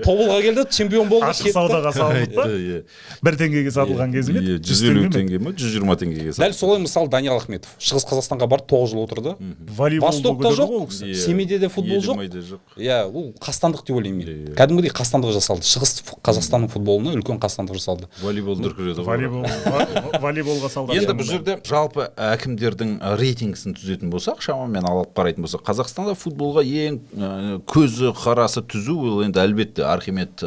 Тобылға 0.06 0.38
келді 0.46 0.64
чемпион 0.70 1.10
болды 1.10 1.32
ашық 1.32 1.50
саудаға 1.56 1.92
салынып 1.98 2.34
па? 2.38 2.46
Иә. 2.46 2.78
бір 3.26 3.38
теңгеге 3.42 3.74
сатылған 3.74 4.14
кезі 4.14 4.36
ме 4.38 4.44
Иә, 4.46 4.60
жүз 4.62 4.84
елу 4.86 5.10
теңге 5.10 5.42
ма 5.42 5.50
жүз 5.58 5.74
жиырма 5.74 5.98
теңгеге 5.98 6.36
дәл 6.38 6.54
солай 6.54 6.78
мысалы 6.86 7.10
даниял 7.10 7.40
ахметов 7.42 7.74
шығыс 7.82 8.06
қазақстанға 8.06 8.46
барып 8.54 8.70
тоғыз 8.70 8.94
жыл 8.94 9.02
отырды. 9.02 9.34
Востокта 10.00 10.54
жоқ 10.54 10.70
ғой 10.70 10.80
ол 10.84 10.88
кісі. 10.90 11.10
Иә. 11.10 11.14
семейде 11.26 11.58
де 11.58 11.68
футбол 11.68 11.98
жоқ. 11.98 12.22
иә 12.78 13.02
ол 13.10 13.32
қастандық 13.40 13.82
деп 13.86 13.96
ойлаймын 13.98 14.20
Иә, 14.20 14.26
мен 14.30 14.52
иә. 14.52 14.56
кәдімгідей 14.58 14.92
қастандық 14.94 15.32
жасалды. 15.40 15.66
Шығыс 15.66 15.92
қазақстанның 16.22 16.70
футболына 16.70 17.14
үлкен 17.18 17.40
қастандық 17.42 17.78
жасалды. 17.80 18.08
Волейбол 18.22 18.60
дүркіреді 18.60 19.02
ғой. 19.02 19.08
Волейбол 19.08 20.20
волейболға 20.20 20.70
салды. 20.70 20.96
Енді 21.00 21.16
бұл 21.18 21.26
жерде 21.28 21.56
жалпы 21.66 22.06
әкімдердің 22.20 22.94
рейтингісін 23.20 23.74
түзетін 23.78 24.12
болсақ 24.12 24.42
шамамен 24.44 24.86
алып 24.86 25.14
қарайтын 25.16 25.44
болсақ 25.46 25.64
қазақстанда 25.66 26.14
футболға 26.20 26.62
ең 26.66 27.00
көзі 27.70 28.12
қарасы 28.20 28.62
түзу 28.70 28.96
ол 29.00 29.22
енді 29.24 29.40
әлбетте 29.42 29.84
архимед 29.88 30.44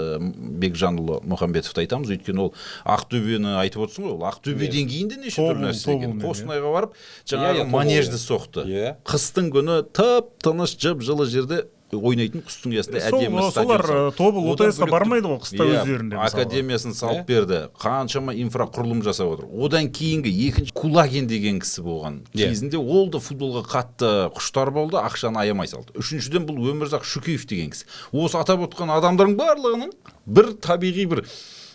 бекжанұлы 0.63 1.19
мұхамбетовті 1.27 1.83
айтамыз. 1.83 2.11
Өйткені 2.13 2.43
ол 2.47 2.51
ақтөбені 2.85 3.55
айтып 3.63 3.85
отырсың 3.87 4.07
ғой 4.07 4.15
ол 4.17 4.25
ақтөбе 4.29 4.69
деңгейінде 4.73 5.19
неше 5.23 5.41
Тобыл- 5.41 5.53
түрлі 5.55 5.69
нәрсе 5.71 5.95
екен. 5.97 6.17
иә. 6.19 6.23
қостанайға 6.23 6.73
барып 6.73 6.93
Иә, 6.93 7.31
жаңағы 7.33 7.63
иә, 7.63 7.69
манежді 7.69 8.17
иә. 8.17 8.23
соқты. 8.27 8.65
Иә. 8.67 8.95
қыстың 9.05 9.49
күні 9.53 9.77
тып 9.93 10.29
тыныш 10.43 10.77
жып 10.77 11.01
жылы 11.01 11.25
жерде 11.27 11.65
ойнайтын 11.97 12.43
құстың 12.45 12.73
ұясында 12.73 13.01
әдемі 13.09 13.45
солар, 13.53 13.83
ә, 13.83 14.11
тобыл 14.17 14.49
Одан 14.53 14.69
ОТС-қа 14.69 14.85
бөлек 14.85 14.93
бармайды 14.93 15.31
ғой 15.31 15.39
қыста 15.43 15.67
Иә, 15.67 15.79
өздерінде 15.81 16.19
академиясын 16.23 16.95
салып 16.97 17.27
берді. 17.29 17.59
Қаншама 17.81 18.35
инфрақұрылым 18.43 19.03
жасап 19.05 19.33
отыр. 19.35 19.47
Одан 19.53 19.89
кейінгі 19.93 20.33
екінші 20.47 20.75
кулагин 20.77 21.27
деген 21.31 21.59
кісі 21.63 21.85
болған. 21.85 22.21
Кезінде 22.33 22.77
ол 22.81 23.09
да 23.13 23.21
футболға 23.23 23.65
қатты 23.69 24.13
құштар 24.35 24.71
болды 24.73 24.99
ақшаны 25.01 25.43
аямай 25.43 25.71
салды. 25.71 25.95
Үшіншіден 25.99 26.47
бұл 26.49 26.61
өмірзақ 26.73 27.07
шүкеев 27.07 27.47
деген 27.49 27.73
кісі. 27.73 27.89
Осы 28.11 28.39
атап 28.41 28.65
отқан 28.67 28.93
адамдардың 28.97 29.37
барлығының 29.39 29.93
бір 30.25 30.53
табиғи 30.63 31.09
бір 31.11 31.25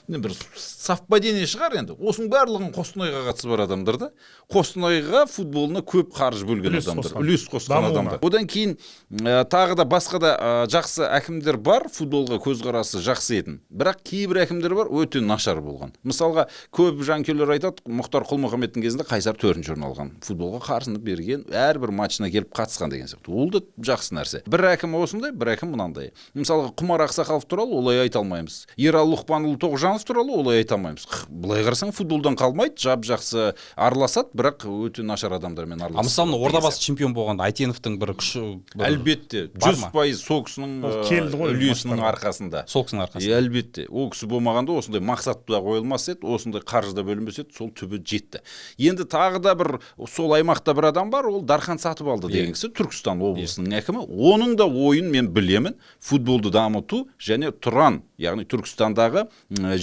бір 0.09 0.33
совпадение 0.57 1.45
шығар 1.45 1.77
енді. 1.83 1.97
Осының 2.01 2.31
барлығын 2.33 2.73
қостанайға 2.73 3.27
қатысы 3.29 3.51
бар 3.51 3.65
адамдар 3.67 3.99
да 4.01 4.09
қостанайға 4.49 5.27
футболына 5.29 5.83
көп 5.85 6.15
қаржы 6.17 6.49
бөлген 6.49 6.79
адамдар 6.81 7.19
үлес 7.21 7.45
қосқан 7.53 7.91
адамдар. 7.91 8.23
Одан 8.25 8.49
кейін 8.49 8.79
ә, 9.21 9.45
тағы 9.45 9.77
да 9.77 9.85
басқа 9.85 10.21
да 10.23 10.33
ә, 10.39 10.53
жақсы 10.73 11.05
әкімдер 11.05 11.61
бар 11.61 11.91
футболға 11.93 12.41
көзқарасы 12.41 13.03
жақсы 13.05 13.43
етін. 13.43 13.61
Бірақ 13.69 14.01
кейбір 14.09 14.43
әкімдер 14.47 14.75
бар 14.79 14.89
өте 14.89 15.21
нашар 15.21 15.61
болған. 15.61 15.93
Мысалға 16.09 16.49
көп 16.73 17.05
жанкүйерлер 17.05 17.53
айтады 17.59 17.85
мұхтар 17.85 18.25
құл 18.25 18.49
кезінде 18.89 19.05
қайсар 19.05 19.37
төртінші 19.39 19.75
орын 19.75 19.87
алған. 19.89 20.11
Футболға 20.25 20.61
қарсыны 20.65 21.01
берген 21.03 21.45
әрбір 21.53 21.93
матчына 21.95 22.31
келіп 22.33 22.53
қатысқан 22.57 22.93
деген 22.93 23.09
сияқты. 23.11 23.33
Ол 23.33 23.51
да 23.53 23.61
жақсы 23.85 24.15
нәрсе. 24.17 24.43
Бір 24.49 24.69
әкім 24.73 24.97
осындай 24.99 25.33
бір 25.33 25.53
әкім 25.55 25.73
мынандай. 25.75 26.13
Мысалға 26.39 26.73
құмар 26.79 27.05
ақсақалов 27.09 27.47
туралы 27.49 27.77
олай 27.79 28.03
айта 28.05 28.21
алмаймыз. 28.23 28.67
Ералы 28.79 29.17
лұқпанұлы 29.17 29.59
тоғжанов 29.61 29.98
туралы 30.07 30.35
олай 30.39 30.63
айта 30.63 30.77
алмаймыз 30.77 31.07
былай 31.29 31.65
қарасаң 31.67 31.93
футболдан 31.97 32.37
қалмайды 32.39 32.79
жап 32.83 33.07
жақсы 33.09 33.55
араласады 33.77 34.37
бірақ 34.39 34.67
өте 34.69 35.03
нашар 35.03 35.35
адамдармен 35.39 35.81
араласады. 35.81 36.09
Мысалы 36.09 36.33
мына 36.33 36.47
ордабасы 36.47 36.83
чемпион 36.83 37.15
болған 37.17 37.43
айтеновтың 37.47 37.99
бір 38.01 38.15
күші 38.19 38.43
әлбетте 38.77 39.49
жүз 39.55 39.85
пайыз 39.95 40.23
сол 40.23 40.45
кісінің 40.47 40.77
ә, 40.85 40.93
келді 41.09 41.41
ғой 41.41 41.55
үлесінің 41.57 42.03
арқасында. 42.11 42.65
Сол 42.71 42.87
кісінің 42.87 43.05
арқасында. 43.07 43.39
Әлбетте 43.39 43.87
ол 43.89 44.11
кісі 44.13 44.29
болмағанда 44.31 44.77
осындай 44.79 45.03
мақсат 45.03 45.45
да 45.49 45.63
қойылмас 45.65 46.09
еді 46.13 46.29
осындай 46.29 46.63
қаржы 46.63 46.95
да 46.97 47.05
бөлінбес 47.07 47.41
еді 47.43 47.57
сол 47.57 47.73
түбі 47.75 48.03
жетті. 48.05 48.43
Енді 48.79 49.09
тағы 49.09 49.43
да 49.45 49.55
бір 49.59 49.79
сол 50.07 50.35
аймақта 50.37 50.75
бір 50.77 50.91
адам 50.93 51.11
бар 51.11 51.29
ол 51.31 51.43
дархан 51.43 51.79
сатып 51.79 52.11
алды 52.13 52.31
деген 52.33 52.55
кісі 52.57 52.71
түркістан 52.77 53.23
облысының 53.23 53.79
әкімі. 53.81 54.05
Оның 54.09 54.57
да 54.59 54.67
ойын 54.69 55.11
мен 55.13 55.31
білемін 55.33 55.79
футболды 56.01 56.53
дамыту 56.55 57.07
және 57.19 57.53
тұран 57.53 58.03
яғни 58.19 58.47
түркістандағы 58.49 59.27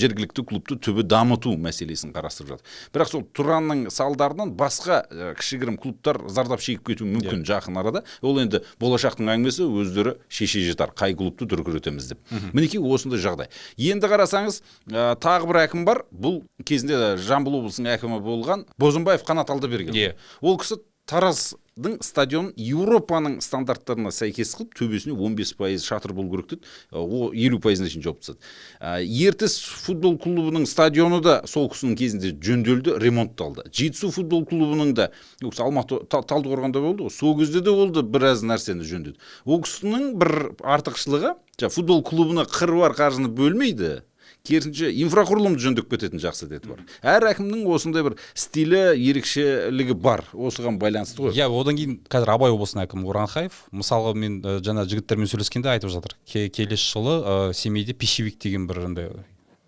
жергілікті 0.06 0.44
клубты 0.46 0.78
түбі 0.80 1.04
дамыту 1.10 1.56
мәселесін 1.60 2.14
қарастырып 2.16 2.54
жатыр. 2.56 2.74
Бірақ 2.94 3.10
сол 3.12 3.24
тұранның 3.36 3.86
салдарынан 3.94 4.54
басқа 4.58 5.02
ә, 5.10 5.34
кішігірім 5.40 5.78
клубтар 5.82 6.20
зардап 6.30 6.62
шегіп 6.64 6.86
кетуі 6.92 7.10
мүмкін 7.12 7.44
жақын 7.48 7.80
арада. 7.82 8.04
Ол 8.22 8.40
енді 8.44 8.62
болашақтың 8.82 9.32
әңгімесі 9.36 9.66
өздері 9.68 10.16
шеше 10.30 10.64
жатар 10.70 10.94
қай 10.96 11.16
клубты 11.18 11.48
дүркіретеміз 11.50 12.12
деп. 12.14 12.22
Мінекей 12.54 12.82
осындай 12.82 13.20
жағдай. 13.24 13.50
Енді 13.78 14.10
қарасаңыз 14.12 14.62
ә, 14.92 15.16
тағы 15.22 15.50
бір 15.52 15.62
әкім 15.66 15.86
бар. 15.88 16.04
Бұл 16.14 16.44
кезінде 16.66 17.16
жамбыл 17.22 17.60
облысының 17.62 17.96
әкімі 17.98 18.22
болған 18.26 18.66
бозымбаев 18.82 19.26
қанат 19.26 19.50
алдаберген 19.54 19.96
Иә. 19.96 20.14
ол 20.42 20.58
кісі 20.62 20.78
тараздың 21.10 22.00
стадионын 22.02 22.54
еуропаның 22.58 23.38
стандарттарына 23.44 24.10
сәйкес 24.16 24.56
қылып 24.58 24.74
төбесіне 24.80 25.14
15 25.14 25.52
пайыз 25.60 25.86
шатыр 25.86 26.14
болу 26.18 26.32
керек 26.34 26.56
деді 26.56 26.66
о 26.92 27.30
елу 27.30 27.60
пайызына 27.62 27.90
шейін 27.92 28.06
жауып 28.08 28.24
тастады. 28.24 28.40
Ертіс 29.06 29.60
футбол 29.86 30.18
клубының 30.22 30.66
стадионы 30.70 31.22
да 31.22 31.36
сол 31.46 31.70
кісінің 31.70 31.98
кезінде 32.00 32.34
жөнделді 32.34 32.98
ремонтталды. 33.04 33.68
Жетісу 33.70 34.10
футбол 34.16 34.48
клубының 34.50 34.96
да 34.98 35.12
ол 35.44 35.54
кісі 35.54 35.66
алматы 35.68 36.02
Та- 36.10 36.24
талдықорғанда 36.26 36.82
болды 36.82 37.06
ғой 37.06 37.14
сол 37.14 37.38
кезде 37.38 37.62
де 37.62 37.70
ол 37.70 37.94
да 37.94 38.02
біраз 38.02 38.42
нәрсені 38.42 38.82
жөндеді 38.82 39.20
ол 39.46 39.62
кісінің 39.62 40.16
бір 40.18 40.34
артықшылығы 40.64 41.36
жаңағы 41.60 41.76
футбол 41.78 42.02
клубына 42.04 42.50
қыруар 42.50 42.98
қаржыны 42.98 43.30
бөлмейді. 43.30 44.02
Керісінше 44.46 44.90
инфрақұрылымды 45.04 45.62
жөндеп 45.64 45.90
кететін 45.92 46.22
жақсы 46.24 46.48
деді 46.50 46.72
бар. 46.72 46.84
Әр 47.02 47.28
әкімнің 47.32 47.66
осындай 47.76 48.06
бір 48.06 48.16
стилі 48.34 48.82
ерекшелігі 48.96 49.98
бар. 50.00 50.24
Осыған 50.34 50.80
байланысты 50.82 51.26
ғой. 51.26 51.36
Иә 51.36 51.50
одан 51.50 51.78
кейін 51.80 52.00
қазір 52.10 52.34
абай 52.36 52.54
облысының 52.56 52.86
әкімі 52.86 53.10
уранхаев 53.10 53.60
мысалға 53.76 54.14
мен 54.16 54.40
ә, 54.46 54.58
жаңа 54.66 54.86
жігіттермен 54.90 55.30
сөйлескенде 55.32 55.74
айтып 55.74 55.92
жатыр. 55.94 56.16
Ке- 56.30 56.50
келесі 56.50 56.92
жылы 56.94 57.20
ә, 57.22 57.54
семейде 57.54 57.94
пищевик 57.94 58.40
деген 58.40 58.68
бір 58.70 58.86
андай 58.86 59.12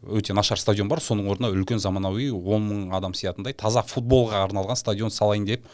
өте 0.07 0.33
нашар 0.37 0.59
стадион 0.61 0.87
бар. 0.87 1.01
Соның 1.03 1.27
орнына 1.33 1.51
үлкен 1.51 1.81
заманауи 1.83 2.29
он 2.31 2.67
мың 2.69 2.81
адам 2.95 3.15
сиятындай 3.17 3.53
таза 3.57 3.81
футболға 3.83 4.45
арналған 4.45 4.77
стадион 4.77 5.11
салайын 5.11 5.45
деп 5.49 5.65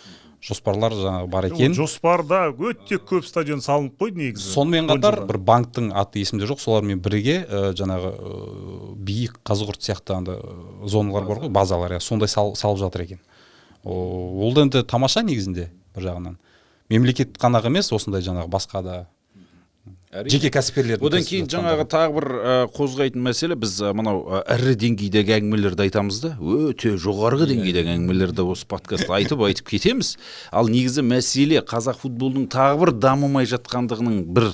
жоспарлар 0.43 0.91
жаңағы 0.91 1.27
бар 1.31 1.47
екен. 1.47 1.73
жоспарда 1.73 2.49
өте 2.51 2.99
көп 2.99 3.25
стадион 3.25 3.61
салынып 3.63 3.95
қойды 4.01 4.19
негізі. 4.19 4.49
Сонымен 4.51 4.89
он 4.89 4.99
қатар 4.99 5.21
бір 5.29 5.39
банктың 5.39 5.91
аты 5.95 6.19
есімде 6.19 6.47
жоқ 6.49 6.59
солармен 6.59 6.99
бірге 6.99 7.45
ә, 7.47 7.71
жаңағы 7.71 8.11
ә, 8.11 8.95
биік 8.95 9.39
қазығұрт 9.47 9.85
сияқты 9.87 10.17
андай 10.17 10.35
ә, 10.35 10.87
зоналар 10.87 11.23
бар 11.29 11.45
ғой 11.45 11.49
базалар 11.49 11.95
иә 11.95 12.01
сондай 12.03 12.27
сал, 12.27 12.55
салып 12.55 12.81
жатыр 12.83 13.05
екен. 13.05 13.21
Ол 13.83 14.53
да 14.53 14.67
енді 14.67 14.83
тамаша 14.83 15.23
негізінде 15.23 15.69
бір 15.95 16.09
жағынан. 16.09 16.37
Мемлекет 16.89 17.37
қана 17.39 17.63
емес 17.65 17.91
осындай 17.95 18.21
жаңағы 18.21 18.51
басқа 18.51 18.83
да 18.83 19.07
жеке 20.29 20.49
кәсіпкерлердің 20.53 21.07
одан 21.09 21.23
кейін 21.27 21.47
жаңағы 21.51 21.85
тағы 21.91 22.13
бір 22.15 22.25
ә, 22.33 22.53
қозғайтын 22.71 23.23
мәселе 23.25 23.57
біз 23.59 23.73
ә, 23.83 23.91
мынау 23.97 24.21
ірі 24.55 24.75
деңгейдегі 24.83 25.35
әңгімелерді 25.39 25.87
айтамыз 25.87 26.19
да. 26.23 26.31
Өте 26.39 26.93
жоғарғы 27.01 27.49
деңгейдегі 27.49 27.95
әңгімелерді 27.97 28.45
осы 28.53 28.67
подкастта 28.69 29.17
айтып 29.17 29.43
айтып 29.49 29.73
кетеміз. 29.73 30.15
Ал 30.53 30.71
негізі 30.71 31.03
мәселе 31.07 31.63
қазақ 31.67 31.99
футболының 32.05 32.47
тағы 32.53 32.79
бір 32.85 32.93
дамымай 33.03 33.49
жатқандығының 33.49 34.21
бір 34.37 34.53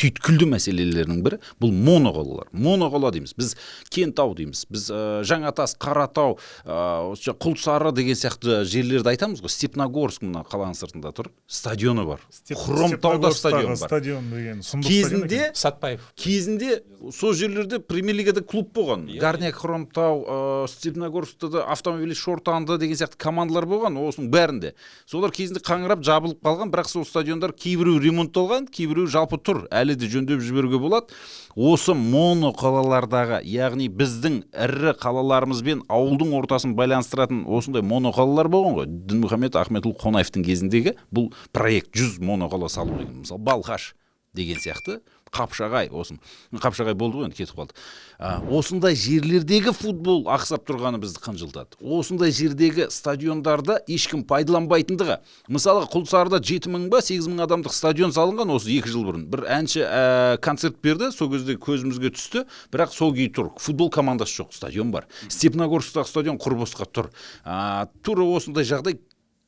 түйткілді 0.00 0.48
мәселелерінің 0.50 1.20
бірі 1.24 1.38
бұл 1.62 1.70
моноқалалар 1.72 2.48
моноқала 2.52 3.12
дейміз. 3.14 3.34
Біз 3.38 3.54
кентау 3.94 4.34
дейміз. 4.34 4.64
Біз 4.70 4.88
ә, 4.90 5.22
жаңатас 5.26 5.76
қаратау 5.78 6.36
ә, 6.66 7.12
осы 7.12 7.30
жа- 7.30 7.36
құлсары 7.38 7.92
деген 7.94 8.18
сияқты 8.18 8.64
жерлерді 8.66 9.12
айтамыз 9.14 9.42
ғой. 9.44 9.52
Степногорск 9.54 10.24
мына 10.26 10.42
қаланың 10.48 10.74
сыртында 10.78 11.12
тұр. 11.14 11.30
Стадионы 11.46 12.04
бар. 12.08 12.20
Степ- 12.30 12.58
хромтауда 12.58 13.30
стадион 13.30 13.74
бар. 13.74 13.76
стадион 13.76 14.30
деген 14.34 14.64
сұмдық 14.66 14.88
кезінде 14.90 15.40
сәтбаев 15.54 16.00
кезінде 16.16 16.82
сол 17.12 17.32
жерлерде 17.34 17.78
премьер 17.78 18.16
лигада 18.18 18.42
клуб 18.42 18.72
болған. 18.74 19.06
Горняк 19.20 19.54
хромтау 19.54 20.24
ә, 20.26 20.68
степногорскта 20.68 21.48
да 21.48 21.64
автомобиль 21.70 22.14
шортанды 22.14 22.78
деген 22.78 22.96
сияқты 22.96 23.16
командалар 23.16 23.66
болған 23.66 23.94
осының 24.02 24.30
бәрінде. 24.34 24.74
Солар 25.06 25.30
кезінде 25.30 25.60
қаңырап 25.62 26.02
жабылып 26.02 26.42
қалған 26.42 26.70
бірақ 26.74 26.88
сол 26.90 27.04
стадиондар 27.06 27.52
кейбіреуі 27.52 28.02
ремонтталған 28.08 28.66
кейбіреуі 28.74 29.06
жалпы 29.10 29.38
тұр. 29.38 29.66
Әлі 29.84 29.96
де 30.00 30.08
жөндеп 30.10 30.42
жіберуге 30.42 30.80
болады. 30.82 31.14
Осы 31.54 31.94
моноқалалардағы 31.94 33.42
яғни 33.46 33.86
біздің 33.92 34.40
ірі 34.66 34.94
қалаларымызбен 34.98 35.84
ауылдың 35.92 36.34
ортасын 36.40 36.74
байланыстыратын 36.78 37.44
осындай 37.46 37.84
моноқалалар 37.86 38.50
болған 38.50 38.78
ғой. 38.80 38.88
Дінмұхаммед 38.90 39.58
ахметұлы 39.60 39.94
қонаевтың 40.00 40.46
кезіндегі 40.48 40.96
бұл 41.14 41.30
проект 41.54 41.94
жүз 41.94 42.18
моноқала 42.24 42.72
салу 42.72 42.98
деген. 42.98 43.20
Мысалы 43.22 43.44
балқаш 43.46 43.92
деген 44.34 44.58
сияқты. 44.58 44.98
Қапшағай 45.34 45.90
осы 45.92 46.16
қапшағай 46.54 46.94
болды 46.98 47.18
ғой 47.18 47.28
енді 47.28 47.38
кетіп 47.40 47.58
қалды. 47.58 47.76
А, 48.18 48.38
осындай 48.54 48.94
жерлердегі 48.98 49.72
футбол 49.74 50.24
ақсап 50.30 50.64
тұрғаны 50.68 51.00
бізді 51.02 51.22
қынжылтады. 51.24 51.78
Осындай 51.82 52.32
жердегі 52.34 52.86
стадиондарда 52.94 53.80
ешкім 53.90 54.22
пайдаланбайтындығы. 54.30 55.18
Мысалға 55.50 55.88
құлсарыда 55.92 56.40
жеті 56.44 56.72
мың 56.74 56.86
ба 56.92 57.02
сегіз 57.04 57.26
мың 57.30 57.44
адамдық 57.48 57.74
стадион 57.74 58.14
салынған 58.14 58.54
осы 58.54 58.70
екі 58.76 58.92
жыл 58.92 59.06
бұрын. 59.08 59.26
Бір 59.32 59.46
әнші 59.58 59.82
ә, 59.82 60.36
концерт 60.44 60.78
берді 60.84 61.10
сол 61.14 61.32
кезде 61.32 61.58
көзімізге 61.58 62.14
түсті 62.14 62.44
бірақ 62.72 62.94
сол 62.94 63.14
күйі 63.16 63.32
тұр. 63.34 63.50
Футбол 63.58 63.90
командасы 63.94 64.38
жоқ 64.40 64.54
стадион 64.54 64.94
бар. 64.94 65.08
Степногорсктағы 65.28 66.08
стадион 66.08 66.38
құр 66.38 66.60
босқа 66.62 66.86
тұр. 66.86 67.10
А, 67.44 67.88
тура 68.06 68.26
осындай 68.30 68.66
жағдай 68.68 69.00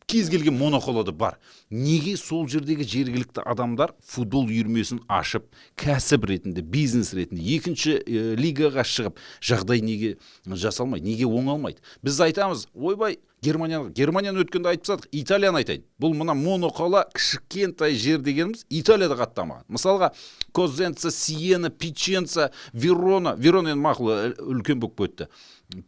кез 0.07 0.31
келген 0.31 0.55
моноқолада 0.59 1.13
бар. 1.13 1.39
Неге 1.71 2.17
сол 2.17 2.47
жердегі 2.49 2.87
жергілікті 2.87 3.43
адамдар 3.43 3.93
футбол 4.07 4.47
үйірмесін 4.47 5.03
ашып 5.11 5.49
кәсіп 5.77 6.29
ретінде 6.31 6.63
бизнес 6.63 7.13
ретінде 7.15 7.43
екінші 7.57 7.97
э, 7.99 8.37
лигаға 8.39 8.87
шығып 8.87 9.19
жағдай 9.43 9.83
неге 9.83 10.17
жасалмайды 10.47 11.11
неге 11.11 11.27
оңалмайды? 11.27 11.83
Біз 12.07 12.21
айтамыз 12.23 12.69
ойбай 12.75 13.19
германияны 13.43 13.91
германияны 13.91 14.45
өткенде 14.45 14.71
айтып 14.71 14.87
тастадық 14.87 15.11
италияны 15.11 15.61
айтайын. 15.65 15.83
Бұл 15.99 16.15
мына 16.15 16.39
моноқала 16.39 17.05
кішкентай 17.15 17.99
жер 17.99 18.23
дегеніміз 18.23 18.63
италияда 18.71 19.19
қатты 19.19 19.41
дамыған 19.43 19.67
мысалға 19.75 20.13
козенца 20.55 21.11
сиена 21.11 21.71
пиченца 21.71 22.53
верона. 22.73 23.35
Верона 23.35 23.75
енді 23.75 23.83
мақұл 23.83 24.39
үлкен 24.55 24.81
болып 24.81 25.03
кетті. 25.03 25.29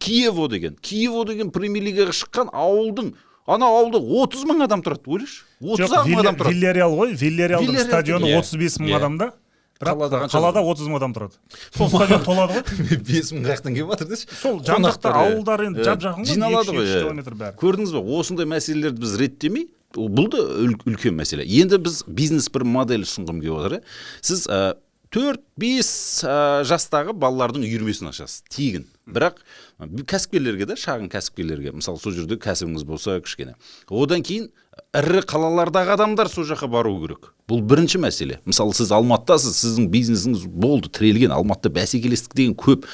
Киево 0.02 0.48
деген 0.50 0.76
киево 0.83 1.24
деген 1.24 1.52
премьер 1.54 1.87
лигаға 1.87 2.14
шыққан 2.18 2.50
ауылдың 2.52 3.14
ана 3.48 3.66
ауылда 3.72 3.98
30 3.98 4.44
мың 4.50 4.64
адам 4.66 4.82
тұрады 4.84 5.08
ойлашы 5.08 5.44
отыз 5.64 5.92
ақ 5.98 6.08
мың 6.12 6.20
адам 6.22 6.37
тұрады. 6.38 6.52
вильяреал 6.54 6.96
ғой 6.98 7.14
вильяреалдың 7.16 7.70
Вильяреал 7.72 7.88
стадионы 7.88 8.28
иә. 8.28 8.40
35 8.42 8.78
мың 8.82 8.90
Иә. 8.92 8.96
адамда 9.00 9.30
бірақ 9.78 10.28
Қалада? 10.32 10.61
30 10.66 10.88
мың 10.90 10.96
адам 10.98 11.12
тұрады. 11.14 11.37
Сол 11.76 11.88
стадион 11.88 12.24
толады 12.26 12.58
ғой. 12.58 12.98
бес 13.08 13.32
мың 13.32 13.44
жақтан 13.46 13.74
келіп 13.78 13.92
жатыр 13.94 14.08
деші. 14.11 14.26
Сол 14.42 14.58
жан 14.66 14.82
жақта 14.88 15.12
ауылдар 15.14 15.62
енді 15.68 15.84
жап 15.87 16.02
жақын 16.02 16.24
ғой 16.26 16.32
жиналады 16.34 16.74
ғой 16.74 16.87
иә. 16.88 17.02
километр 17.06 17.37
бәрі. 17.38 17.56
Көрдіңіз 17.62 17.92
ба 17.94 18.02
осындай 18.18 18.46
мәселелерді 18.50 18.98
біз 19.06 19.14
реттемей 19.22 19.68
бұл 19.94 20.26
да 20.34 20.42
үл- 20.42 20.82
үлкен 20.84 21.14
мәселе. 21.16 21.46
Енді 21.46 21.78
біз 21.80 22.02
бизнес 22.11 22.50
бір 22.52 22.66
модель 22.68 23.06
ұсынғым 23.06 23.38
келіп 23.40 23.54
отыр 23.62 23.78
иә 23.78 23.82
сіз 24.20 24.44
ә, 24.50 24.74
төрт 25.14 25.42
бес 25.59 25.90
ә, 26.27 26.62
жастағы 26.68 27.14
балалардың 27.16 27.64
үйірмесін 27.66 28.11
ашасыз 28.12 28.44
тегін. 28.53 28.87
Бірақ 29.09 29.40
кәсіпкерлерге 29.81 30.66
да 30.68 30.77
шағын 30.77 31.09
кәсіпкерлерге 31.12 31.73
мысалы 31.73 32.01
сол 32.03 32.12
жерде 32.12 32.37
кәсібіңіз 32.37 32.85
болса 32.85 33.16
кішкене. 33.24 33.55
Одан 33.89 34.20
кейін 34.20 34.51
ірі 34.97 35.22
қалалардағы 35.28 35.95
адамдар 35.95 36.28
сол 36.28 36.45
жаққа 36.49 36.68
бару 36.70 36.93
керек. 37.01 37.30
Бұл 37.49 37.62
бірінші 37.64 38.03
мәселе. 38.03 38.37
Мысалы 38.45 38.76
сіз 38.76 38.93
алматыдасыз 38.93 39.57
сіздің 39.57 39.89
бизнесіңіз 39.93 40.45
болды 40.53 40.91
тірелген. 40.93 41.32
Алматыда 41.32 41.72
бәсекелестік 41.78 42.37
деген 42.37 42.53
көп. 42.61 42.85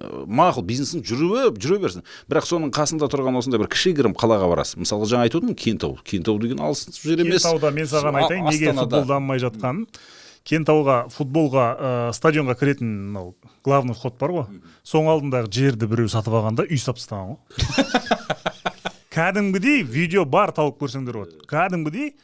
Ә, 0.00 0.24
мақұл 0.24 0.64
бизнесің 0.68 1.04
жүре 1.04 1.50
жүре 1.60 1.82
берсін. 1.84 2.06
Бірақ 2.32 2.48
соның 2.48 2.72
қасында 2.72 3.10
тұрған 3.12 3.36
осындай 3.42 3.60
бір 3.60 3.68
кішігірім 3.74 4.16
қалаға 4.18 4.48
барасыз. 4.54 4.80
Мысалға 4.80 5.10
жаңа 5.12 5.28
айтып 5.28 5.42
отырмын 5.42 5.58
кентау. 5.60 5.98
Кентау 6.00 6.40
деген 6.40 6.64
алыс 6.64 6.88
жер 6.96 7.20
емес. 7.20 7.44
Кентауда 7.44 7.74
мен 7.76 7.90
саған 7.92 8.22
айтайын 8.22 8.48
неге 8.48 8.72
футбол 8.72 9.04
дамымай 9.12 9.44
жатқанын. 9.44 9.84
Кентауға 10.48 10.98
футболға 11.12 11.64
ә, 11.68 11.90
стадионға 12.16 12.56
кіретін 12.58 12.92
мынау 13.10 13.34
главный 13.66 13.96
вход 13.96 14.16
бар 14.20 14.34
ғой. 14.34 14.46
Соның 14.86 15.12
алдындағы 15.14 15.50
жерді 15.52 15.88
біреу 15.90 16.08
сатып 16.12 16.38
алғанда 16.38 16.64
үй 16.68 16.80
салып 16.80 17.02
тастаған 17.02 17.34
ғой. 17.34 17.38
Кәдімгідей 19.18 19.82
видео 19.82 20.24
бар 20.24 20.54
тауып 20.56 20.78
көрсеңдер 20.80 21.20
болады 21.20 21.44
кәдімгідей 21.50 22.14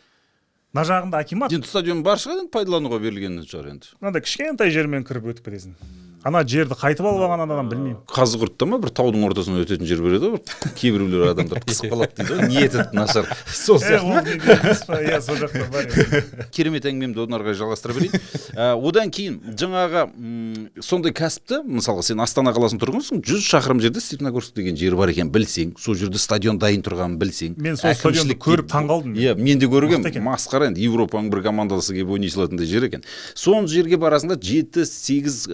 мына 0.72 0.86
жағында 0.88 1.20
акимат. 1.20 1.52
Енді 1.52 1.68
стадион 1.68 2.04
бар 2.06 2.22
шығар 2.22 2.44
енді 2.44 2.54
пайдалануға 2.54 3.02
берілген 3.02 3.42
шығар 3.44 3.72
енді. 3.74 3.92
Мынандай 4.00 4.24
кішкентай 4.24 4.72
жермен 4.74 5.04
кіріп 5.06 5.32
өтіп 5.34 5.50
кетесің 5.50 5.76
ана 6.24 6.40
жерді 6.48 6.76
қайтып 6.78 7.04
алып 7.04 7.24
алған 7.26 7.42
адам 7.44 7.68
білмеймін. 7.68 7.98
Қазығұртта 8.08 8.66
ма? 8.68 8.78
бір 8.80 8.92
таудың 8.96 9.24
ортасынан 9.28 9.60
өтетін 9.64 9.88
жер 9.88 10.00
береді 10.04 10.30
ғой. 10.32 10.40
Бір 10.40 10.72
кейбіреулер 10.78 11.32
адамдар 11.34 11.60
қысып 11.64 11.90
қалады 11.92 12.16
дейді 12.16 12.38
ғой. 12.38 12.48
Ниеті 12.48 12.84
нашар. 12.96 13.28
Сол 13.52 13.76
сияқты. 13.82 14.38
иә 15.04 15.20
сол 15.20 15.36
жақта 15.42 15.66
бар 15.72 15.84
еді. 15.84 16.22
керемет 16.54 16.88
әңгімемді 16.88 17.24
одан 17.26 17.36
ары 17.38 17.50
қарай 17.50 17.58
жалғастыра 17.60 17.96
берейін. 17.98 18.24
Ә, 18.56 18.72
одан 18.80 19.12
кейін 19.12 19.36
жаңағы 19.52 20.06
сондай 20.80 21.12
кәсіпті 21.12 21.60
мысалға 21.68 22.06
сен 22.08 22.24
астана 22.24 22.54
қаласының 22.56 22.80
тұрғынысың 22.80 23.20
жүз 23.24 23.44
шақырым 23.50 23.82
жерде 23.84 24.00
степногорск 24.00 24.56
деген 24.56 24.78
жер 24.80 24.96
бар 24.96 25.12
екенін 25.12 25.32
білсең. 25.34 25.74
Сол 25.80 25.98
жерде 25.98 26.18
стадион 26.22 26.58
дайын 26.62 26.84
тұрғанын 26.86 27.18
білсең. 27.20 27.58
Мен 27.60 27.76
сол 27.76 27.92
стадионды 27.92 28.38
көріп 28.40 28.64
деп- 28.64 28.72
таңғалдым. 28.72 29.12
иә 29.18 29.36
мен 29.36 29.58
де 29.58 29.66
екен. 29.66 30.22
масқара 30.24 30.68
енді 30.72 30.80
европаның 30.88 31.30
бір 31.30 31.42
командасы 31.44 31.92
келіп 31.92 32.10
ойнай 32.16 32.30
салатындай 32.30 32.66
жер 32.66 32.84
екен. 32.88 33.02
Сол 33.34 33.66
жерге 33.66 33.96
барасың 33.96 34.28
да 34.34 34.36
жеті 34.40 34.84
сегіз 34.86 35.46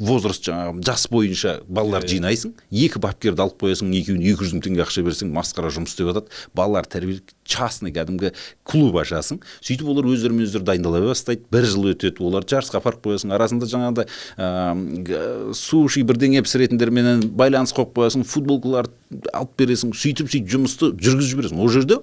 возраст 0.00 0.44
жаңағы 0.46 0.82
жас 0.86 1.04
бойынша 1.12 1.52
балалар 1.68 2.04
жинайсың 2.08 2.54
екі 2.72 3.00
бапкерді 3.02 3.44
алып 3.44 3.60
қоясың 3.62 3.92
екеуіне 3.96 4.30
екі 4.32 4.44
жүз 4.46 4.54
мың 4.56 4.62
теңге 4.64 4.82
ақша 4.84 5.04
берсең 5.06 5.30
масқара 5.34 5.70
жұмыс 5.74 5.92
істеп 5.92 6.08
жатады. 6.10 6.32
Балалар 6.56 6.88
тәрбие 6.90 7.20
частный 7.44 7.92
кәдімгі 7.94 8.32
клуб 8.64 8.96
ашасың. 9.02 9.40
Сөйтіп 9.60 9.90
олар 9.92 10.08
өздерімен 10.10 10.46
өздері 10.48 10.66
дайындала 10.68 11.02
бастайды. 11.04 11.44
Бір 11.52 11.68
жыл 11.68 11.90
өтеді 11.92 12.24
оларды 12.24 12.56
жарысқа 12.56 12.80
апарып 12.80 13.04
қоясың 13.06 13.34
арасында 13.36 13.68
жаңағыдай 13.70 14.08
ыыы, 14.38 15.04
г- 15.06 15.54
суши 15.58 16.02
бірдеңе 16.08 16.42
пісіретіндерменен 16.46 17.28
байланыс 17.36 17.74
қойып 17.76 17.94
қоясың 17.98 18.24
футболкаларды 18.24 18.94
алып 19.34 19.56
бересің. 19.60 19.94
Сөйтіп 19.94 20.30
сөйтіп 20.32 20.50
жұмысты 20.56 20.92
жүргізіп 20.96 21.34
жібересің. 21.34 21.60
Ол 21.60 21.72
жерде 21.74 22.00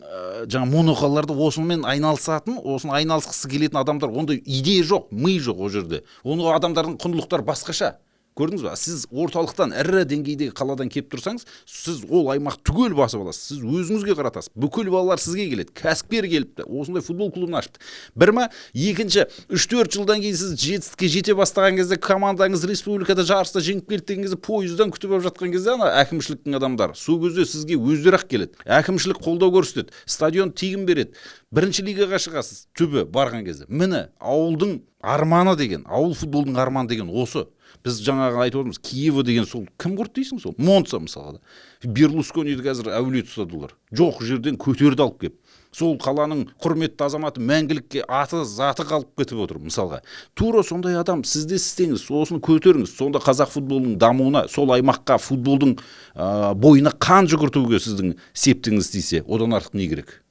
ә, 0.00 0.46
жаңа 0.46 0.68
моноқалаларды 0.70 1.34
осымен 1.34 1.84
айналысатын 1.88 2.58
осыны 2.62 2.94
айналысқысы 3.00 3.50
келетін 3.50 3.80
адамдар 3.80 4.10
ондай 4.10 4.42
идея 4.44 4.84
жоқ 4.84 5.08
ми 5.10 5.38
жоқ 5.38 5.62
ол 5.64 5.70
жерде. 5.70 6.02
Оны 6.24 6.46
адамдардың 6.54 6.98
құндылықтары 7.02 7.46
басқаша. 7.46 7.96
Көрдіңіз 8.38 8.64
ба 8.64 8.74
сіз 8.78 9.04
орталықтан 9.10 9.74
ірі 9.82 10.04
деңгейдегі 10.08 10.54
қаладан 10.56 10.90
келіп 10.92 11.10
тұрсаңыз 11.12 11.46
сіз 11.66 12.04
ол 12.08 12.30
аймақ 12.32 12.60
түгел 12.66 12.94
басып 12.98 13.24
аласыз. 13.24 13.58
Сіз 13.58 13.64
өзіңізге 13.66 14.14
қаратасыз. 14.18 14.52
Бүкіл 14.54 14.90
балалар 14.92 15.20
сізге 15.20 15.48
келеді. 15.50 15.74
Кәсіпкер 15.76 16.28
келіпті. 16.30 16.66
Осындай 16.68 17.02
футбол 17.02 17.32
клубын 17.34 17.58
ашыпты 17.58 17.82
бір 18.14 18.32
ма? 18.36 18.48
Екінші 18.74 19.26
үш 19.50 19.66
төрт 19.70 19.94
жылдан 19.96 20.22
кейін 20.22 20.38
сіз 20.38 20.54
жетістікке 20.58 21.10
жете 21.12 21.36
бастаған 21.38 21.78
кезде 21.80 21.98
командаңыз 21.98 22.64
республикада 22.68 23.26
жарыста 23.26 23.62
жеңіп 23.64 23.88
келді 23.90 24.06
деген 24.12 24.26
кезде 24.26 24.38
пойыздан 24.38 24.92
күтіп 24.94 25.16
алып 25.16 25.26
жатқан 25.28 25.52
кезде 25.54 25.74
ана 25.74 25.90
әкімшіліктің 26.04 26.58
адамдары 26.58 26.96
сол 26.98 27.20
кезде 27.24 27.46
сізге 27.48 27.78
өздері 27.78 28.20
ақ 28.20 28.28
келеді. 28.30 28.58
Әкімшілік 28.64 29.22
қолдау 29.24 29.52
көрсетеді. 29.54 29.94
Стадион 30.06 30.52
тегін 30.52 30.86
береді. 30.88 31.16
Бірінші 31.54 31.84
лигаға 31.86 32.20
шығасыз. 32.20 32.66
Түбі 32.76 33.06
барған 33.08 33.46
кезде. 33.46 33.64
Міне 33.68 34.08
ауылдың 34.20 34.82
арманы 35.00 35.54
деген 35.56 35.86
ауыл 35.88 36.14
футболының 36.18 36.58
арманы 36.60 36.90
деген 36.90 37.08
осы 37.08 37.46
біз 37.84 38.00
жаңағы 38.06 38.42
айтып 38.44 38.62
отырмыз 38.62 38.80
киева 38.82 39.24
деген 39.26 39.46
сол 39.46 39.66
кім 39.80 39.96
құрды 39.98 40.20
дейсің 40.20 40.42
сол? 40.42 40.54
Монца 40.58 41.00
мысалға 41.02 41.38
да. 41.38 41.40
Берлускониді 41.84 42.64
қазір 42.66 42.92
әулие 42.96 43.24
тұтады 43.26 43.58
олар 43.58 43.76
жоқ 43.94 44.22
жерден 44.26 44.58
көтерді 44.60 45.04
алып 45.04 45.20
келіп 45.22 45.38
сол 45.74 45.96
қаланың 46.00 46.46
құрметті 46.62 47.04
азаматы 47.06 47.42
мәңгілікке 47.44 48.04
аты 48.08 48.42
заты 48.48 48.86
қалып 48.88 49.10
кетіп 49.20 49.42
отыр 49.44 49.60
мысалға. 49.62 50.00
Тура 50.34 50.62
сондай 50.64 50.96
адам 50.98 51.24
сіз 51.28 51.46
де 51.48 51.58
істеңіз 51.58 52.06
осыны 52.08 52.40
көтеріңіз. 52.44 52.94
Сонда 52.96 53.20
қазақ 53.22 53.52
футболының 53.52 53.98
дамуына 54.00 54.46
сол 54.48 54.72
аймаққа 54.74 55.18
футболдың 55.22 55.76
ә, 56.14 56.54
бойына 56.54 56.94
қан 56.96 57.28
жүгіртуге 57.30 57.82
сіздің 57.84 58.16
септігіңіз 58.32 58.90
тисе. 58.94 59.22
Одан 59.26 59.54
артық 59.58 59.76
не 59.78 59.88
керек? 59.90 60.22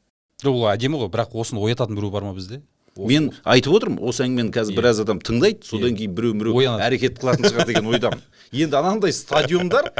Ол 0.45 0.65
әдемі 0.71 1.03
ғой 1.03 1.13
бірақ 1.13 1.37
осыны 1.37 1.61
оятатын 1.65 1.97
біреу 1.97 2.11
бар 2.11 2.25
ма 2.27 2.33
бізде? 2.37 2.63
Мен 2.97 3.29
айтып 3.45 3.77
отырмын 3.77 4.01
осы 4.09 4.25
әңгімені 4.25 4.53
қазір 4.55 4.79
біраз 4.79 5.01
адам 5.03 5.19
тыңдайды 5.21 5.67
содан 5.67 5.95
кейін 5.97 6.15
біреу 6.17 6.33
біреу 6.41 6.77
әрекет 6.81 7.19
қылатын 7.21 7.49
шығар 7.51 7.67
деген 7.69 7.89
ойдамын. 7.93 8.23
Енді 8.51 8.79
анандай 8.79 9.13
стадиондар 9.13 9.91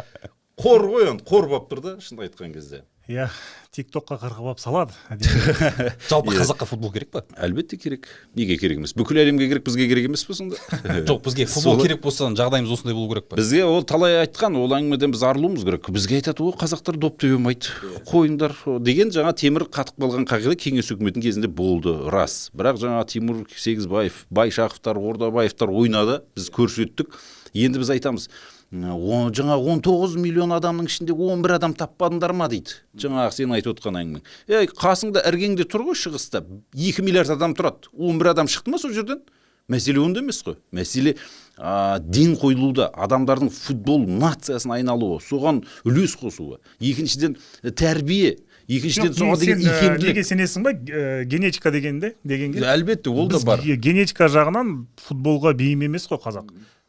қор 0.58 0.88
ғой 0.90 1.12
енді 1.12 1.26
қор 1.28 1.50
болып 1.52 1.70
тұр 1.72 1.84
да 1.84 1.96
шынын 2.02 2.28
айтқан 2.28 2.54
кезде. 2.56 2.84
Иә 3.08 3.30
тик 3.72 3.92
токқа 3.94 4.18
қырғып 4.20 4.48
алып 4.52 4.60
салады 4.60 4.96
жалпы 6.10 6.34
қазаққа 6.34 6.66
футбол 6.68 6.92
керек 6.92 7.12
па? 7.14 7.22
Әлбетте 7.40 7.78
керек. 7.80 8.08
Неге 8.36 8.58
керек 8.60 8.82
емес? 8.82 8.92
Бүкіл 8.98 9.22
әлемге 9.22 9.48
керек 9.48 9.64
бізге 9.68 9.86
керек 9.88 10.10
емес 10.10 10.26
па 10.28 10.36
сонда 10.36 10.58
жоқ 11.08 11.22
бізге 11.28 11.46
футбол 11.52 11.80
керек 11.84 12.02
болса 12.04 12.28
жағдайымыз 12.28 12.74
осындай 12.74 12.98
болу 12.98 13.12
керек 13.14 13.30
па? 13.30 13.38
Бізге 13.40 13.64
ол 13.68 13.86
талай 13.88 14.18
айтқан 14.26 14.58
ол 14.60 14.76
әңгімеден 14.76 15.14
біз 15.16 15.24
арылуымыз 15.30 15.64
керек. 15.68 15.88
Бізге 15.94 16.20
айтады 16.20 16.44
ой 16.44 16.58
қазақтар 16.58 17.00
доп 17.00 17.22
тебе 17.22 17.38
алмайды 17.38 17.72
қойыңдар 18.10 18.58
деген 18.84 19.14
жаңа 19.16 19.36
темір 19.38 19.68
қатып 19.72 20.02
қалған 20.04 20.28
қағида 20.28 20.58
кеңес 20.60 20.92
үкіметінің 20.98 21.28
кезінде 21.30 21.48
болды 21.48 21.96
рас. 22.12 22.50
Бірақ 22.58 22.82
жаңа 22.82 23.06
тимур 23.08 23.46
сегізбаев 23.56 24.26
байшақовтар 24.34 25.00
ордабаевтар 25.00 25.72
ойнады 25.72 26.22
біз 26.36 26.52
көрсеттік 26.58 27.16
енді 27.54 27.86
біз 27.86 27.94
айтамыз 27.96 28.30
он- 28.72 29.32
жаңа 29.32 29.56
19 29.56 30.18
миллион 30.20 30.52
адамның 30.52 30.86
ішінде 30.90 31.14
11 31.16 31.52
адам 31.56 31.74
таппадыңдар 31.74 32.34
ма 32.36 32.48
дейді? 32.52 32.76
Жаңағы 32.98 33.32
сен 33.32 33.52
айтып 33.56 33.80
отқан 33.80 33.96
әңгімең 33.96 34.22
ей 34.50 34.68
қасыңда 34.68 35.24
іргеңде 35.30 35.64
тұр 35.64 35.86
ғой 35.88 35.96
шығыста. 35.96 36.44
2 36.76 37.02
миллиард 37.02 37.30
адам 37.32 37.54
тұрады. 37.56 37.88
11 37.96 38.28
адам 38.30 38.48
шықты 38.48 38.70
ма 38.70 38.78
сол 38.80 38.92
жерден? 38.92 39.22
Мәселе 39.70 40.00
онда 40.00 40.20
емес 40.20 40.44
қой. 40.44 40.56
Мәселе 40.74 41.16
ә, 41.60 42.00
ден 42.00 42.36
қойылуда. 42.36 42.90
Адамдардың 42.92 43.50
футбол 43.52 44.06
нациясына 44.08 44.76
айналуы 44.80 45.20
соған 45.20 45.64
үлес 45.86 46.16
қосуы. 46.20 46.60
Екіншіден 46.80 47.36
тәрбие. 47.76 48.38
Екіншіден 48.68 49.12
соған 49.16 49.40
деген 49.40 49.60
икемділік. 49.60 50.08
неге 50.08 50.24
сенесің 50.24 50.64
ба? 50.64 50.72
Ә, 50.72 51.24
генетика 51.26 51.72
дегенде 51.72 52.16
дегенге? 52.26 52.60
Әлбетте 52.64 53.08
ол 53.10 53.28
да 53.28 53.40
бар. 53.40 53.60
ге- 53.60 53.76
генетика 53.76 54.28
жағынан 54.28 54.86
футболға 55.08 55.54
бейім 55.56 55.84
емес 55.84 56.08
қой 56.08 56.20
қазақ. 56.22 56.48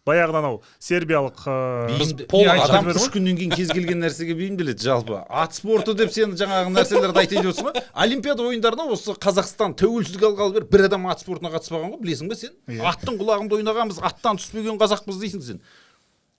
Баяғыда 0.08 0.40
анау 0.40 0.60
сербиялық 0.82 1.42
айтып 1.46 2.34
адам 2.64 2.88
үш 2.94 3.08
күннен 3.14 3.38
кейін 3.38 3.54
кез 3.54 3.72
келген 3.72 4.00
нәрсеге 4.02 4.36
бейімделеді 4.38 4.88
жалпы. 4.88 5.20
Ат 5.28 5.56
спорты 5.58 5.94
деп 5.98 6.12
сен 6.14 6.32
жаңағы 6.38 6.72
нәрселерді 6.74 7.22
айтып 7.22 7.42
отырсың 7.44 7.68
ба? 7.68 7.84
Олимпиада 8.04 8.46
ойындарына 8.48 8.88
осы 8.94 9.14
қазақстан 9.14 9.76
тәуелсіздік 9.78 10.24
алғалы 10.30 10.58
бері 10.58 10.70
бір 10.72 10.86
адам 10.88 11.08
ат 11.12 11.24
спортына 11.24 11.52
қатыспаған 11.52 11.92
ғой 11.94 12.02
білесің 12.02 12.32
ба 12.32 12.38
сен? 12.38 12.54
Иә. 12.68 12.80
аттың 12.92 13.20
құлағында 13.20 13.58
ойнағанбыз 13.58 14.00
аттан 14.08 14.40
түспеген 14.40 14.80
қазақпыз 14.80 15.20
дейсің 15.20 15.44
сен. 15.44 15.60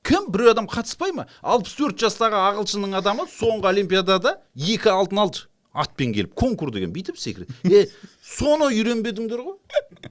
Кім 0.03 0.32
бір 0.32 0.53
адам 0.53 0.67
қатыспай 0.72 1.11
ма? 1.11 1.28
Алпыс 1.43 1.76
төрт 1.76 1.99
жастағы 1.99 2.39
ағылшынның 2.39 2.95
адамы 3.01 3.28
соңғы 3.34 3.67
олимпиадада 3.74 4.38
екі 4.55 4.93
алтын 4.93 5.26
алды. 5.26 5.45
Атпен 5.70 6.13
келіп 6.15 6.32
конкур 6.39 6.72
деген 6.74 6.89
бүйтіп 6.95 7.20
секіреді. 7.20 7.53
Е 7.67 7.84
соны 8.26 8.72
үйренбедіңдер 8.72 9.43
ғой. 9.43 9.59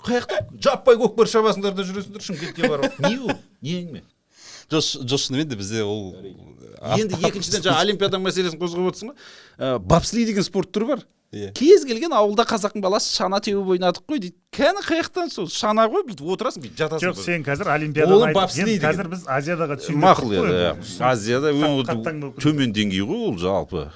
Қаяқта 0.05 0.45
жаппай 0.55 1.01
көкпар 1.01 1.27
шабасыңдар 1.33 1.75
да 1.75 1.87
жүресіңдер 1.89 2.23
шымкентке 2.23 2.69
барып. 2.71 3.01
Не 3.03 3.19
ол 3.19 3.33
не 3.63 3.77
әңгіме? 3.83 4.03
Жоқ 4.71 5.05
жоқ 5.09 5.23
шынымен 5.25 5.49
де 5.51 5.57
бізде 5.59 5.83
ол 5.83 6.15
енді 6.95 7.19
екіншіден 7.27 7.65
жаңа 7.65 7.85
олимпиада 7.85 8.21
мәселесін 8.23 8.61
қозғап 8.61 8.91
отырсың 8.93 9.13
ғой 9.13 9.17
ә, 9.59 9.79
бобслей 9.79 10.27
деген 10.29 10.47
спорт 10.47 10.71
түрі 10.75 10.93
бар. 10.93 11.07
Иә. 11.29 11.51
кез 11.53 11.83
келген 11.85 12.15
ауылда 12.17 12.47
қазақтың 12.49 12.81
баласы 12.81 13.11
шана 13.13 13.37
теуіп 13.45 13.75
ойнадық 13.75 14.07
қой 14.09 14.21
дейді. 14.23 14.37
Кәні 14.55 14.81
қаяқтан 14.81 15.29
сол 15.29 15.51
шана 15.53 15.85
ғой 15.85 16.07
бүйтіп 16.09 16.25
отырасың 16.25 16.63
бүйтіп 16.65 16.79
жатасың 16.81 17.05
жоқ 17.05 17.21
сен 17.21 17.45
қазір 17.45 17.69
Ол 17.69 17.75
олимпиаданы 17.75 18.33
бобслей 18.33 18.79
қазір 18.81 19.11
біз 19.13 19.27
азиядаға 19.29 19.77
түсейік 19.77 20.01
мақұл 20.07 20.33
иә. 20.39 20.73
Азияда 21.05 21.53
төмен 22.41 22.73
деңгей 22.73 23.05
ғой 23.05 23.27
ол 23.29 23.37
жалпы. 23.37 23.91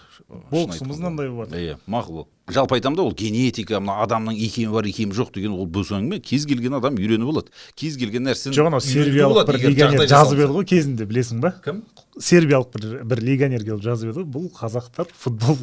Боксымыз 0.52 1.00
мынандай 1.00 1.32
болады. 1.32 1.56
иә 1.56 1.78
мақұл 1.88 2.26
ол. 2.26 2.28
Жалпы 2.51 2.76
айтамын 2.76 2.97
да 2.97 3.05
ол 3.07 3.12
генетика 3.14 3.78
мына 3.78 4.03
адамның 4.03 4.34
икемі 4.34 4.72
бар 4.74 4.86
икемі 4.90 5.14
жоқ 5.14 5.30
деген 5.36 5.55
ол 5.55 5.66
бос 5.66 5.93
әңгіме 5.95 6.18
кез 6.24 6.47
келген 6.49 6.74
адам 6.78 6.97
үйреніп 6.99 7.30
алады. 7.30 7.53
Кез 7.78 7.97
келген 8.01 8.26
нәрсені 8.26 8.57
жоқ 8.57 8.70
анау 8.70 8.82
сербиялық 8.82 9.47
бір 9.47 9.59
легионер 9.62 10.09
жазып 10.11 10.43
еді 10.43 10.57
ғой 10.57 10.66
кезінде 10.66 11.07
білесің 11.07 11.43
ба? 11.45 11.53
Кім? 11.64 11.82
Сербиялық 12.18 12.74
бір 12.74 13.05
бір 13.12 13.22
легионер 13.22 13.62
келіп 13.62 13.84
жазып 13.86 14.11
еді 14.11 14.22
ғой 14.22 14.28
бұл 14.34 14.49
қазақтар 14.59 15.12
футбол 15.14 15.61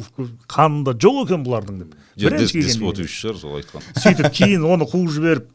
қанында 0.48 0.96
жоқ 0.96 1.24
екен 1.26 1.44
бұлардың 1.44 1.82
деп. 1.84 1.96
Деспотович 2.16 3.12
шығар 3.12 3.40
сол 3.42 3.58
айтқан. 3.60 3.84
Сөйтіп 4.00 4.32
кейін 4.40 4.64
оны 4.64 4.88
қуып 4.88 5.12
жіберіп 5.18 5.50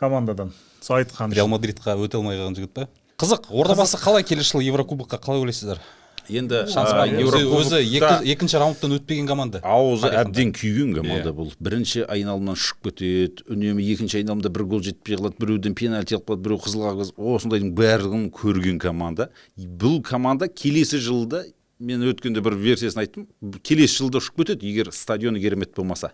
командадан 0.00 0.50
сол 0.82 0.98
айтқан 0.98 1.34
реал 1.38 1.48
мадридқа 1.54 1.94
өте 2.02 2.18
алмай 2.18 2.38
қалған 2.38 2.58
жігіт 2.58 2.74
па? 2.74 2.88
Қызық 3.18 3.48
ордабасы 3.50 3.98
қалай 3.98 4.22
келесі 4.26 4.52
жылы 4.52 4.68
еврокубокқа 4.68 5.18
қалай 5.18 5.42
ойлайсыздар 5.42 5.80
енді 6.28 6.62
өзі, 7.58 7.78
екінші 8.32 8.58
раундтан 8.60 8.94
өтпеген 8.98 9.26
команда. 9.28 9.60
Аузы 9.64 10.10
әбден 10.12 10.52
күйген 10.52 10.94
команда 10.98 11.30
Иә. 11.30 11.34
бұл. 11.36 11.52
Бірінші 11.60 12.04
айналымнан 12.08 12.58
шығып 12.58 12.90
кетеді 12.90 13.44
үнемі 13.48 13.84
екінші 13.94 14.20
айналымда 14.20 14.50
бір 14.52 14.64
гол 14.68 14.82
жетпей 14.84 15.16
қалады 15.16 15.38
біреуден 15.40 15.74
пенальти 15.74 16.14
алып 16.18 16.28
қалады 16.28 16.44
біреу 16.44 16.60
қызыл 16.64 16.84
қағаз. 16.88 17.12
Осындайдың 17.16 17.72
барлығын 17.78 18.26
көрген 18.34 18.78
команда. 18.78 19.30
Бұл 19.56 20.02
команда 20.02 20.48
келесі 20.48 20.98
жылда 21.00 21.44
мен 21.78 22.02
өткенде 22.02 22.42
бір 22.42 22.56
версиясын 22.58 23.04
айттым 23.04 23.28
келесі 23.62 24.02
жылда 24.02 24.18
ұшып 24.20 24.42
кетеді 24.42 24.68
егер 24.68 24.92
стадионы 24.92 25.40
керемет 25.40 25.74
болмаса. 25.76 26.12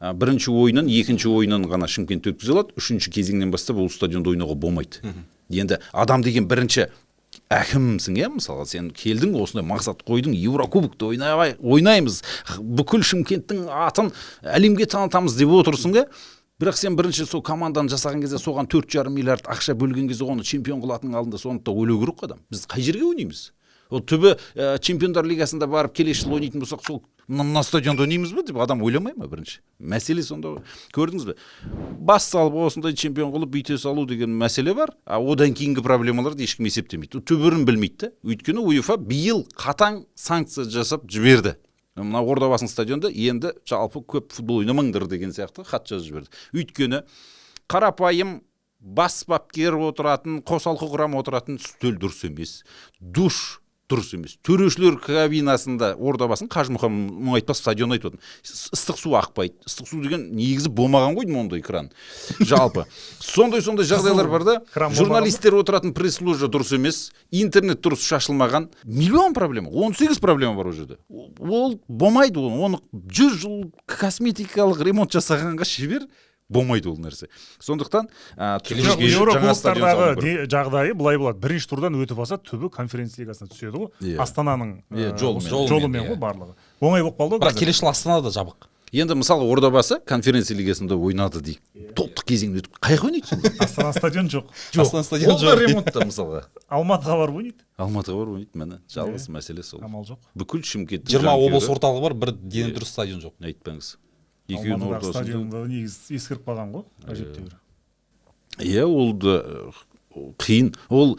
Бірінші 0.00 0.50
ойыннан 0.50 0.88
екінші 0.90 1.28
ойыннан 1.30 1.66
ғана 1.70 1.86
шымкент 1.86 2.26
өткізе 2.26 2.52
алады 2.56 2.74
үшінші 2.78 3.10
кезеңнен 3.14 3.50
бастап 3.54 3.76
ол 3.78 3.90
стадионда 3.90 4.32
ойнауға 4.32 4.56
болмайды. 4.58 4.98
Енді 5.50 5.78
адам 5.92 6.22
деген 6.22 6.48
бірінші 6.50 6.88
әкімсің 7.52 8.18
иә 8.20 8.28
мысалы 8.32 8.66
сен 8.70 8.90
келдің 8.96 9.34
осындай 9.40 9.66
мақсат 9.68 10.02
қойдың 10.08 10.34
еурокубокты 10.36 11.10
ойнай 11.12 11.56
ойнаймыз 11.60 12.22
бүкіл 12.58 13.04
шымкенттің 13.06 13.66
атын 13.68 14.12
әлемге 14.42 14.88
танытамыз 14.90 15.36
деп 15.38 15.52
отырсың 15.60 15.96
иә 15.98 16.06
бірақ 16.62 16.78
сен 16.78 16.96
бірінші 16.98 17.26
сол 17.26 17.42
команданы 17.42 17.90
жасаған 17.90 18.22
кезде 18.22 18.38
соған 18.38 18.68
төрт 18.70 18.92
жарым 18.94 19.16
миллиард 19.18 19.48
ақша 19.50 19.74
бөлген 19.74 20.06
кезде 20.08 20.24
оны 20.24 20.44
чемпион 20.46 20.82
қылатынның 20.84 21.18
алдында 21.18 21.40
соны 21.42 21.58
да 21.58 21.72
ойлау 21.74 21.98
керек 22.04 22.20
қой 22.20 22.28
адам. 22.30 22.44
Біз 22.50 22.68
қай 22.70 22.84
жерге 22.86 23.08
ойнаймыз? 23.08 23.48
Ол 23.92 24.02
түбі 24.02 24.34
ә, 24.56 24.78
чемпиондар 24.82 25.26
лигасында 25.28 25.68
барып 25.70 25.94
келесі 26.00 26.24
жылы 26.24 26.40
ойнайтын 26.40 26.64
болсақ 26.64 26.84
сол 26.86 27.02
мына 27.28 27.62
стадионда 27.62 28.02
ойнаймыз 28.02 28.32
ба 28.34 28.42
деп 28.42 28.58
адам 28.60 28.82
ойламай 28.82 29.14
ма 29.16 29.28
бірінші? 29.30 29.60
Мәселе 29.78 30.22
сонда 30.26 30.56
ғой. 30.56 30.62
Көрдіңіз 30.94 31.26
бе? 31.28 31.36
Бас 32.00 32.26
салып 32.30 32.56
осындай 32.66 32.96
чемпион 32.98 33.32
қылып 33.32 33.52
бүйте 33.54 33.78
салу 33.78 34.06
деген 34.06 34.34
мәселе 34.38 34.74
бар 34.74 34.92
а 35.06 35.20
одан 35.20 35.54
кейінгі 35.54 35.84
проблемаларды 35.84 36.44
ешкім 36.44 36.66
есептемейді. 36.68 37.22
Түбірін 37.22 37.64
білмейді 37.68 38.08
да 38.08 38.12
өйткені 38.26 38.64
уефа 38.66 38.96
биыл 38.98 39.46
қатаң 39.56 40.04
санкция 40.14 40.66
жасап 40.66 41.06
жіберді. 41.10 41.56
Мына 41.96 42.22
ордабасының 42.24 42.72
стадионында 42.72 43.12
енді 43.12 43.52
жалпы 43.68 44.02
көп 44.02 44.32
футбол 44.32 44.62
ойнамаңдар 44.62 45.06
деген 45.10 45.32
сияқты 45.32 45.64
хат 45.68 45.90
жазып 45.92 46.08
жіберді. 46.08 46.32
Өйткені 46.56 47.02
қарапайым 47.68 48.40
бас 48.80 49.22
бапкер 49.28 49.76
отыратын 49.78 50.40
қосалқы 50.42 50.88
құрам 50.90 51.18
отыратын 51.20 51.60
үстел 51.60 51.94
дұрыс 52.00 52.24
емес. 52.26 52.62
Душ 52.98 53.61
дұрыс 53.90 54.12
емес. 54.16 54.36
Төрешілер 54.46 54.96
кабинасында 55.02 55.92
ордабасын 56.00 56.48
қажымұқан 56.52 56.92
мұңайтпас 57.26 57.60
стадион 57.60 57.94
айтып 57.96 58.12
отырмын 58.12 58.72
ыстық 58.76 58.98
су 59.00 59.14
ақпайды. 59.18 59.56
Ыстық 59.68 59.90
су 59.90 60.00
деген 60.02 60.24
негізі 60.36 60.70
болмаған 60.72 61.16
ғой 61.18 61.26
деймін 61.26 61.44
ондай 61.44 61.62
кран. 61.64 61.90
Жалпы. 62.40 62.86
Сондай 63.20 63.62
сондай 63.62 63.86
жағдайлар 63.88 64.30
бар 64.32 64.46
да. 64.48 64.56
журналисттер 64.96 65.58
отыратын 65.60 65.94
пресс 65.96 66.20
ложа 66.20 66.48
дұрыс 66.48 66.74
емес. 66.76 67.02
Интернет 67.30 67.82
дұрыс 67.84 68.06
шашылмаған. 68.06 68.70
Миллион 68.84 69.34
проблема 69.34 69.70
18 69.70 70.20
проблема 70.20 70.56
бар 70.56 70.72
ол 70.72 70.76
жерде. 70.78 70.98
Ол 71.38 71.80
болмайды 71.88 72.40
ол 72.40 72.52
оны 72.70 72.82
жүз 72.92 73.40
жыл 73.44 73.72
косметикалық 73.86 74.82
ремонт 74.86 75.12
жасағанға 75.12 75.68
шебер. 75.68 76.08
Болмайды 76.52 76.90
ол 76.92 76.98
нәрсе. 77.00 77.28
Сондықтан 77.58 78.08
ә, 78.36 78.60
жоқ 78.62 79.00
де- 80.22 80.46
жағдайы 80.46 80.94
былай 80.94 81.18
болады. 81.18 81.40
Бірінші 81.42 81.68
турдан 81.72 81.96
өтіп 81.98 82.20
алса 82.22 82.38
түбі 82.38 82.70
конференция 82.70 83.24
лигасына 83.24 83.48
түседі 83.52 83.86
ғой. 83.86 83.88
Иә. 84.00 84.18
астананың 84.22 84.82
жолымен. 85.18 86.02
иә. 86.02 86.08
ғой 86.12 86.20
барлығы. 86.20 86.54
Оңай 86.80 87.02
болып 87.02 87.18
қалды 87.18 87.38
ғой 87.38 87.46
бірақ 87.46 87.58
келесі 87.58 87.82
жылы 87.82 87.90
астанада 87.90 88.28
жабық. 88.34 88.68
Енді 88.92 89.14
мысалы 89.16 89.46
ордабасы 89.48 90.00
конференция 90.04 90.54
лигасында 90.58 90.98
ойнады 91.00 91.40
дейік. 91.40 91.60
Топтық 91.96 92.26
кезеңде 92.28 92.60
өтіп 92.60 92.74
қай 92.76 92.98
жаққа 92.98 93.08
ойнайды 93.08 93.26
сонда 93.26 93.52
астана 93.64 93.92
стадион 93.96 94.28
жоқ. 94.28 94.50
Астана 94.76 95.02
стадион 95.02 95.32
ол 95.32 95.40
да 95.40 95.46
жоқ. 95.46 95.60
ремонтта 95.62 96.04
мысалға. 96.04 96.42
Алматыға 96.68 97.16
барып 97.22 97.38
ойнайды. 97.40 97.64
Алматыға 97.80 98.18
барып 98.20 98.34
ойнайды 98.36 98.52
міне. 98.60 98.78
Жалғыз 98.92 99.30
мәселе 99.32 99.64
сол. 99.64 99.80
амал 99.82 100.04
жоқ. 100.04 100.18
Бүкіл 100.36 100.60
шымкенттің 100.60 101.08
жиырма 101.08 101.32
облыс 101.40 101.70
орталығы 101.72 102.02
бар 102.04 102.14
бір 102.14 102.32
дені 102.36 102.74
дұрыс 102.76 102.92
стадион 102.92 103.24
жоқ. 103.24 103.32
Айтпаңыз. 103.40 103.96
Екеуінің 104.48 104.88
ортасында. 104.88 105.18
стадионды 105.18 105.64
негізі 105.68 106.16
ескіріп 106.18 106.48
қалған 106.48 106.72
ғой 106.78 107.14
әжептәуір 107.14 107.58
иә 108.60 108.84
ол 108.86 109.12
да 109.16 109.38
э, 109.42 109.70
қиын. 110.42 110.74
Ол 110.92 111.16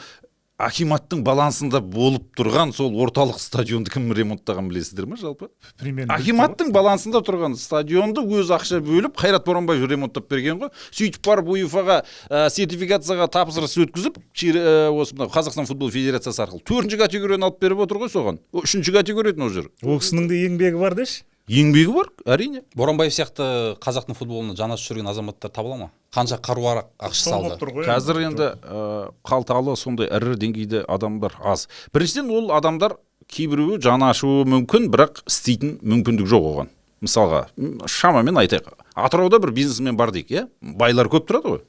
акиматтың 0.62 1.24
балансында 1.26 1.82
болып 1.82 2.28
тұрған 2.38 2.72
сол 2.76 2.94
орталық 3.04 3.40
стадионды 3.42 3.92
кім 3.92 4.12
ремонттаған 4.16 4.70
білесіздер 4.70 5.08
ма 5.10 5.18
жалпы? 5.18 5.50
Премьер 5.82 6.12
акиматтың 6.14 6.70
балансында 6.76 7.24
тұрған 7.26 7.58
стадионды 7.60 8.22
өз 8.22 8.54
ақша 8.54 8.80
бөліп 8.86 9.18
қайрат 9.20 9.48
боранбаев 9.48 9.84
ремонттап 9.90 10.30
берген 10.30 10.62
ғой. 10.62 10.72
Сөйтіп 10.94 11.26
барып 11.26 11.52
уефаға 11.56 12.04
ә, 12.30 12.46
сертификацияға 12.54 13.28
тапсырыс 13.34 13.76
өткізіп 13.82 14.22
ә, 14.22 14.94
осы 14.94 15.18
мынау 15.18 15.34
қазақстан 15.34 15.68
футбол 15.68 15.92
федерациясы 15.92 16.46
арқылы 16.46 16.64
төртінші 16.70 17.02
категорияны 17.02 17.50
алып 17.50 17.60
беріп 17.66 17.84
отыр 17.88 18.06
ғой 18.06 18.14
соған. 18.14 18.40
Үшінші 18.54 18.94
категория 18.94 19.34
еді 19.34 19.48
ол 19.50 19.54
жер. 19.58 19.72
Ол 19.82 20.00
кісінің 20.00 20.30
де 20.30 20.46
еңбегі 20.46 20.80
бар 20.80 20.96
деші. 21.02 21.26
Еңбегі 21.52 21.94
бар 21.94 22.10
әрине. 22.36 22.62
Боранбаев 22.78 23.14
сияқты 23.14 23.76
қазақтың 23.84 24.16
футболына 24.18 24.56
жанасып 24.58 24.94
жүрген 24.94 25.10
азаматтар 25.12 25.52
табыла 25.52 25.78
ма? 25.78 25.90
Қанша 26.16 26.38
қаруар 26.44 26.86
ақша 27.02 27.30
салды 27.30 27.50
болып 27.50 27.64
тұр 27.64 27.74
ғой 27.78 27.88
қазір 27.90 28.22
енді 28.24 28.48
ә, 28.62 29.10
қалталы 29.28 29.76
сондай 29.80 30.08
ірі 30.08 30.38
деңгейде 30.40 30.86
адамдар 30.88 31.36
аз. 31.44 31.68
Біріншіден 31.94 32.32
ол 32.32 32.54
адамдар 32.56 32.96
кейбіреуі 33.28 33.82
жаны 33.84 34.08
ашуы 34.12 34.48
мүмкін 34.48 34.90
бірақ 34.94 35.24
істейтін 35.28 35.78
мүмкіндік 35.84 36.30
жоқ 36.32 36.50
оған. 36.54 36.72
Мысалға 37.04 37.46
шамамен 37.92 38.40
айтайық. 38.40 38.72
Атырауда 38.96 39.42
бір 39.44 39.52
бизнесмен 39.52 39.98
бар 40.00 40.14
дейік 40.16 40.32
иә? 40.32 40.48
Байлар 40.62 41.10
көп 41.12 41.28
тұрады 41.28 41.58
ғой. 41.58 41.64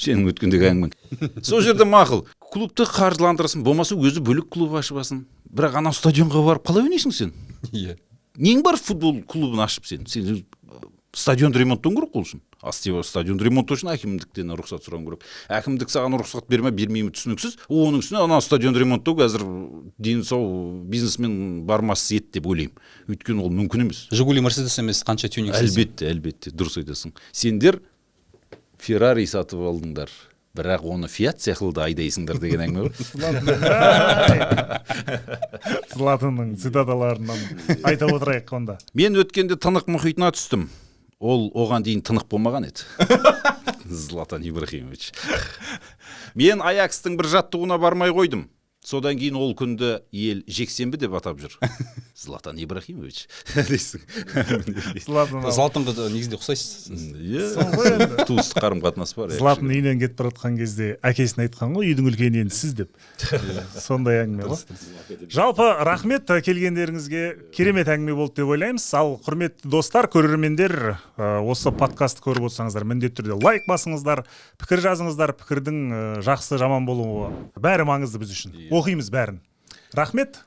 Сенің 0.00 0.30
өткендегі 0.32 0.70
әңгімең. 0.70 0.94
Сол 1.44 1.60
жерде 1.64 1.84
мақұл. 1.84 2.24
Клубты 2.52 2.86
қаржыландырсын 2.88 3.64
болмаса 3.64 3.96
өзі 3.96 4.22
бөлек 4.24 4.48
клуб 4.52 4.78
ашып 4.80 5.00
алсын. 5.02 5.26
Бірақ 5.52 5.76
анау 5.80 5.96
стадионға 5.96 6.44
барып 6.46 6.64
қалай 6.68 6.88
ойнайсың 6.88 7.12
сен? 7.12 7.34
Иә. 7.72 7.98
Нең 8.40 8.64
бар 8.66 8.78
футбол 8.80 9.20
клубын 9.28 9.64
ашып 9.66 9.86
сен? 9.88 10.06
Сен 10.10 10.40
э, 10.40 10.40
стадионды 11.16 11.60
ремонттауың 11.62 12.00
керек 12.00 12.14
қой 12.14 12.22
ол 12.22 12.28
үшін 12.28 12.42
стадионды 12.60 13.46
ремонттау 13.46 13.78
үшін 13.78 13.90
әкімдіктен 13.94 14.52
рұқсат 14.58 14.84
сұрауың 14.84 15.06
керек. 15.06 15.26
Әкімдік 15.48 15.92
саған 15.92 16.18
рұқсат 16.20 16.48
берме 16.52 16.72
бермейме 16.76 17.12
түсініксіз. 17.16 17.56
Оның 17.72 18.02
үстіне 18.04 18.20
ана 18.20 18.40
стадионды 18.44 18.82
ремонттау 18.82 19.16
қазір 19.16 19.44
дені 19.98 20.24
сау 20.28 20.44
бизнесмен 20.84 21.64
бармас 21.68 22.04
ет 22.12 22.30
деп 22.36 22.46
ойлаймын. 22.50 22.76
Өйткені 23.08 23.46
ол 23.46 23.52
мүмкін 23.54 23.86
емес. 23.86 24.06
Жигули 24.12 24.44
мерседес 24.44 24.76
емес 24.82 25.00
қанша 25.06 25.32
тюнинг 25.32 25.56
әлбетте 25.56 26.10
әлбетте 26.10 26.52
дұрыс 26.52 26.76
айтасың. 26.82 27.16
Сендер 27.32 27.80
феррари 28.78 29.24
сатып 29.26 29.64
алдыңдар. 29.64 30.12
Бірақ 30.56 30.82
оны 30.82 31.08
фиат 31.10 31.40
секілді 31.42 31.84
айдайсыңдар 31.84 32.40
деген 32.42 32.64
әңгіме 32.64 32.88
ғой. 32.88 32.92
Златанның 35.94 36.56
цитаталарынан 36.58 37.40
айта 37.86 38.08
отырайық 38.10 38.50
онда. 38.58 38.78
Мен 38.98 39.18
өткенде 39.20 39.54
тынық 39.60 39.86
мұхитына 39.90 40.32
түстім. 40.34 40.66
Ол 41.20 41.50
оған 41.54 41.84
дейін 41.86 42.02
тынық 42.02 42.26
болмаған 42.32 42.66
еді. 42.70 42.86
Златан 43.84 44.42
ибрахимович. 44.46 45.12
Мен 46.34 46.62
аякстың 46.64 47.18
бір 47.20 47.30
жаттығуына 47.36 47.78
бармай 47.78 48.10
қойдым. 48.14 48.48
Содан 48.84 49.18
кейін 49.20 49.36
ол 49.36 49.52
күнді 49.56 50.00
ел 50.12 50.40
жексенбі 50.48 51.00
деп 51.00 51.14
атап 51.18 51.40
жүр. 51.42 51.56
Златан 52.20 52.58
ибрахимович. 52.60 53.26
Дейсің. 53.54 54.02
Златанға 55.06 55.94
да 55.96 56.08
негізінде 56.12 56.36
ұқсайсыз. 56.36 56.90
Сол 57.54 57.70
ғой 57.72 57.86
иә 57.88 57.94
енді. 57.96 58.26
туыстық 58.28 58.60
қарым 58.60 58.82
қатынас 58.84 59.14
бар 59.16 59.32
златын 59.32 59.70
үйінен 59.72 60.00
кетіп 60.02 60.18
бара 60.20 60.32
жатқан 60.32 60.58
кезде 60.60 60.88
әкесіне 61.06 61.46
айтқан 61.46 61.72
ғой 61.76 61.92
үйдің 61.92 62.10
үлкені 62.10 62.42
енді 62.44 62.56
сіз 62.56 62.74
деп. 62.76 62.92
Сондай 63.72 64.24
әңгіме 64.26 64.50
ғой. 64.50 65.28
Жалпы 65.32 65.68
рахмет 65.88 66.28
келгендеріңізге. 66.28 67.24
Керемет 67.56 67.88
әңгіме 67.88 68.16
болды 68.18 68.42
деп 68.42 68.52
ойлаймыз. 68.52 68.84
Ал 69.00 69.16
құрметті 69.24 69.72
достар 69.72 70.10
көрермендер 70.12 70.76
осы 71.16 71.72
подкастты 71.72 72.24
көріп 72.26 72.50
отырсаңыздар 72.50 72.84
міндетті 72.84 73.22
түрде 73.22 73.40
лайк 73.40 73.64
басыңыздар 73.70 74.26
пікір 74.60 74.84
жазыңыздар. 74.90 75.32
Пікірдің 75.40 76.20
жақсы 76.26 76.60
жаман 76.60 76.84
болуы 76.88 77.32
бәрі 77.56 77.88
маңызды 77.88 78.20
біз 78.20 78.36
үшін. 78.36 78.56
Оқимыз 78.70 79.10
бәрін 79.10 79.40
рахмет 79.98 80.40